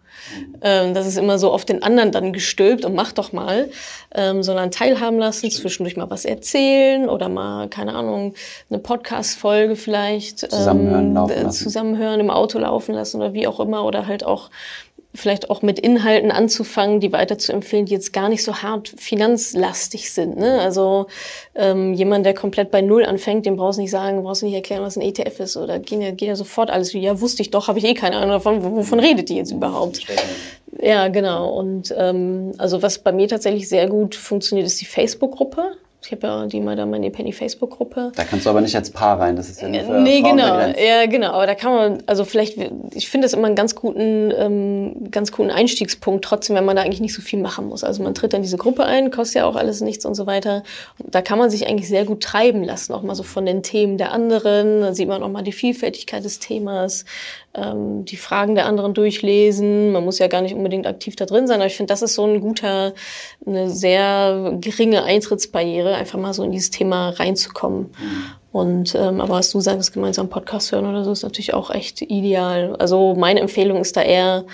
Ähm, 0.62 0.94
das 0.94 1.06
ist 1.06 1.18
immer 1.18 1.38
so 1.38 1.50
auf 1.50 1.64
den 1.64 1.82
anderen 1.82 2.12
dann 2.12 2.32
gestülpt 2.32 2.84
und 2.84 2.94
mach 2.94 3.12
doch 3.12 3.32
mal, 3.32 3.68
ähm, 4.14 4.42
sondern 4.42 4.70
teilhaben 4.70 5.18
lassen, 5.18 5.50
zwischendurch 5.50 5.96
mal 5.96 6.10
was 6.10 6.24
erzählen 6.24 7.08
oder 7.08 7.28
mal, 7.28 7.68
keine 7.68 7.94
Ahnung, 7.94 8.34
eine 8.70 8.78
Podcast-Folge 8.78 9.76
vielleicht 9.76 10.38
Zusammenhören, 10.38 11.06
ähm, 11.08 11.14
laufen 11.14 11.32
äh, 11.32 11.42
lassen. 11.42 11.64
zusammenhören, 11.64 12.20
im 12.20 12.30
Auto 12.30 12.58
laufen 12.58 12.94
lassen 12.94 13.20
oder 13.20 13.32
wie 13.34 13.46
auch 13.46 13.60
immer 13.60 13.84
oder 13.84 14.06
halt 14.06 14.24
auch 14.24 14.50
vielleicht 15.14 15.48
auch 15.48 15.62
mit 15.62 15.78
Inhalten 15.78 16.30
anzufangen, 16.30 16.98
die 16.98 17.12
weiter 17.12 17.38
zu 17.38 17.52
empfehlen, 17.52 17.86
die 17.86 17.92
jetzt 17.92 18.12
gar 18.12 18.28
nicht 18.28 18.42
so 18.42 18.56
hart 18.56 18.92
finanzlastig 18.96 20.10
sind. 20.10 20.36
Ne? 20.36 20.60
Also 20.60 21.06
ähm, 21.54 21.94
jemand, 21.94 22.26
der 22.26 22.34
komplett 22.34 22.70
bei 22.70 22.80
Null 22.80 23.04
anfängt, 23.04 23.46
dem 23.46 23.56
brauchst 23.56 23.78
du 23.78 23.82
nicht 23.82 23.92
sagen, 23.92 24.22
brauchst 24.22 24.42
du 24.42 24.46
nicht 24.46 24.54
erklären, 24.56 24.82
was 24.82 24.96
ein 24.96 25.02
ETF 25.02 25.40
ist 25.40 25.56
oder 25.56 25.78
geht 25.78 26.00
ja, 26.00 26.10
geht 26.10 26.28
ja 26.28 26.36
sofort 26.36 26.70
alles 26.70 26.94
wie, 26.94 27.00
ja, 27.00 27.20
wusste 27.20 27.42
ich 27.42 27.50
doch, 27.50 27.68
habe 27.68 27.78
ich 27.78 27.84
eh 27.84 27.94
keine 27.94 28.16
Ahnung 28.16 28.30
davon, 28.30 28.62
wovon 28.62 28.98
redet 28.98 29.28
die 29.28 29.36
jetzt 29.36 29.52
überhaupt? 29.52 30.00
Ja, 30.80 31.08
genau. 31.08 31.50
Und 31.50 31.94
ähm, 31.96 32.52
also 32.58 32.82
was 32.82 32.98
bei 32.98 33.12
mir 33.12 33.28
tatsächlich 33.28 33.68
sehr 33.68 33.88
gut 33.88 34.16
funktioniert, 34.16 34.66
ist 34.66 34.80
die 34.80 34.86
Facebook-Gruppe. 34.86 35.76
Ich 36.06 36.12
habe 36.12 36.26
ja 36.26 36.46
die 36.46 36.60
mal 36.60 36.76
da 36.76 36.84
meine 36.84 37.10
Penny 37.10 37.32
Facebook-Gruppe. 37.32 38.12
Da 38.14 38.24
kannst 38.24 38.44
du 38.44 38.50
aber 38.50 38.60
nicht 38.60 38.76
als 38.76 38.90
Paar 38.90 39.18
rein, 39.18 39.36
das 39.36 39.48
ist 39.48 39.62
ja 39.62 39.68
nur 39.68 39.80
für 39.80 40.00
Nee, 40.00 40.20
Frauen 40.20 40.36
genau. 40.36 40.58
Ja, 40.58 41.06
genau. 41.06 41.32
Aber 41.32 41.46
da 41.46 41.54
kann 41.54 41.72
man, 41.72 42.02
also 42.06 42.24
vielleicht, 42.24 42.58
ich 42.92 43.08
finde 43.08 43.24
das 43.24 43.32
immer 43.32 43.46
einen 43.46 43.56
ganz 43.56 43.74
guten, 43.74 44.32
ähm, 44.36 45.10
ganz 45.10 45.32
guten 45.32 45.50
Einstiegspunkt, 45.50 46.24
trotzdem, 46.24 46.56
wenn 46.56 46.64
man 46.64 46.76
da 46.76 46.82
eigentlich 46.82 47.00
nicht 47.00 47.14
so 47.14 47.22
viel 47.22 47.38
machen 47.40 47.68
muss. 47.68 47.84
Also 47.84 48.02
man 48.02 48.14
tritt 48.14 48.34
dann 48.34 48.42
diese 48.42 48.58
Gruppe 48.58 48.84
ein, 48.84 49.10
kostet 49.10 49.36
ja 49.36 49.46
auch 49.46 49.56
alles 49.56 49.80
nichts 49.80 50.04
und 50.04 50.14
so 50.14 50.26
weiter. 50.26 50.62
Und 50.98 51.14
da 51.14 51.22
kann 51.22 51.38
man 51.38 51.48
sich 51.48 51.66
eigentlich 51.66 51.88
sehr 51.88 52.04
gut 52.04 52.22
treiben 52.22 52.62
lassen, 52.64 52.92
auch 52.92 53.02
mal 53.02 53.14
so 53.14 53.22
von 53.22 53.46
den 53.46 53.62
Themen 53.62 53.96
der 53.96 54.12
anderen. 54.12 54.82
Da 54.82 54.92
sieht 54.94 55.08
man 55.08 55.22
auch 55.22 55.30
mal 55.30 55.42
die 55.42 55.52
Vielfältigkeit 55.52 56.24
des 56.24 56.38
Themas, 56.38 57.04
ähm, 57.54 58.04
die 58.04 58.16
Fragen 58.16 58.54
der 58.54 58.66
anderen 58.66 58.94
durchlesen. 58.94 59.92
Man 59.92 60.04
muss 60.04 60.18
ja 60.18 60.28
gar 60.28 60.40
nicht 60.42 60.54
unbedingt 60.54 60.86
aktiv 60.86 61.16
da 61.16 61.26
drin 61.26 61.46
sein, 61.46 61.60
aber 61.60 61.66
ich 61.66 61.76
finde, 61.76 61.92
das 61.92 62.02
ist 62.02 62.14
so 62.14 62.26
ein 62.26 62.40
guter, 62.40 62.94
eine 63.46 63.70
sehr 63.70 64.56
geringe 64.60 65.04
Eintrittsbarriere, 65.04 65.94
einfach 65.94 66.18
mal 66.18 66.34
so 66.34 66.42
in 66.42 66.52
dieses 66.52 66.70
Thema 66.70 67.10
reinzukommen. 67.10 67.90
Und 68.52 68.94
ähm, 68.94 69.20
aber 69.20 69.34
was 69.34 69.50
du 69.50 69.60
sagst, 69.60 69.92
gemeinsam 69.92 70.28
Podcast 70.28 70.70
hören 70.70 70.86
oder 70.86 71.04
so, 71.04 71.12
ist 71.12 71.22
natürlich 71.22 71.54
auch 71.54 71.70
echt 71.70 72.02
ideal. 72.02 72.76
Also 72.76 73.14
meine 73.16 73.40
Empfehlung 73.40 73.80
ist 73.80 73.96
da 73.96 74.02
eher 74.02 74.44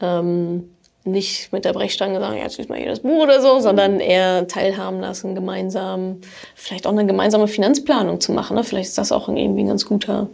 ähm, 0.00 0.73
nicht 1.04 1.52
mit 1.52 1.64
der 1.64 1.72
Brechstange 1.72 2.18
sagen, 2.18 2.38
jetzt 2.38 2.56
liest 2.56 2.70
mal 2.70 2.78
hier 2.78 2.88
das 2.88 3.00
Buch 3.00 3.22
oder 3.22 3.40
so, 3.40 3.60
sondern 3.60 4.00
eher 4.00 4.48
teilhaben 4.48 5.00
lassen, 5.00 5.34
gemeinsam, 5.34 6.20
vielleicht 6.54 6.86
auch 6.86 6.92
eine 6.92 7.06
gemeinsame 7.06 7.46
Finanzplanung 7.46 8.20
zu 8.20 8.32
machen. 8.32 8.56
Ne? 8.56 8.64
Vielleicht 8.64 8.88
ist 8.88 8.98
das 8.98 9.12
auch 9.12 9.28
irgendwie 9.28 9.62
ein 9.62 9.68
ganz 9.68 9.84
guter, 9.84 10.28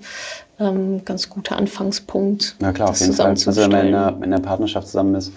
ähm, 0.60 1.04
ganz 1.04 1.28
guter 1.28 1.56
Anfangspunkt. 1.56 2.54
Na 2.60 2.72
klar, 2.72 2.90
auf 2.90 3.00
jeden 3.00 3.12
Fall. 3.12 3.30
Also 3.30 3.56
wenn 3.56 3.70
man 3.70 3.88
in 3.88 3.94
einer, 3.94 4.16
in 4.16 4.24
einer 4.24 4.40
Partnerschaft 4.40 4.86
zusammen 4.86 5.16
ist, 5.16 5.32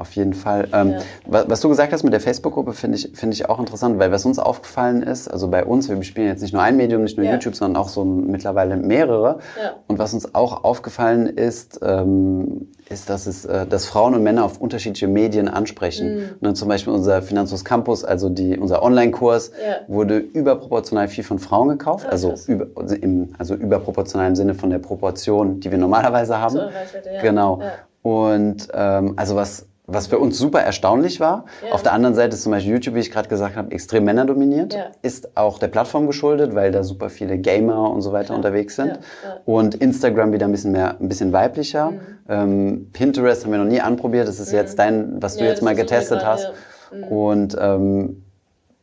auf 0.00 0.12
jeden 0.16 0.32
Fall. 0.32 0.66
Ähm, 0.72 0.94
wa- 1.26 1.44
Was 1.46 1.60
du 1.60 1.68
gesagt 1.68 1.92
hast 1.92 2.02
mit 2.02 2.12
der 2.12 2.20
Facebook-Gruppe, 2.20 2.72
finde 2.72 2.96
ich, 2.96 3.10
finde 3.14 3.34
ich 3.34 3.48
auch 3.48 3.60
interessant, 3.60 3.98
weil 3.98 4.10
was 4.10 4.24
uns 4.24 4.38
aufgefallen 4.38 5.02
ist, 5.02 5.28
also 5.28 5.48
bei 5.48 5.64
uns, 5.64 5.88
wir 5.88 5.96
bespielen 5.96 6.26
jetzt 6.28 6.40
nicht 6.40 6.52
nur 6.52 6.62
ein 6.62 6.76
Medium, 6.76 7.02
nicht 7.02 7.16
nur 7.16 7.26
Ja. 7.26 7.32
YouTube, 7.32 7.54
sondern 7.54 7.80
auch 7.80 7.88
so 7.88 8.04
mittlerweile 8.04 8.76
mehrere. 8.76 9.38
Ja. 9.62 9.74
Und 9.86 9.98
was 9.98 10.14
uns 10.14 10.34
auch 10.34 10.64
aufgefallen 10.64 11.26
ist, 11.26 11.80
ähm, 11.82 12.68
ist, 12.88 13.08
dass 13.10 13.26
es, 13.26 13.44
äh, 13.44 13.66
dass 13.66 13.86
Frauen 13.86 14.14
und 14.14 14.22
Männer 14.22 14.44
auf 14.44 14.60
unterschiedliche 14.60 15.06
Medien 15.06 15.48
ansprechen. 15.48 16.30
Ne, 16.40 16.54
zum 16.54 16.68
Beispiel 16.68 16.92
unser 16.92 17.22
Finanzlos 17.22 17.64
Campus, 17.64 18.02
also 18.04 18.28
die, 18.28 18.58
unser 18.58 18.82
Online-Kurs, 18.82 19.52
Ja. 19.64 19.76
wurde 19.86 20.16
überproportional 20.18 21.08
viel 21.08 21.22
von 21.24 21.38
Frauen 21.38 21.68
gekauft, 21.68 22.06
also, 22.06 22.30
krass. 22.30 22.48
über, 22.48 22.66
also, 22.74 22.94
im, 22.96 23.28
also 23.38 23.54
überproportional 23.54 24.28
im 24.28 24.34
Sinne 24.36 24.54
von 24.54 24.70
der 24.70 24.78
Proportion, 24.78 25.60
die 25.60 25.70
wir 25.70 25.78
normalerweise 25.78 26.38
haben. 26.40 26.56
Reichweite, 26.56 27.10
ja. 27.14 27.20
Genau. 27.20 27.60
Ja. 27.60 27.70
Und 28.02 28.68
ähm, 28.72 29.12
also 29.16 29.36
was, 29.36 29.66
was 29.92 30.06
für 30.06 30.18
uns 30.18 30.38
super 30.38 30.60
erstaunlich 30.60 31.20
war. 31.20 31.44
Ja. 31.66 31.72
Auf 31.72 31.82
der 31.82 31.92
anderen 31.92 32.14
Seite 32.14 32.34
ist 32.36 32.42
zum 32.42 32.52
Beispiel 32.52 32.72
YouTube, 32.72 32.94
wie 32.94 33.00
ich 33.00 33.10
gerade 33.10 33.28
gesagt 33.28 33.56
habe, 33.56 33.72
extrem 33.72 34.04
männerdominiert. 34.04 34.74
Ja. 34.74 34.86
Ist 35.02 35.36
auch 35.36 35.58
der 35.58 35.68
Plattform 35.68 36.06
geschuldet, 36.06 36.54
weil 36.54 36.72
da 36.72 36.82
super 36.82 37.10
viele 37.10 37.38
Gamer 37.38 37.90
und 37.90 38.02
so 38.02 38.12
weiter 38.12 38.26
Klar. 38.26 38.38
unterwegs 38.38 38.76
sind. 38.76 38.88
Ja, 38.88 38.94
ja. 38.94 39.40
Und 39.44 39.74
Instagram 39.76 40.32
wieder 40.32 40.46
ein 40.46 40.52
bisschen 40.52 40.72
mehr, 40.72 40.96
ein 41.00 41.08
bisschen 41.08 41.32
weiblicher. 41.32 41.90
Mhm. 41.90 42.00
Ähm, 42.28 42.90
Pinterest 42.92 43.44
haben 43.44 43.52
wir 43.52 43.58
noch 43.58 43.64
nie 43.70 43.80
anprobiert. 43.80 44.28
Das 44.28 44.38
ist 44.38 44.52
jetzt 44.52 44.78
dein, 44.78 45.20
was 45.22 45.36
du 45.36 45.44
Ja, 45.44 45.50
jetzt 45.50 45.62
mal 45.62 45.74
getestet 45.74 46.20
gerade, 46.20 46.26
hast. 46.26 46.52
ja. 46.92 46.98
Mhm. 46.98 47.04
Und 47.04 47.56
ähm, 47.60 48.22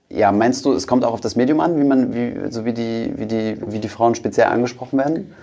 ja, 0.10 0.32
meinst 0.32 0.66
du, 0.66 0.74
es 0.74 0.88
kommt 0.88 1.04
auch 1.04 1.14
auf 1.14 1.22
das 1.22 1.36
Medium 1.36 1.60
an, 1.60 1.78
wie 1.80 1.84
man, 1.84 2.14
wie, 2.14 2.52
so 2.52 2.64
wie 2.66 2.74
die, 2.74 3.14
wie 3.18 3.26
die, 3.26 3.58
wie 3.68 3.80
die 3.80 3.90
Frauen 3.90 4.16
speziell 4.16 4.48
angesprochen 4.48 4.98
werden? 5.00 5.34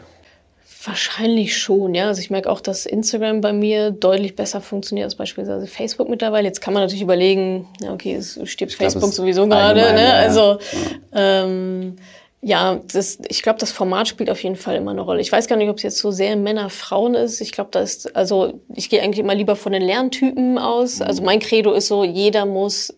Wahrscheinlich 0.85 1.57
schon, 1.57 1.95
ja. 1.95 2.09
Also 2.09 2.21
ich 2.21 2.31
merke 2.31 2.51
auch, 2.51 2.61
dass 2.61 2.87
Instagram 2.87 3.41
bei 3.41 3.53
mir 3.53 3.91
deutlich 3.91 4.37
besser 4.37 4.61
funktioniert 4.61 5.05
als 5.05 5.15
beispielsweise 5.15 5.67
Facebook 5.67 6.09
mittlerweile. 6.09 6.47
Jetzt 6.47 6.61
kann 6.61 6.75
man 6.75 6.83
natürlich 6.83 7.03
überlegen, 7.03 7.69
ja, 7.83 7.93
okay, 7.93 8.15
es 8.15 8.39
stirbt 8.45 8.73
ich 8.73 8.77
Facebook 8.77 9.03
glaub, 9.03 9.15
sowieso 9.15 9.47
gerade, 9.47 9.81
ne? 9.81 10.03
Ja, 10.03 10.13
also 10.13 10.59
ja. 11.13 11.45
Ähm, 11.45 11.97
ja, 12.47 12.79
das, 12.93 13.19
ich 13.29 13.43
glaube, 13.43 13.59
das 13.59 13.73
Format 13.73 14.07
spielt 14.07 14.29
auf 14.29 14.43
jeden 14.43 14.57
Fall 14.57 14.77
immer 14.77 14.91
eine 14.91 15.01
Rolle. 15.01 15.23
Ich 15.23 15.33
weiß 15.33 15.49
gar 15.49 15.57
nicht, 15.57 15.71
ob 15.71 15.79
es 15.79 15.83
jetzt 15.83 15.99
so 15.99 16.11
sehr 16.11 16.37
Männer, 16.37 16.69
Frauen 16.69 17.15
ist. 17.15 17.41
Ich 17.41 17.53
glaube, 17.53 17.71
da 17.73 17.81
ist, 17.81 18.15
also 18.15 18.61
ich 18.75 18.91
gehe 18.91 19.01
eigentlich 19.03 19.21
immer 19.21 19.35
lieber 19.35 19.57
von 19.57 19.73
den 19.73 19.81
Lerntypen 19.81 20.59
aus. 20.59 21.01
Also 21.01 21.23
mein 21.23 21.41
Credo 21.41 21.73
ist 21.73 21.87
so, 21.87 22.05
jeder 22.05 22.45
muss 22.45 22.95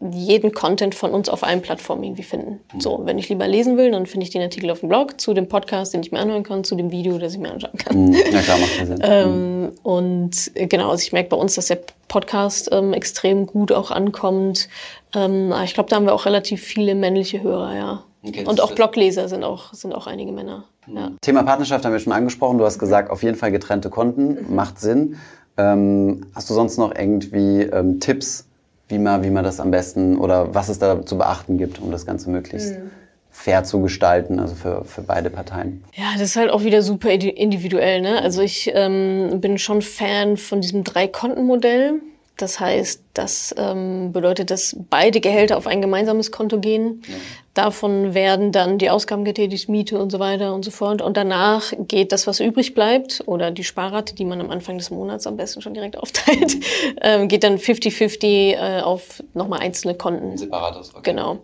jeden 0.00 0.52
Content 0.52 0.94
von 0.94 1.10
uns 1.10 1.28
auf 1.28 1.44
allen 1.44 1.60
Plattformen 1.60 2.04
irgendwie 2.04 2.22
finden. 2.22 2.60
So, 2.78 3.02
wenn 3.04 3.18
ich 3.18 3.28
lieber 3.28 3.46
lesen 3.46 3.76
will, 3.76 3.90
dann 3.90 4.06
finde 4.06 4.24
ich 4.24 4.30
den 4.30 4.40
Artikel 4.40 4.70
auf 4.70 4.80
dem 4.80 4.88
Blog 4.88 5.20
zu 5.20 5.34
dem 5.34 5.46
Podcast, 5.46 5.92
den 5.92 6.00
ich 6.00 6.10
mir 6.10 6.18
anhören 6.18 6.42
kann, 6.42 6.64
zu 6.64 6.74
dem 6.74 6.90
Video, 6.90 7.18
das 7.18 7.34
ich 7.34 7.38
mir 7.38 7.52
anschauen 7.52 7.76
kann. 7.76 8.12
Ja 8.12 8.18
mhm. 8.18 8.42
klar, 8.42 8.58
macht 8.58 8.86
Sinn. 8.86 8.98
ähm, 9.02 9.60
mhm. 9.60 9.72
und 9.82 10.50
äh, 10.54 10.66
genau, 10.66 10.90
also 10.90 11.02
ich 11.02 11.12
merke 11.12 11.28
bei 11.28 11.36
uns, 11.36 11.54
dass 11.54 11.66
der 11.66 11.80
Podcast 12.08 12.70
ähm, 12.72 12.94
extrem 12.94 13.46
gut 13.46 13.72
auch 13.72 13.90
ankommt. 13.90 14.68
Ähm, 15.14 15.52
ich 15.64 15.74
glaube, 15.74 15.90
da 15.90 15.96
haben 15.96 16.06
wir 16.06 16.14
auch 16.14 16.24
relativ 16.24 16.62
viele 16.62 16.94
männliche 16.94 17.42
Hörer, 17.42 17.76
ja. 17.76 18.04
Okay, 18.22 18.44
und 18.46 18.60
auch 18.60 18.72
Blogleser 18.72 19.28
sind 19.28 19.44
auch, 19.44 19.72
sind 19.74 19.94
auch 19.94 20.06
einige 20.06 20.32
Männer. 20.32 20.64
Mhm. 20.86 20.96
Ja. 20.96 21.10
Thema 21.20 21.42
Partnerschaft 21.42 21.84
haben 21.84 21.92
wir 21.92 22.00
schon 22.00 22.12
angesprochen. 22.12 22.56
Du 22.56 22.64
hast 22.64 22.78
gesagt, 22.78 23.10
auf 23.10 23.22
jeden 23.22 23.36
Fall 23.36 23.50
getrennte 23.50 23.90
Konten, 23.90 24.46
mhm. 24.48 24.54
macht 24.54 24.80
Sinn. 24.80 25.16
Ähm, 25.56 26.26
hast 26.34 26.48
du 26.48 26.54
sonst 26.54 26.78
noch 26.78 26.94
irgendwie 26.94 27.62
ähm, 27.62 28.00
Tipps, 28.00 28.46
wie 28.90 28.98
man, 28.98 29.24
wie 29.24 29.30
man 29.30 29.44
das 29.44 29.60
am 29.60 29.70
besten 29.70 30.18
oder 30.18 30.54
was 30.54 30.68
es 30.68 30.78
da 30.78 31.04
zu 31.04 31.16
beachten 31.18 31.58
gibt, 31.58 31.80
um 31.80 31.90
das 31.90 32.06
Ganze 32.06 32.30
möglichst 32.30 32.72
mhm. 32.72 32.90
fair 33.30 33.64
zu 33.64 33.80
gestalten, 33.80 34.38
also 34.38 34.54
für, 34.54 34.84
für 34.84 35.02
beide 35.02 35.30
Parteien. 35.30 35.84
Ja, 35.94 36.12
das 36.14 36.22
ist 36.22 36.36
halt 36.36 36.50
auch 36.50 36.64
wieder 36.64 36.82
super 36.82 37.10
individuell. 37.10 38.00
Ne? 38.00 38.20
Also 38.20 38.42
ich 38.42 38.70
ähm, 38.74 39.40
bin 39.40 39.58
schon 39.58 39.82
Fan 39.82 40.36
von 40.36 40.60
diesem 40.60 40.84
Drei-Konten-Modell. 40.84 42.00
Das 42.40 42.58
heißt, 42.58 43.02
das 43.14 43.54
ähm, 43.58 44.12
bedeutet, 44.12 44.50
dass 44.50 44.76
beide 44.88 45.20
Gehälter 45.20 45.56
auf 45.56 45.66
ein 45.66 45.82
gemeinsames 45.82 46.32
Konto 46.32 46.58
gehen. 46.58 47.02
Ja. 47.06 47.14
Davon 47.52 48.14
werden 48.14 48.52
dann 48.52 48.78
die 48.78 48.88
Ausgaben 48.88 49.24
getätigt, 49.24 49.68
Miete 49.68 49.98
und 49.98 50.10
so 50.10 50.18
weiter 50.20 50.54
und 50.54 50.64
so 50.64 50.70
fort. 50.70 51.02
Und 51.02 51.16
danach 51.16 51.72
geht 51.78 52.12
das, 52.12 52.26
was 52.26 52.40
übrig 52.40 52.74
bleibt, 52.74 53.22
oder 53.26 53.50
die 53.50 53.64
Sparrate, 53.64 54.14
die 54.14 54.24
man 54.24 54.40
am 54.40 54.50
Anfang 54.50 54.78
des 54.78 54.90
Monats 54.90 55.26
am 55.26 55.36
besten 55.36 55.60
schon 55.60 55.74
direkt 55.74 55.98
aufteilt, 55.98 56.56
ähm, 57.02 57.28
geht 57.28 57.44
dann 57.44 57.58
50-50 57.58 58.24
äh, 58.24 58.80
auf 58.80 59.22
nochmal 59.34 59.60
einzelne 59.60 59.94
Konten. 59.94 60.38
Separates, 60.38 60.94
okay. 60.94 61.10
Genau. 61.10 61.40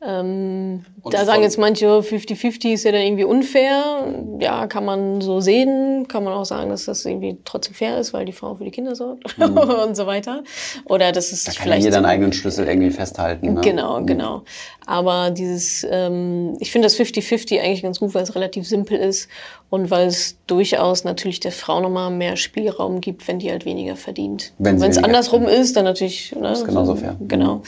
Ähm, 0.00 0.84
da 1.10 1.24
sagen 1.24 1.42
jetzt 1.42 1.58
manche, 1.58 1.86
50-50 1.86 2.72
ist 2.72 2.84
ja 2.84 2.92
dann 2.92 3.00
irgendwie 3.00 3.24
unfair. 3.24 4.14
Ja, 4.38 4.68
kann 4.68 4.84
man 4.84 5.20
so 5.20 5.40
sehen. 5.40 6.06
Kann 6.06 6.22
man 6.22 6.34
auch 6.34 6.44
sagen, 6.44 6.70
dass 6.70 6.84
das 6.84 7.04
irgendwie 7.04 7.38
trotzdem 7.44 7.74
fair 7.74 7.98
ist, 7.98 8.12
weil 8.12 8.24
die 8.24 8.32
Frau 8.32 8.54
für 8.54 8.62
die 8.62 8.70
Kinder 8.70 8.94
sorgt 8.94 9.36
mhm. 9.38 9.58
und 9.58 9.96
so 9.96 10.06
weiter. 10.06 10.44
Oder 10.84 11.10
das 11.10 11.32
ist 11.32 11.48
da 11.48 11.52
kann 11.52 11.62
vielleicht. 11.64 11.84
Jeder 11.84 11.96
einen 11.96 12.06
eigenen 12.06 12.32
Schlüssel 12.32 12.68
irgendwie 12.68 12.90
festhalten. 12.90 13.54
Ne? 13.54 13.60
Genau, 13.60 14.00
mhm. 14.00 14.06
genau. 14.06 14.42
Aber 14.86 15.30
dieses, 15.30 15.84
ähm, 15.90 16.56
ich 16.60 16.70
finde 16.70 16.86
das 16.86 16.96
50-50 16.96 17.60
eigentlich 17.60 17.82
ganz 17.82 17.98
gut, 17.98 18.14
weil 18.14 18.22
es 18.22 18.36
relativ 18.36 18.68
simpel 18.68 18.98
ist 18.98 19.28
und 19.68 19.90
weil 19.90 20.06
es 20.06 20.38
durchaus 20.46 21.02
natürlich 21.02 21.40
der 21.40 21.52
Frau 21.52 21.80
nochmal 21.80 22.10
mehr 22.10 22.36
Spielraum 22.36 23.00
gibt, 23.00 23.26
wenn 23.26 23.40
die 23.40 23.50
halt 23.50 23.64
weniger 23.64 23.96
verdient. 23.96 24.52
Wenn 24.58 24.80
es 24.80 24.96
andersrum 24.96 25.44
ist, 25.44 25.76
dann 25.76 25.84
natürlich. 25.84 26.34
Ne, 26.38 26.52
ist 26.52 26.64
genauso 26.64 26.94
fair. 26.94 27.16
Genau. 27.20 27.56
Mhm. 27.56 27.62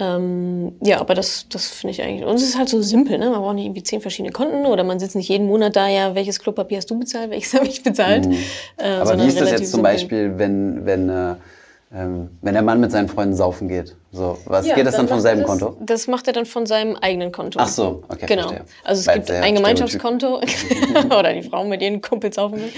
Ähm, 0.00 0.72
ja, 0.82 1.00
aber 1.00 1.14
das, 1.14 1.46
das 1.48 1.68
finde 1.68 1.92
ich 1.92 2.02
eigentlich. 2.02 2.24
Und 2.24 2.34
es 2.34 2.42
ist 2.42 2.58
halt 2.58 2.68
so 2.68 2.82
simpel, 2.82 3.16
ne? 3.18 3.30
Man 3.30 3.40
braucht 3.40 3.54
nicht 3.54 3.66
irgendwie 3.66 3.82
zehn 3.82 4.00
verschiedene 4.00 4.32
Konten 4.32 4.66
oder 4.66 4.82
man 4.82 4.98
sitzt 4.98 5.14
nicht 5.14 5.28
jeden 5.28 5.46
Monat 5.46 5.76
da, 5.76 5.88
ja, 5.88 6.14
welches 6.14 6.40
Klopapier 6.40 6.78
hast 6.78 6.90
du 6.90 6.98
bezahlt, 6.98 7.30
welches 7.30 7.54
habe 7.54 7.66
ich 7.66 7.82
bezahlt. 7.82 8.26
Mhm. 8.26 8.36
Äh, 8.76 8.88
aber 8.88 9.18
wie 9.18 9.28
ist 9.28 9.40
das 9.40 9.50
jetzt 9.50 9.70
zum 9.70 9.78
simpel. 9.78 9.82
Beispiel, 9.82 10.32
wenn, 10.36 10.84
wenn 10.84 11.08
äh, 11.08 11.34
wenn 11.96 12.54
der 12.54 12.62
Mann 12.62 12.80
mit 12.80 12.90
seinen 12.90 13.08
Freunden 13.08 13.36
saufen 13.36 13.68
geht. 13.68 13.96
So, 14.10 14.36
was 14.46 14.66
ja, 14.66 14.74
geht 14.74 14.84
das 14.84 14.96
dann, 14.96 15.06
dann 15.06 15.14
vom 15.14 15.20
selben 15.20 15.42
das, 15.42 15.48
Konto? 15.48 15.76
Das 15.80 16.08
macht 16.08 16.26
er 16.26 16.32
dann 16.32 16.44
von 16.44 16.66
seinem 16.66 16.96
eigenen 16.96 17.30
Konto. 17.30 17.60
Ach 17.60 17.68
so, 17.68 18.02
okay. 18.08 18.26
Genau. 18.26 18.48
Verstehe. 18.48 18.64
Also 18.82 18.98
es 18.98 19.04
Bleibt 19.04 19.26
gibt 19.26 19.38
ein 19.38 19.54
Gemeinschaftskonto 19.54 20.40
oder 21.18 21.32
die 21.32 21.42
Frau 21.42 21.64
mit 21.64 21.82
ihren 21.82 22.00
Kumpels 22.00 22.34
saufen 22.34 22.58
will. 22.58 22.72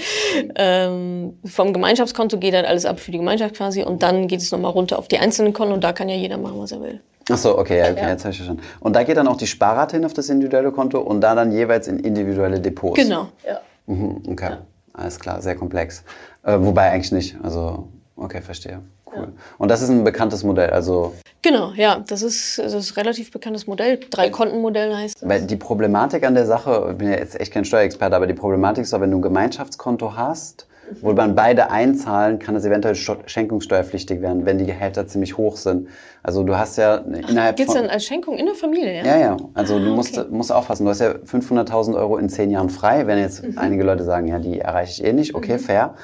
Ähm, 0.55 1.39
vom 1.45 1.73
Gemeinschaftskonto 1.73 2.37
geht 2.37 2.53
dann 2.53 2.65
alles 2.65 2.85
ab 2.85 2.99
für 2.99 3.11
die 3.11 3.17
Gemeinschaft 3.17 3.55
quasi 3.55 3.81
und 3.81 4.03
dann 4.03 4.27
geht 4.27 4.41
es 4.41 4.51
nochmal 4.51 4.71
runter 4.71 4.99
auf 4.99 5.07
die 5.07 5.17
einzelnen 5.17 5.51
Konten 5.51 5.73
und 5.73 5.83
da 5.83 5.93
kann 5.93 6.09
ja 6.09 6.15
jeder 6.15 6.37
machen, 6.37 6.59
was 6.59 6.71
er 6.71 6.81
will. 6.81 7.01
Ach 7.31 7.37
so, 7.37 7.57
okay, 7.57 7.81
okay 7.89 8.01
ja. 8.01 8.09
jetzt 8.09 8.23
habe 8.23 8.33
ich 8.33 8.45
schon. 8.45 8.59
Und 8.79 8.95
da 8.95 9.03
geht 9.03 9.17
dann 9.17 9.27
auch 9.27 9.37
die 9.37 9.47
Sparrate 9.47 9.95
hin 9.95 10.05
auf 10.05 10.13
das 10.13 10.29
individuelle 10.29 10.71
Konto 10.71 10.99
und 10.99 11.21
da 11.21 11.33
dann 11.33 11.51
jeweils 11.51 11.87
in 11.87 11.99
individuelle 11.99 12.59
Depots. 12.59 12.95
Genau, 12.95 13.29
ja. 13.47 13.61
Mhm, 13.87 14.21
okay, 14.29 14.51
ja. 14.51 14.57
alles 14.93 15.19
klar, 15.19 15.41
sehr 15.41 15.55
komplex. 15.55 16.03
Äh, 16.43 16.57
wobei 16.59 16.91
eigentlich 16.91 17.11
nicht, 17.11 17.35
also 17.41 17.87
okay, 18.17 18.41
verstehe. 18.41 18.81
Cool. 19.05 19.15
Ja. 19.15 19.27
Und 19.57 19.71
das 19.71 19.81
ist 19.81 19.89
ein 19.89 20.03
bekanntes 20.03 20.43
Modell, 20.43 20.69
also. 20.69 21.13
Genau, 21.41 21.71
ja, 21.75 22.03
das 22.05 22.21
ist, 22.21 22.59
das 22.59 22.73
ist 22.73 22.91
ein 22.91 22.95
relativ 22.95 23.31
bekanntes 23.31 23.67
Modell. 23.67 23.99
Drei-Konten-Modell 24.09 24.95
heißt 24.95 25.21
das. 25.21 25.29
Weil 25.29 25.41
die 25.43 25.55
Problematik 25.55 26.25
an 26.25 26.33
der 26.33 26.45
Sache, 26.45 26.89
ich 26.91 26.97
bin 26.97 27.09
ja 27.09 27.17
jetzt 27.17 27.39
echt 27.39 27.53
kein 27.53 27.63
Steuerexperte, 27.63 28.15
aber 28.15 28.27
die 28.27 28.33
Problematik 28.33 28.83
ist 28.83 28.93
auch, 28.93 29.01
wenn 29.01 29.11
du 29.11 29.19
ein 29.19 29.21
Gemeinschaftskonto 29.21 30.15
hast, 30.15 30.67
wo 31.01 31.13
man 31.13 31.35
beide 31.35 31.69
einzahlen, 31.69 32.39
kann 32.39 32.55
es 32.55 32.65
eventuell 32.65 32.95
schenkungssteuerpflichtig 32.95 34.21
werden, 34.21 34.45
wenn 34.45 34.57
die 34.57 34.65
Gehälter 34.65 35.07
ziemlich 35.07 35.37
hoch 35.37 35.57
sind. 35.57 35.89
Also 36.23 36.43
du 36.43 36.57
hast 36.57 36.77
ja 36.77 36.95
innerhalb 36.95 37.55
Gibt's 37.55 37.73
dann 37.73 37.87
als 37.87 38.05
Schenkung 38.05 38.37
in 38.37 38.45
der 38.45 38.55
Familie, 38.55 38.97
ja? 38.97 39.05
Ja, 39.05 39.17
ja. 39.17 39.37
Also 39.53 39.75
ah, 39.75 39.79
du 39.79 39.93
musst, 39.93 40.17
okay. 40.17 40.27
musst 40.29 40.51
aufpassen. 40.51 40.85
Du 40.85 40.89
hast 40.89 41.01
ja 41.01 41.11
500.000 41.11 41.95
Euro 41.95 42.17
in 42.17 42.29
zehn 42.29 42.51
Jahren 42.51 42.69
frei. 42.69 43.07
Wenn 43.07 43.19
jetzt 43.19 43.43
mhm. 43.43 43.57
einige 43.57 43.83
Leute 43.83 44.03
sagen, 44.03 44.27
ja, 44.27 44.39
die 44.39 44.59
erreiche 44.59 44.91
ich 44.91 45.07
eh 45.07 45.13
nicht, 45.13 45.35
okay, 45.35 45.53
mhm. 45.53 45.59
fair. 45.59 45.95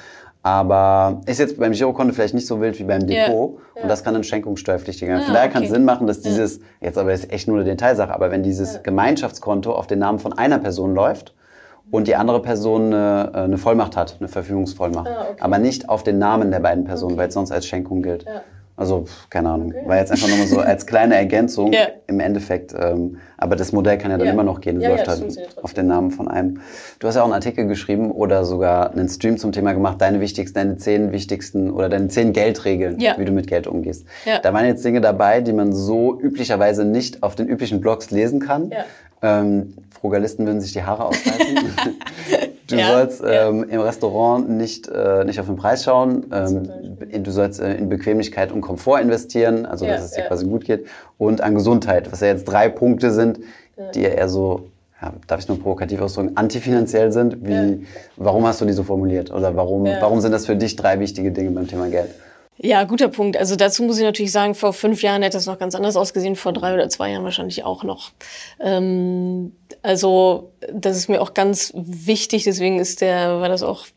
Aber 0.44 1.22
ist 1.26 1.40
jetzt 1.40 1.58
beim 1.58 1.72
Girokonto 1.72 2.14
vielleicht 2.14 2.34
nicht 2.34 2.48
so 2.48 2.60
wild 2.60 2.78
wie 2.78 2.84
beim 2.84 3.08
Depot. 3.08 3.54
Ja, 3.54 3.60
ja. 3.78 3.82
Und 3.84 3.90
das 3.90 4.04
kann 4.04 4.14
dann 4.14 4.26
schenkungsteuerpflichtig 4.26 5.08
werden. 5.08 5.22
Ah, 5.22 5.26
Von 5.26 5.34
daher 5.34 5.48
okay. 5.48 5.54
kann 5.54 5.64
es 5.64 5.70
Sinn 5.70 5.86
machen, 5.86 6.06
dass 6.06 6.20
dieses, 6.20 6.60
jetzt 6.82 6.98
aber 6.98 7.14
ist 7.14 7.32
echt 7.32 7.48
nur 7.48 7.58
eine 7.58 7.66
Detailsache, 7.66 8.14
aber 8.14 8.30
wenn 8.30 8.44
dieses. 8.44 8.84
Gemeinschaftskonto 8.84 9.72
auf 9.72 9.88
den 9.88 10.00
Namen 10.00 10.20
von 10.20 10.34
einer 10.34 10.60
Person 10.60 10.94
läuft 10.94 11.34
und 11.92 12.08
die 12.08 12.16
andere 12.16 12.42
Person 12.42 12.88
eine, 12.88 13.32
äh, 13.34 13.38
eine 13.38 13.58
Vollmacht 13.58 13.96
hat, 13.96 14.18
eine 14.20 14.28
Verfügungsvollmacht, 14.28 15.08
ah, 15.08 15.28
okay. 15.32 15.42
aber 15.42 15.60
nicht 15.60 15.88
auf 15.88 16.04
den 16.04 16.20
Namen 16.20 16.52
der 16.52 16.60
beiden 16.60 16.84
Personen, 16.84 17.14
okay. 17.14 17.22
weil 17.22 17.28
es 17.30 17.34
sonst 17.34 17.52
als 17.52 17.66
Schenkung 17.66 18.02
gilt. 18.02 18.26
Also, 18.76 19.06
keine 19.30 19.50
Ahnung. 19.50 19.72
Okay. 19.76 19.88
War 19.88 19.98
jetzt 19.98 20.12
einfach 20.12 20.28
nochmal 20.28 20.48
so 20.48 20.60
als 20.60 20.86
kleine 20.86 21.16
Ergänzung 21.16 21.72
ja. 21.74 21.88
im 22.08 22.20
Endeffekt. 22.20 22.74
Ähm, 22.74 23.18
aber 23.38 23.56
das 23.56 23.72
Modell 23.72 23.98
kann 23.98 24.10
ja 24.10 24.18
dann 24.18 24.28
ja. 24.28 24.34
immer 24.34 24.44
noch 24.44 24.62
gehen. 24.62 24.76
Das 24.76 24.84
ja, 24.84 24.90
läuft 24.90 25.08
halt 25.08 25.58
auf 25.62 25.74
den 25.74 25.88
Namen 25.88 26.12
von 26.12 26.28
einem. 26.28 26.62
Du 27.00 27.08
hast 27.08 27.16
ja 27.16 27.22
auch 27.22 27.26
einen 27.26 27.34
Artikel 27.34 27.68
geschrieben 27.68 28.12
oder 28.12 28.46
sogar 28.46 28.92
einen 28.92 29.10
Stream 29.10 29.38
zum 29.38 29.52
Thema 29.52 29.74
gemacht, 29.74 30.02
deine 30.02 30.20
wichtigsten, 30.22 30.56
deine 30.56 30.78
zehn 30.78 31.12
wichtigsten 31.12 31.70
oder 31.70 31.90
deine 31.90 32.08
zehn 32.08 32.34
Geldregeln, 32.34 32.98
wie 32.98 33.26
du 33.26 33.32
mit 33.32 33.48
Geld 33.48 33.68
umgehst. 33.68 34.06
Da 34.42 34.54
waren 34.54 34.66
jetzt 34.66 34.84
Dinge 34.84 35.02
dabei, 35.02 35.42
die 35.42 35.54
man 35.54 35.74
so 35.74 36.20
üblicherweise 36.20 36.86
nicht 36.86 37.22
auf 37.22 37.36
den 37.36 37.48
üblichen 37.48 37.82
Blogs 37.82 38.12
lesen 38.12 38.40
kann. 38.40 38.72
Ähm, 39.22 39.76
Frugalisten 40.00 40.46
würden 40.46 40.60
sich 40.60 40.74
die 40.74 40.84
Haare 40.84 41.06
ausreißen. 41.06 41.58
du 42.68 42.76
ja, 42.76 42.88
sollst 42.94 43.24
ähm, 43.26 43.66
im 43.70 43.82
Restaurant 43.82 44.50
nicht, 44.50 44.88
äh, 44.88 45.24
nicht 45.26 45.40
auf 45.40 45.46
den 45.48 45.56
Preis 45.56 45.84
schauen. 45.84 46.26
Ähm, 46.32 47.24
du 47.24 47.32
sollst 47.32 47.60
äh, 47.60 47.76
in 47.76 47.90
Bequemlichkeit 47.90 48.52
und 48.52 48.62
Komfort 48.62 49.00
investieren, 49.02 49.66
also 49.66 49.86
ja, 49.86 49.96
dass 49.96 50.06
es 50.06 50.12
dir 50.12 50.22
ja. 50.22 50.28
quasi 50.28 50.46
gut 50.46 50.66
geht. 50.66 50.86
Und 51.18 51.42
an 51.42 51.56
Gesundheit, 51.56 52.12
was 52.12 52.22
ja 52.22 52.28
jetzt 52.28 52.46
drei 52.46 52.70
Punkte 52.70 53.12
sind, 53.12 53.40
die 53.96 54.02
ja 54.02 54.10
eher 54.10 54.30
so, 54.30 54.68
ja, 55.02 55.14
darf 55.28 55.40
ich 55.40 55.48
nur 55.48 55.60
provokativ 55.60 56.02
ausdrücken, 56.02 56.38
antifinanziell 56.38 57.12
sind. 57.12 57.46
Wie, 57.46 57.86
Warum 58.18 58.46
hast 58.46 58.62
du 58.62 58.66
die 58.66 58.74
so 58.74 58.84
formuliert? 58.84 59.32
Oder 59.32 59.56
warum, 59.56 59.86
warum 59.86 60.22
sind 60.22 60.32
das 60.32 60.46
für 60.46 60.56
dich 60.56 60.76
drei 60.76 61.00
wichtige 61.00 61.32
Dinge 61.32 61.52
beim 61.52 61.68
Thema 61.68 61.90
Geld? 61.90 62.10
Ja, 62.58 62.84
guter 62.84 63.08
Punkt. 63.08 63.36
Also 63.36 63.56
dazu 63.56 63.84
muss 63.84 63.98
ich 63.98 64.04
natürlich 64.04 64.32
sagen, 64.32 64.54
vor 64.54 64.74
fünf 64.74 65.02
Jahren 65.02 65.24
hätte 65.24 65.38
es 65.38 65.48
noch 65.48 65.58
ganz 65.58 65.76
anders 65.76 65.96
ausgesehen, 65.96 66.36
vor 66.36 66.54
drei 66.54 66.74
oder 66.74 66.88
zwei 66.90 67.12
Jahren 67.12 67.24
wahrscheinlich 67.24 67.64
auch 67.64 67.84
noch. 67.84 68.12
Ähm, 68.60 69.54
also 69.82 70.52
das 70.72 70.98
ist 70.98 71.10
mir 71.10 71.22
auch 71.22 71.34
ganz 71.34 71.74
wichtig, 71.76 72.44
deswegen 72.44 72.80
ist 72.80 73.02
der, 73.02 73.42
war 73.42 73.50
das 73.50 73.64
auch 73.64 73.88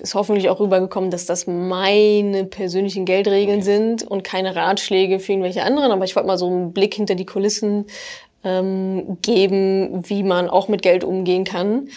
ist 0.00 0.14
hoffentlich 0.14 0.48
auch 0.48 0.58
rübergekommen, 0.58 1.10
dass 1.10 1.26
das 1.26 1.46
meine 1.46 2.44
persönlichen 2.44 3.04
Geldregeln 3.04 3.60
okay. 3.60 3.64
sind 3.64 4.02
und 4.02 4.24
keine 4.24 4.56
Ratschläge 4.56 5.20
für 5.20 5.32
irgendwelche 5.32 5.62
anderen. 5.62 5.92
Aber 5.92 6.04
ich 6.04 6.16
wollte 6.16 6.26
mal 6.26 6.38
so 6.38 6.48
einen 6.48 6.72
Blick 6.72 6.94
hinter 6.94 7.14
die 7.14 7.26
Kulissen 7.26 7.86
ähm, 8.42 9.18
geben, 9.22 10.02
wie 10.08 10.24
man 10.24 10.50
auch 10.50 10.66
mit 10.66 10.82
Geld 10.82 11.04
umgehen 11.04 11.44
kann. 11.44 11.88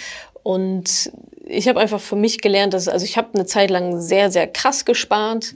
Und 0.43 1.11
ich 1.47 1.67
habe 1.67 1.79
einfach 1.79 1.99
für 1.99 2.15
mich 2.15 2.41
gelernt, 2.41 2.73
dass 2.73 2.87
also 2.87 3.03
ich 3.03 3.17
habe 3.17 3.29
eine 3.33 3.45
Zeit 3.45 3.71
lang 3.71 3.99
sehr 3.99 4.29
sehr 4.31 4.47
krass 4.47 4.85
gespart 4.85 5.55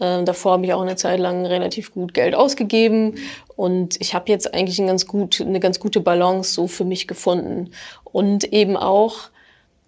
ähm, 0.00 0.24
davor 0.24 0.52
habe 0.52 0.64
ich 0.64 0.72
auch 0.72 0.82
eine 0.82 0.96
Zeit 0.96 1.20
lang 1.20 1.46
relativ 1.46 1.92
gut 1.92 2.14
Geld 2.14 2.34
ausgegeben 2.34 3.16
und 3.56 4.00
ich 4.00 4.14
habe 4.14 4.30
jetzt 4.30 4.54
eigentlich 4.54 4.78
ein 4.78 4.86
ganz 4.86 5.06
gut, 5.06 5.40
eine 5.40 5.60
ganz 5.60 5.80
gute 5.80 6.00
Balance 6.00 6.54
so 6.54 6.66
für 6.66 6.84
mich 6.84 7.06
gefunden 7.06 7.70
und 8.04 8.52
eben 8.52 8.76
auch 8.76 9.30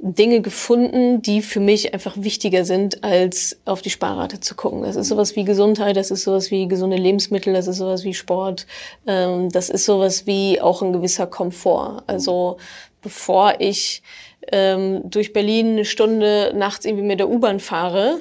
Dinge 0.04 0.40
gefunden, 0.40 1.22
die 1.22 1.42
für 1.42 1.60
mich 1.60 1.94
einfach 1.94 2.16
wichtiger 2.16 2.64
sind, 2.64 3.04
als 3.04 3.60
auf 3.64 3.82
die 3.82 3.90
Sparrate 3.90 4.40
zu 4.40 4.56
gucken. 4.56 4.82
Das 4.82 4.96
ist 4.96 5.08
sowas 5.08 5.36
wie 5.36 5.44
Gesundheit, 5.44 5.96
das 5.96 6.10
ist 6.10 6.24
sowas 6.24 6.50
wie 6.50 6.66
gesunde 6.66 6.96
Lebensmittel, 6.96 7.52
das 7.52 7.68
ist 7.68 7.76
sowas 7.76 8.02
wie 8.02 8.12
Sport, 8.12 8.66
ähm, 9.06 9.48
das 9.50 9.70
ist 9.70 9.84
sowas 9.84 10.26
wie 10.26 10.60
auch 10.60 10.82
ein 10.82 10.92
gewisser 10.92 11.28
Komfort. 11.28 12.02
Also 12.08 12.56
bevor 13.00 13.54
ich 13.60 14.02
ähm, 14.50 15.02
durch 15.04 15.32
Berlin 15.32 15.72
eine 15.72 15.84
Stunde 15.84 16.52
nachts 16.54 16.84
irgendwie 16.84 17.04
mit 17.04 17.20
der 17.20 17.28
U-Bahn 17.28 17.60
fahre, 17.60 18.18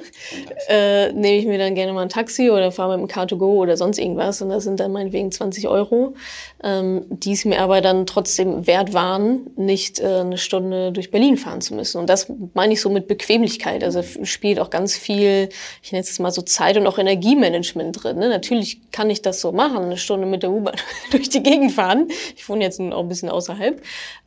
äh, 0.68 1.12
nehme 1.12 1.38
ich 1.38 1.46
mir 1.46 1.58
dann 1.58 1.74
gerne 1.74 1.92
mal 1.92 2.02
ein 2.02 2.08
Taxi 2.08 2.50
oder 2.50 2.70
fahre 2.70 2.96
mit 2.98 3.10
dem 3.10 3.14
Car2Go 3.14 3.56
oder 3.56 3.76
sonst 3.76 3.98
irgendwas 3.98 4.40
und 4.42 4.50
das 4.50 4.64
sind 4.64 4.78
dann 4.80 4.92
meinetwegen 4.92 5.32
20 5.32 5.68
Euro, 5.68 6.14
ähm, 6.62 7.04
die 7.08 7.32
es 7.32 7.44
mir 7.44 7.60
aber 7.60 7.80
dann 7.80 8.06
trotzdem 8.06 8.66
wert 8.66 8.94
waren, 8.94 9.50
nicht 9.56 10.00
äh, 10.00 10.20
eine 10.20 10.38
Stunde 10.38 10.92
durch 10.92 11.10
Berlin 11.10 11.36
fahren 11.36 11.60
zu 11.60 11.74
müssen. 11.74 11.98
Und 11.98 12.08
das 12.08 12.30
meine 12.54 12.72
ich 12.72 12.80
so 12.80 12.90
mit 12.90 13.08
Bequemlichkeit. 13.08 13.82
Also 13.82 14.02
spielt 14.22 14.60
auch 14.60 14.70
ganz 14.70 14.96
viel, 14.96 15.48
ich 15.82 15.92
nenne 15.92 16.02
es 16.02 16.18
mal 16.18 16.30
so 16.30 16.42
Zeit- 16.42 16.76
und 16.76 16.86
auch 16.86 16.98
Energiemanagement 16.98 18.02
drin. 18.02 18.18
Ne? 18.18 18.28
Natürlich 18.28 18.80
kann 18.92 19.10
ich 19.10 19.22
das 19.22 19.40
so 19.40 19.52
machen, 19.52 19.84
eine 19.84 19.96
Stunde 19.96 20.26
mit 20.26 20.42
der 20.42 20.50
U-Bahn 20.50 20.76
durch 21.10 21.28
die 21.28 21.42
Gegend 21.42 21.72
fahren. 21.72 22.08
Ich 22.36 22.48
wohne 22.48 22.64
jetzt 22.64 22.80
auch 22.80 23.00
ein 23.00 23.08
bisschen 23.08 23.28
außerhalb. 23.28 23.82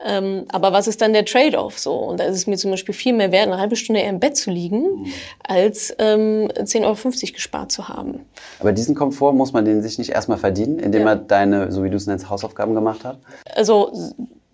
Ähm, 0.06 0.46
aber 0.50 0.74
was 0.74 0.88
ist 0.88 1.02
dann 1.02 1.14
der 1.14 1.26
Trade-off? 1.26 1.78
So, 1.86 1.94
und 1.94 2.20
da 2.20 2.24
ist 2.24 2.36
es 2.36 2.48
mir 2.48 2.58
zum 2.58 2.72
Beispiel 2.72 2.96
viel 2.96 3.14
mehr 3.14 3.32
wert, 3.32 3.46
eine 3.46 3.60
halbe 3.60 3.76
Stunde 3.76 4.02
eher 4.02 4.10
im 4.10 4.20
Bett 4.20 4.36
zu 4.36 4.50
liegen, 4.50 4.82
mhm. 4.82 5.06
als 5.48 5.94
ähm, 6.00 6.48
10,50 6.48 6.84
Euro 6.84 6.96
gespart 7.32 7.72
zu 7.72 7.88
haben. 7.88 8.26
Aber 8.60 8.72
diesen 8.72 8.96
Komfort 8.96 9.34
muss 9.34 9.54
man 9.54 9.66
den 9.66 9.84
sich 9.84 10.00
nicht 10.00 10.10
erstmal 10.10 10.40
verdienen, 10.40 10.80
indem 10.80 11.02
ja. 11.02 11.06
man 11.06 11.28
deine, 11.28 11.72
so 11.72 11.84
wie 11.84 11.92
du 11.92 11.98
es 11.98 12.08
nennst, 12.08 12.28
Hausaufgaben 12.28 12.74
gemacht 12.74 13.04
hat? 13.04 13.20
Also 13.54 13.92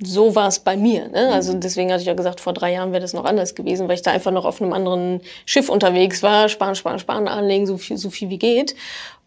so 0.03 0.35
war 0.35 0.49
es 0.49 0.59
bei 0.59 0.75
mir. 0.75 1.07
Ne? 1.07 1.29
Also 1.31 1.53
mhm. 1.53 1.61
deswegen 1.61 1.89
hatte 1.91 2.01
ich 2.01 2.07
ja 2.07 2.15
gesagt, 2.15 2.41
vor 2.41 2.51
drei 2.51 2.73
Jahren 2.73 2.91
wäre 2.91 3.01
das 3.01 3.13
noch 3.13 3.23
anders 3.23 3.55
gewesen, 3.55 3.87
weil 3.87 3.95
ich 3.95 4.01
da 4.01 4.11
einfach 4.11 4.31
noch 4.31 4.43
auf 4.43 4.61
einem 4.61 4.73
anderen 4.73 5.21
Schiff 5.45 5.69
unterwegs 5.69 6.23
war, 6.23 6.49
sparen, 6.49 6.75
sparen, 6.75 6.99
sparen, 6.99 7.29
anlegen, 7.29 7.65
so 7.65 7.77
viel, 7.77 7.95
so 7.95 8.09
viel 8.09 8.29
wie 8.29 8.39
geht. 8.39 8.75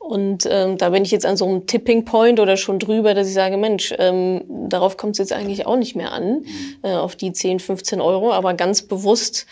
Und 0.05 0.47
ähm, 0.51 0.77
da 0.77 0.91
bin 0.91 1.03
ich 1.03 1.11
jetzt 1.13 1.25
an 1.25 1.39
so 1.39 1.47
einem 1.47 1.67
Tipping 1.67 2.05
Point 2.05 2.39
oder 2.39 2.59
schon 2.59 2.79
drüber, 2.79 3.15
dass 3.15 3.27
ich 3.27 3.33
sage, 3.33 3.57
Mensch, 3.57 3.95
ähm, 3.99 4.43
darauf 4.69 4.99
kommt 4.99 5.13
es 5.13 5.19
jetzt 5.19 5.33
eigentlich 5.33 5.65
auch 5.65 5.77
nicht 5.77 5.97
mehr 5.97 6.13
an, 6.13 6.41
mhm. 6.41 6.77
äh, 6.83 6.93
auf 6.93 7.17
die 7.17 7.33
10, 7.33 7.59
15 7.59 8.03
Euro, 8.03 8.31
aber 8.31 8.53
ganz 8.53 8.83
bewusst. 8.83 9.47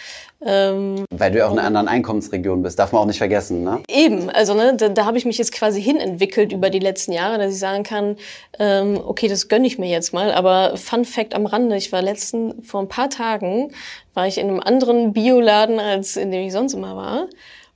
Ähm, 0.45 1.07
Weil 1.11 1.31
du 1.31 1.39
ja 1.39 1.47
auch 1.47 1.53
in 1.53 1.59
einer 1.59 1.69
anderen 1.69 1.89
Einkommensregion 1.89 2.63
bist, 2.63 2.79
darf 2.79 2.93
man 2.93 3.01
auch 3.01 3.07
nicht 3.07 3.17
vergessen, 3.17 3.65
ne? 3.65 3.81
Eben, 3.89 4.29
also 4.29 4.53
ne, 4.53 4.77
da, 4.77 4.91
da 4.91 5.07
habe 5.07 5.17
ich 5.17 5.25
mich 5.25 5.39
jetzt 5.39 5.53
quasi 5.53 5.81
hinentwickelt 5.81 6.53
über 6.53 6.69
die 6.69 6.81
letzten 6.81 7.13
Jahre, 7.13 7.39
dass 7.39 7.55
ich 7.55 7.59
sagen 7.59 7.83
kann, 7.83 8.17
ähm, 8.59 9.01
okay, 9.03 9.29
das 9.29 9.49
gönne 9.49 9.67
ich 9.67 9.79
mir 9.79 9.89
jetzt 9.89 10.13
mal. 10.13 10.33
Aber 10.33 10.77
Fun 10.77 11.07
Fact 11.07 11.35
am 11.35 11.47
Rande, 11.47 11.77
ich 11.77 11.93
war 11.93 12.03
letzten, 12.03 12.63
vor 12.63 12.83
ein 12.83 12.89
paar 12.89 13.09
Tagen, 13.09 13.73
war 14.13 14.27
ich 14.27 14.37
in 14.37 14.49
einem 14.49 14.61
anderen 14.61 15.15
Bioladen, 15.15 15.79
als 15.79 16.19
in 16.19 16.31
dem 16.31 16.47
ich 16.47 16.53
sonst 16.53 16.75
immer 16.75 16.95
war. 16.95 17.29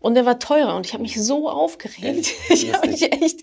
Und 0.07 0.15
der 0.15 0.25
war 0.25 0.39
teurer 0.39 0.77
und 0.77 0.87
ich 0.87 0.93
habe 0.93 1.03
mich 1.03 1.21
so 1.21 1.49
aufgeregt. 1.49 2.29
Ich 2.49 2.73
habe 2.73 2.87
mich 2.89 3.03
echt, 3.03 3.41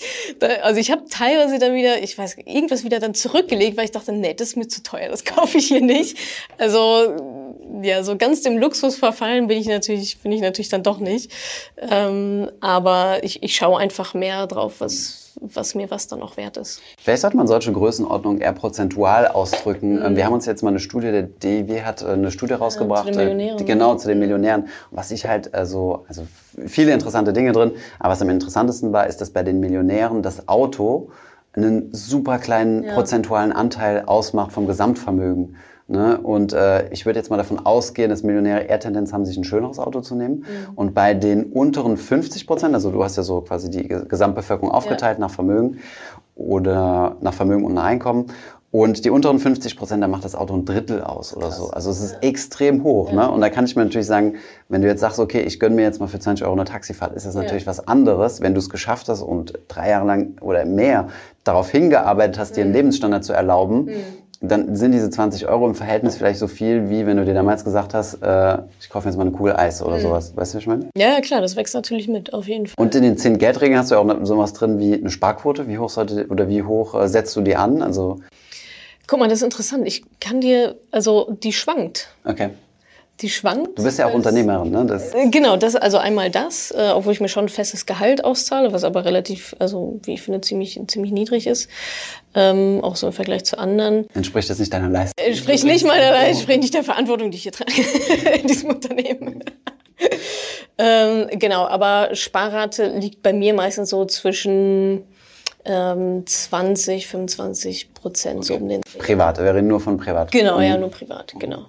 also 0.62 0.80
ich 0.80 0.92
habe 0.92 1.04
teilweise 1.10 1.60
dann 1.60 1.76
wieder, 1.76 2.02
ich 2.02 2.18
weiß, 2.18 2.38
irgendwas 2.46 2.86
wieder 2.86 3.00
dann 3.00 3.14
zurückgelegt, 3.14 3.76
weil 3.76 3.84
ich 3.84 3.92
dachte, 3.92 4.14
nee, 4.14 4.34
das 4.34 4.50
ist 4.50 4.56
mir 4.56 4.70
zu 4.70 4.82
teuer, 4.82 5.10
das 5.10 5.26
kaufe 5.26 5.58
ich 5.58 5.68
hier 5.68 5.82
nicht. 5.82 6.18
Also 6.58 7.18
ja, 7.82 8.02
so 8.02 8.16
ganz 8.16 8.44
dem 8.44 8.58
Luxus 8.58 8.96
verfallen 8.96 9.48
bin 9.48 9.58
ich 9.60 9.68
natürlich, 9.68 10.20
bin 10.20 10.32
ich 10.32 10.40
natürlich 10.40 10.70
dann 10.70 10.84
doch 10.84 11.00
nicht. 11.00 11.32
Ähm, 11.78 12.50
aber 12.62 13.22
ich, 13.24 13.44
ich 13.44 13.58
schaue 13.58 13.78
einfach 13.78 14.14
mehr 14.14 14.48
drauf, 14.48 14.76
was 14.80 15.23
was 15.40 15.76
mir 15.76 15.90
was 15.92 16.08
dann 16.08 16.22
auch 16.22 16.38
wert 16.38 16.58
ist. 16.58 16.82
Vielleicht 16.98 17.22
sollte 17.22 17.38
man 17.38 17.48
solche 17.48 17.72
Größenordnungen 17.72 18.42
eher 18.42 18.54
prozentual 18.54 19.28
ausdrücken. 19.28 20.00
Mhm. 20.00 20.16
Wir 20.16 20.26
haben 20.26 20.34
uns 20.34 20.46
jetzt 20.46 20.64
mal 20.64 20.70
eine 20.70 20.80
Studie, 20.80 21.12
der 21.12 21.24
DIW 21.24 21.82
hat 21.82 22.02
äh, 22.02 22.08
eine 22.08 22.32
Studie 22.32 22.54
rausgebracht. 22.54 23.08
Ja, 23.08 23.14
zu 23.14 23.20
den 23.20 23.28
äh, 23.28 23.34
Millionären. 23.34 23.66
Genau, 23.66 23.96
zu 23.96 24.08
den 24.08 24.20
Millionären. 24.20 24.68
Was 24.92 25.12
ich 25.12 25.26
halt, 25.26 25.54
also, 25.54 26.06
also 26.08 26.28
viele 26.66 26.94
interessante 26.94 27.34
Dinge 27.34 27.52
drin, 27.52 27.72
aber 28.00 28.14
was 28.14 28.22
am 28.22 28.30
interessantesten 28.30 28.94
war, 28.94 29.08
ist, 29.08 29.22
dass 29.22 29.32
bei 29.32 29.44
den 29.44 29.60
Millionären 29.60 30.22
das 30.22 30.48
Auto 30.48 31.10
einen 31.54 31.94
super 31.94 32.40
kleinen 32.40 32.84
ja. 32.84 32.94
prozentualen 32.94 33.52
Anteil 33.52 34.04
ausmacht 34.06 34.52
vom 34.52 34.68
Gesamtvermögen. 34.68 35.56
Ne? 35.94 36.18
Und 36.18 36.54
äh, 36.54 36.90
ich 36.90 37.06
würde 37.06 37.20
jetzt 37.20 37.30
mal 37.30 37.38
davon 37.38 37.64
ausgehen, 37.64 38.10
dass 38.10 38.24
Millionäre 38.24 38.62
eher 38.62 38.80
Tendenz 38.80 39.14
haben, 39.14 39.28
sich 39.28 39.38
ein 39.38 39.44
schöneres 39.44 39.78
Auto 39.78 40.02
zu 40.02 40.16
nehmen. 40.16 40.38
Mhm. 40.38 40.74
Und 40.74 40.96
bei 40.96 41.14
den 41.14 41.52
unteren 41.52 41.98
50 41.98 42.48
Prozent, 42.48 42.74
also 42.74 42.90
du 42.90 43.04
hast 43.04 43.16
ja 43.16 43.22
so 43.22 43.42
quasi 43.42 43.70
die 43.70 43.88
Gesamtbevölkerung 43.88 44.72
aufgeteilt 44.72 45.20
ja. 45.20 45.22
nach 45.28 45.30
Vermögen 45.30 45.78
oder 46.34 47.18
nach 47.22 47.36
Vermögen 47.36 47.64
und 47.64 47.76
nach 47.76 47.84
Einkommen. 47.84 48.26
Und 48.72 49.06
die 49.06 49.12
unteren 49.12 49.38
50 49.38 49.78
Prozent, 49.78 50.02
da 50.02 50.08
macht 50.08 50.26
das 50.26 50.34
Auto 50.34 50.56
ein 50.56 50.66
Drittel 50.66 51.04
aus 51.04 51.38
oder 51.38 51.50
Krass. 51.50 51.58
so. 51.58 51.70
Also 51.70 51.92
es 51.92 52.02
ist 52.02 52.14
ja. 52.14 52.28
extrem 52.28 52.84
hoch. 52.84 53.12
Ja. 53.12 53.28
Ne? 53.28 53.32
Und 53.32 53.42
da 53.42 53.52
kann 53.52 53.66
ich 53.66 53.76
mir 53.76 53.84
natürlich 53.84 54.08
sagen, 54.08 54.38
wenn 54.70 54.82
du 54.82 54.88
jetzt 54.88 55.02
sagst, 55.02 55.20
okay, 55.20 55.42
ich 55.42 55.60
gönne 55.60 55.76
mir 55.76 55.84
jetzt 55.84 56.00
mal 56.00 56.08
für 56.08 56.18
20 56.18 56.44
Euro 56.44 56.56
eine 56.56 56.64
Taxifahrt, 56.64 57.14
ist 57.14 57.28
das 57.28 57.36
natürlich 57.36 57.66
ja. 57.66 57.68
was 57.68 57.88
anderes, 57.88 58.42
wenn 58.42 58.56
du 58.56 58.60
es 58.60 58.72
geschafft 58.72 59.10
hast 59.10 59.22
und 59.22 59.54
drei 59.68 59.92
Jahre 59.92 60.08
lang 60.08 60.42
oder 60.42 60.66
mehr 60.66 61.10
darauf 61.44 61.70
hingearbeitet 61.70 62.40
hast, 62.40 62.54
mhm. 62.54 62.56
dir 62.56 62.62
einen 62.62 62.72
mhm. 62.72 62.78
Lebensstandard 62.78 63.24
zu 63.24 63.34
erlauben. 63.34 63.86
Mhm 63.86 64.23
dann 64.46 64.76
sind 64.76 64.92
diese 64.92 65.10
20 65.10 65.48
Euro 65.48 65.66
im 65.68 65.74
Verhältnis 65.74 66.18
vielleicht 66.18 66.38
so 66.38 66.48
viel, 66.48 66.90
wie 66.90 67.06
wenn 67.06 67.16
du 67.16 67.24
dir 67.24 67.34
damals 67.34 67.64
gesagt 67.64 67.94
hast, 67.94 68.16
äh, 68.22 68.58
ich 68.80 68.90
kaufe 68.90 69.08
jetzt 69.08 69.16
mal 69.16 69.22
eine 69.22 69.32
Kugel 69.32 69.56
Eis 69.56 69.82
oder 69.82 69.98
mhm. 69.98 70.02
sowas. 70.02 70.36
Weißt 70.36 70.54
du, 70.54 70.58
was 70.58 70.62
ich 70.62 70.68
meine? 70.68 70.90
Ja, 70.98 71.22
klar, 71.22 71.40
das 71.40 71.56
wächst 71.56 71.74
natürlich 71.74 72.10
mit, 72.10 72.34
auf 72.34 72.48
jeden 72.48 72.68
Fall. 72.68 72.76
Und 72.78 72.94
in 72.94 73.04
den 73.04 73.18
10 73.18 73.38
Geldregeln 73.38 73.80
hast 73.80 73.92
du 73.92 73.96
auch 73.96 74.26
sowas 74.26 74.52
drin 74.52 74.80
wie 74.80 74.96
eine 74.96 75.10
Sparquote. 75.10 75.68
Wie 75.70 75.78
hoch 75.78 75.90
sollte 75.90 76.28
oder 76.28 76.50
wie 76.50 76.62
hoch 76.64 76.94
äh, 76.94 77.08
setzt 77.08 77.36
du 77.38 77.42
die 77.42 77.56
an? 77.56 77.82
Also 77.82 78.20
Guck 79.08 79.20
mal, 79.20 79.30
das 79.30 79.40
ist 79.40 79.44
interessant. 79.44 79.88
Ich 79.88 80.04
kann 80.20 80.42
dir, 80.42 80.76
also 80.92 81.38
die 81.42 81.54
schwankt. 81.54 82.10
Okay 82.26 82.50
die 83.24 83.30
schwankt. 83.30 83.80
Du 83.80 83.84
bist 83.84 83.98
ja 83.98 84.08
auch 84.08 84.14
Unternehmerin, 84.14 84.70
ne? 84.70 84.86
Das 84.86 85.14
äh, 85.14 85.30
genau, 85.30 85.58
das 85.58 85.76
also 85.76 85.98
einmal 85.98 86.30
das, 86.30 86.72
äh, 86.72 86.92
obwohl 86.94 87.14
ich 87.14 87.22
mir 87.22 87.30
schon 87.30 87.46
ein 87.46 87.50
festes 87.50 87.86
Gehalt 87.86 88.24
auszahle, 88.24 88.74
was 88.74 88.84
aber 88.84 89.06
relativ, 89.06 89.56
also 89.60 90.00
wie 90.04 90.14
ich 90.14 90.22
finde, 90.22 90.42
ziemlich 90.42 90.80
ziemlich 90.88 91.12
niedrig 91.12 91.48
ist, 91.48 91.70
ähm, 92.36 92.82
auch 92.84 92.96
so 92.96 93.08
im 93.08 93.14
Vergleich 93.14 93.46
zu 93.46 93.58
anderen. 93.58 94.08
Entspricht 94.14 94.50
das 94.50 94.60
nicht 94.60 94.74
deiner 94.74 94.90
Leistung? 94.90 95.14
Entspricht 95.26 95.64
nicht 95.64 95.86
meiner 95.86 96.12
Leistung, 96.12 96.30
entspricht 96.32 96.62
nicht 96.62 96.74
der 96.74 96.84
Verantwortung, 96.84 97.32
die 97.32 97.38
ich 97.38 97.44
hier 97.44 97.52
trage 97.52 97.72
in 98.42 98.48
diesem 98.48 98.70
Unternehmen. 98.70 99.44
ähm, 100.78 101.28
genau, 101.40 101.66
aber 101.66 102.10
Sparrate 102.14 102.88
liegt 103.00 103.24
bei 103.24 103.34
mir 103.34 103.54
meistens 103.54 103.90
so 103.90 104.06
zwischen 104.06 105.04
ähm, 105.66 106.26
20, 106.26 107.08
25 107.08 107.94
Prozent 107.94 108.38
okay. 108.40 108.48
so 108.48 108.56
um 108.56 108.68
den. 108.68 108.82
Privat, 108.98 109.38
wir 109.40 109.56
reden 109.56 109.68
nur 109.68 109.80
von 109.80 109.98
privat. 109.98 110.32
Genau, 110.32 110.58
mhm. 110.58 110.64
ja, 110.64 110.78
nur 110.78 110.92
privat, 110.92 111.34
genau. 111.40 111.68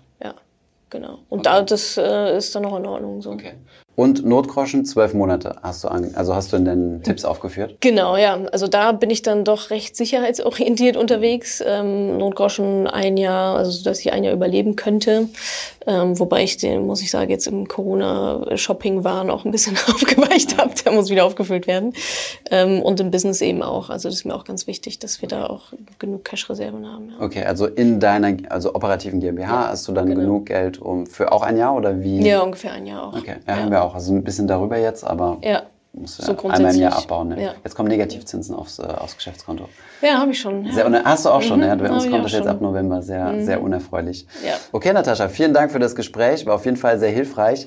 Genau. 0.95 1.19
Und 1.29 1.41
okay. 1.41 1.43
da, 1.43 1.63
das 1.63 1.97
äh, 1.97 2.37
ist 2.37 2.55
dann 2.55 2.63
noch 2.63 2.77
in 2.77 2.87
Ordnung 2.87 3.21
so. 3.21 3.33
Okay. 3.33 3.55
Und 3.97 4.25
Notgroschen 4.25 4.85
zwölf 4.85 5.15
Monate 5.15 5.57
hast 5.63 5.85
du 5.85 5.89
an, 5.89 6.13
also 6.15 6.35
hast 6.35 6.53
du 6.53 6.57
in 6.57 6.65
den 6.65 7.03
Tipps 7.03 7.25
aufgeführt? 7.25 7.77
Genau, 7.81 8.17
ja. 8.17 8.41
Also 8.51 8.67
da 8.67 8.91
bin 8.91 9.11
ich 9.11 9.23
dann 9.23 9.45
doch 9.45 9.71
recht 9.71 9.97
sicherheitsorientiert 9.97 10.97
unterwegs. 10.99 11.63
Ähm, 11.65 12.19
Notgroschen 12.19 12.89
ein 12.89 13.17
Jahr, 13.17 13.57
also 13.57 13.85
dass 13.85 14.01
ich 14.01 14.13
ein 14.13 14.25
Jahr 14.25 14.35
überleben 14.35 14.75
könnte. 14.75 15.29
Ähm, 15.87 16.19
wobei 16.19 16.43
ich 16.43 16.57
den, 16.57 16.87
muss 16.87 17.03
ich 17.03 17.11
sagen, 17.11 17.31
jetzt 17.31 17.47
im 17.47 17.69
Corona-Shopping-Waren 17.69 19.31
auch 19.31 19.45
ein 19.45 19.51
bisschen 19.53 19.77
aufgeweicht 19.87 20.59
habe. 20.59 20.71
Der 20.85 20.93
muss 20.93 21.11
wieder 21.11 21.25
aufgefüllt 21.25 21.67
werden. 21.67 21.93
Ähm, 22.51 22.83
und 22.83 22.99
im 23.01 23.11
Business 23.11 23.41
eben 23.43 23.63
auch. 23.63 23.91
Also 23.91 24.09
das 24.09 24.17
ist 24.17 24.25
mir 24.25 24.35
auch 24.35 24.45
ganz 24.45 24.67
wichtig, 24.67 24.99
dass 24.99 25.21
wir 25.21 25.29
da 25.29 25.47
auch 25.47 25.73
genug 25.99 26.25
Cash-Reserven 26.25 26.91
haben. 26.91 27.11
Ja. 27.11 27.25
Okay, 27.25 27.45
also 27.45 27.67
in 27.67 28.01
deiner, 28.01 28.37
also 28.49 28.75
operativen 28.75 29.21
GmbH 29.21 29.43
ja, 29.47 29.69
hast 29.69 29.87
du 29.87 29.93
dann 29.93 30.07
genau. 30.07 30.21
genug 30.21 30.47
Geld 30.47 30.81
um 30.81 31.07
für 31.07 31.31
auch 31.31 31.43
ein 31.43 31.57
Jahr 31.57 31.77
oder 31.77 32.03
wie? 32.03 32.27
Ja, 32.27 32.41
ungefähr 32.41 32.73
ein 32.73 32.87
Jahr 32.87 33.09
auch. 33.09 33.17
Okay, 33.17 33.37
ja, 33.47 33.55
ja. 33.55 33.63
haben 33.63 33.71
wir 33.71 33.84
auch. 33.85 33.95
Also 33.95 34.13
ein 34.15 34.25
bisschen 34.25 34.47
darüber 34.47 34.79
jetzt, 34.79 35.05
aber 35.05 35.39
ja. 35.43 35.63
muss 35.93 36.19
ja 36.19 36.25
so 36.25 36.49
einmal 36.49 36.75
im 36.75 36.81
Jahr 36.81 36.97
abbauen. 36.97 37.29
Ne? 37.29 37.43
Ja. 37.43 37.55
Jetzt 37.63 37.75
kommen 37.75 37.89
Negativzinsen 37.89 38.55
aufs, 38.55 38.79
äh, 38.79 38.83
aufs 38.83 39.17
Geschäftskonto. 39.17 39.69
Ja, 40.03 40.19
habe 40.19 40.33
ich 40.33 40.41
schon. 40.41 40.71
Sehr, 40.73 40.91
hast 41.05 41.25
du 41.25 41.31
auch 41.31 41.43
schon, 41.43 41.61
mhm, 41.61 41.67
ja. 41.67 41.75
Bei 41.75 41.91
uns 41.91 42.09
kommt 42.09 42.25
das 42.25 42.33
jetzt 42.33 42.49
ab 42.49 42.61
November 42.61 43.03
sehr, 43.03 43.27
mhm. 43.27 43.45
sehr 43.45 43.63
unerfreulich. 43.63 44.27
Ja. 44.45 44.55
Okay, 44.73 44.93
Natascha, 44.93 45.29
vielen 45.29 45.55
Dank 45.55 45.71
für 45.71 45.79
das 45.79 45.95
Gespräch. 45.95 46.47
War 46.47 46.55
auf 46.55 46.65
jeden 46.65 46.77
Fall 46.77 46.99
sehr 46.99 47.11
hilfreich. 47.11 47.67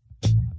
you 0.23 0.50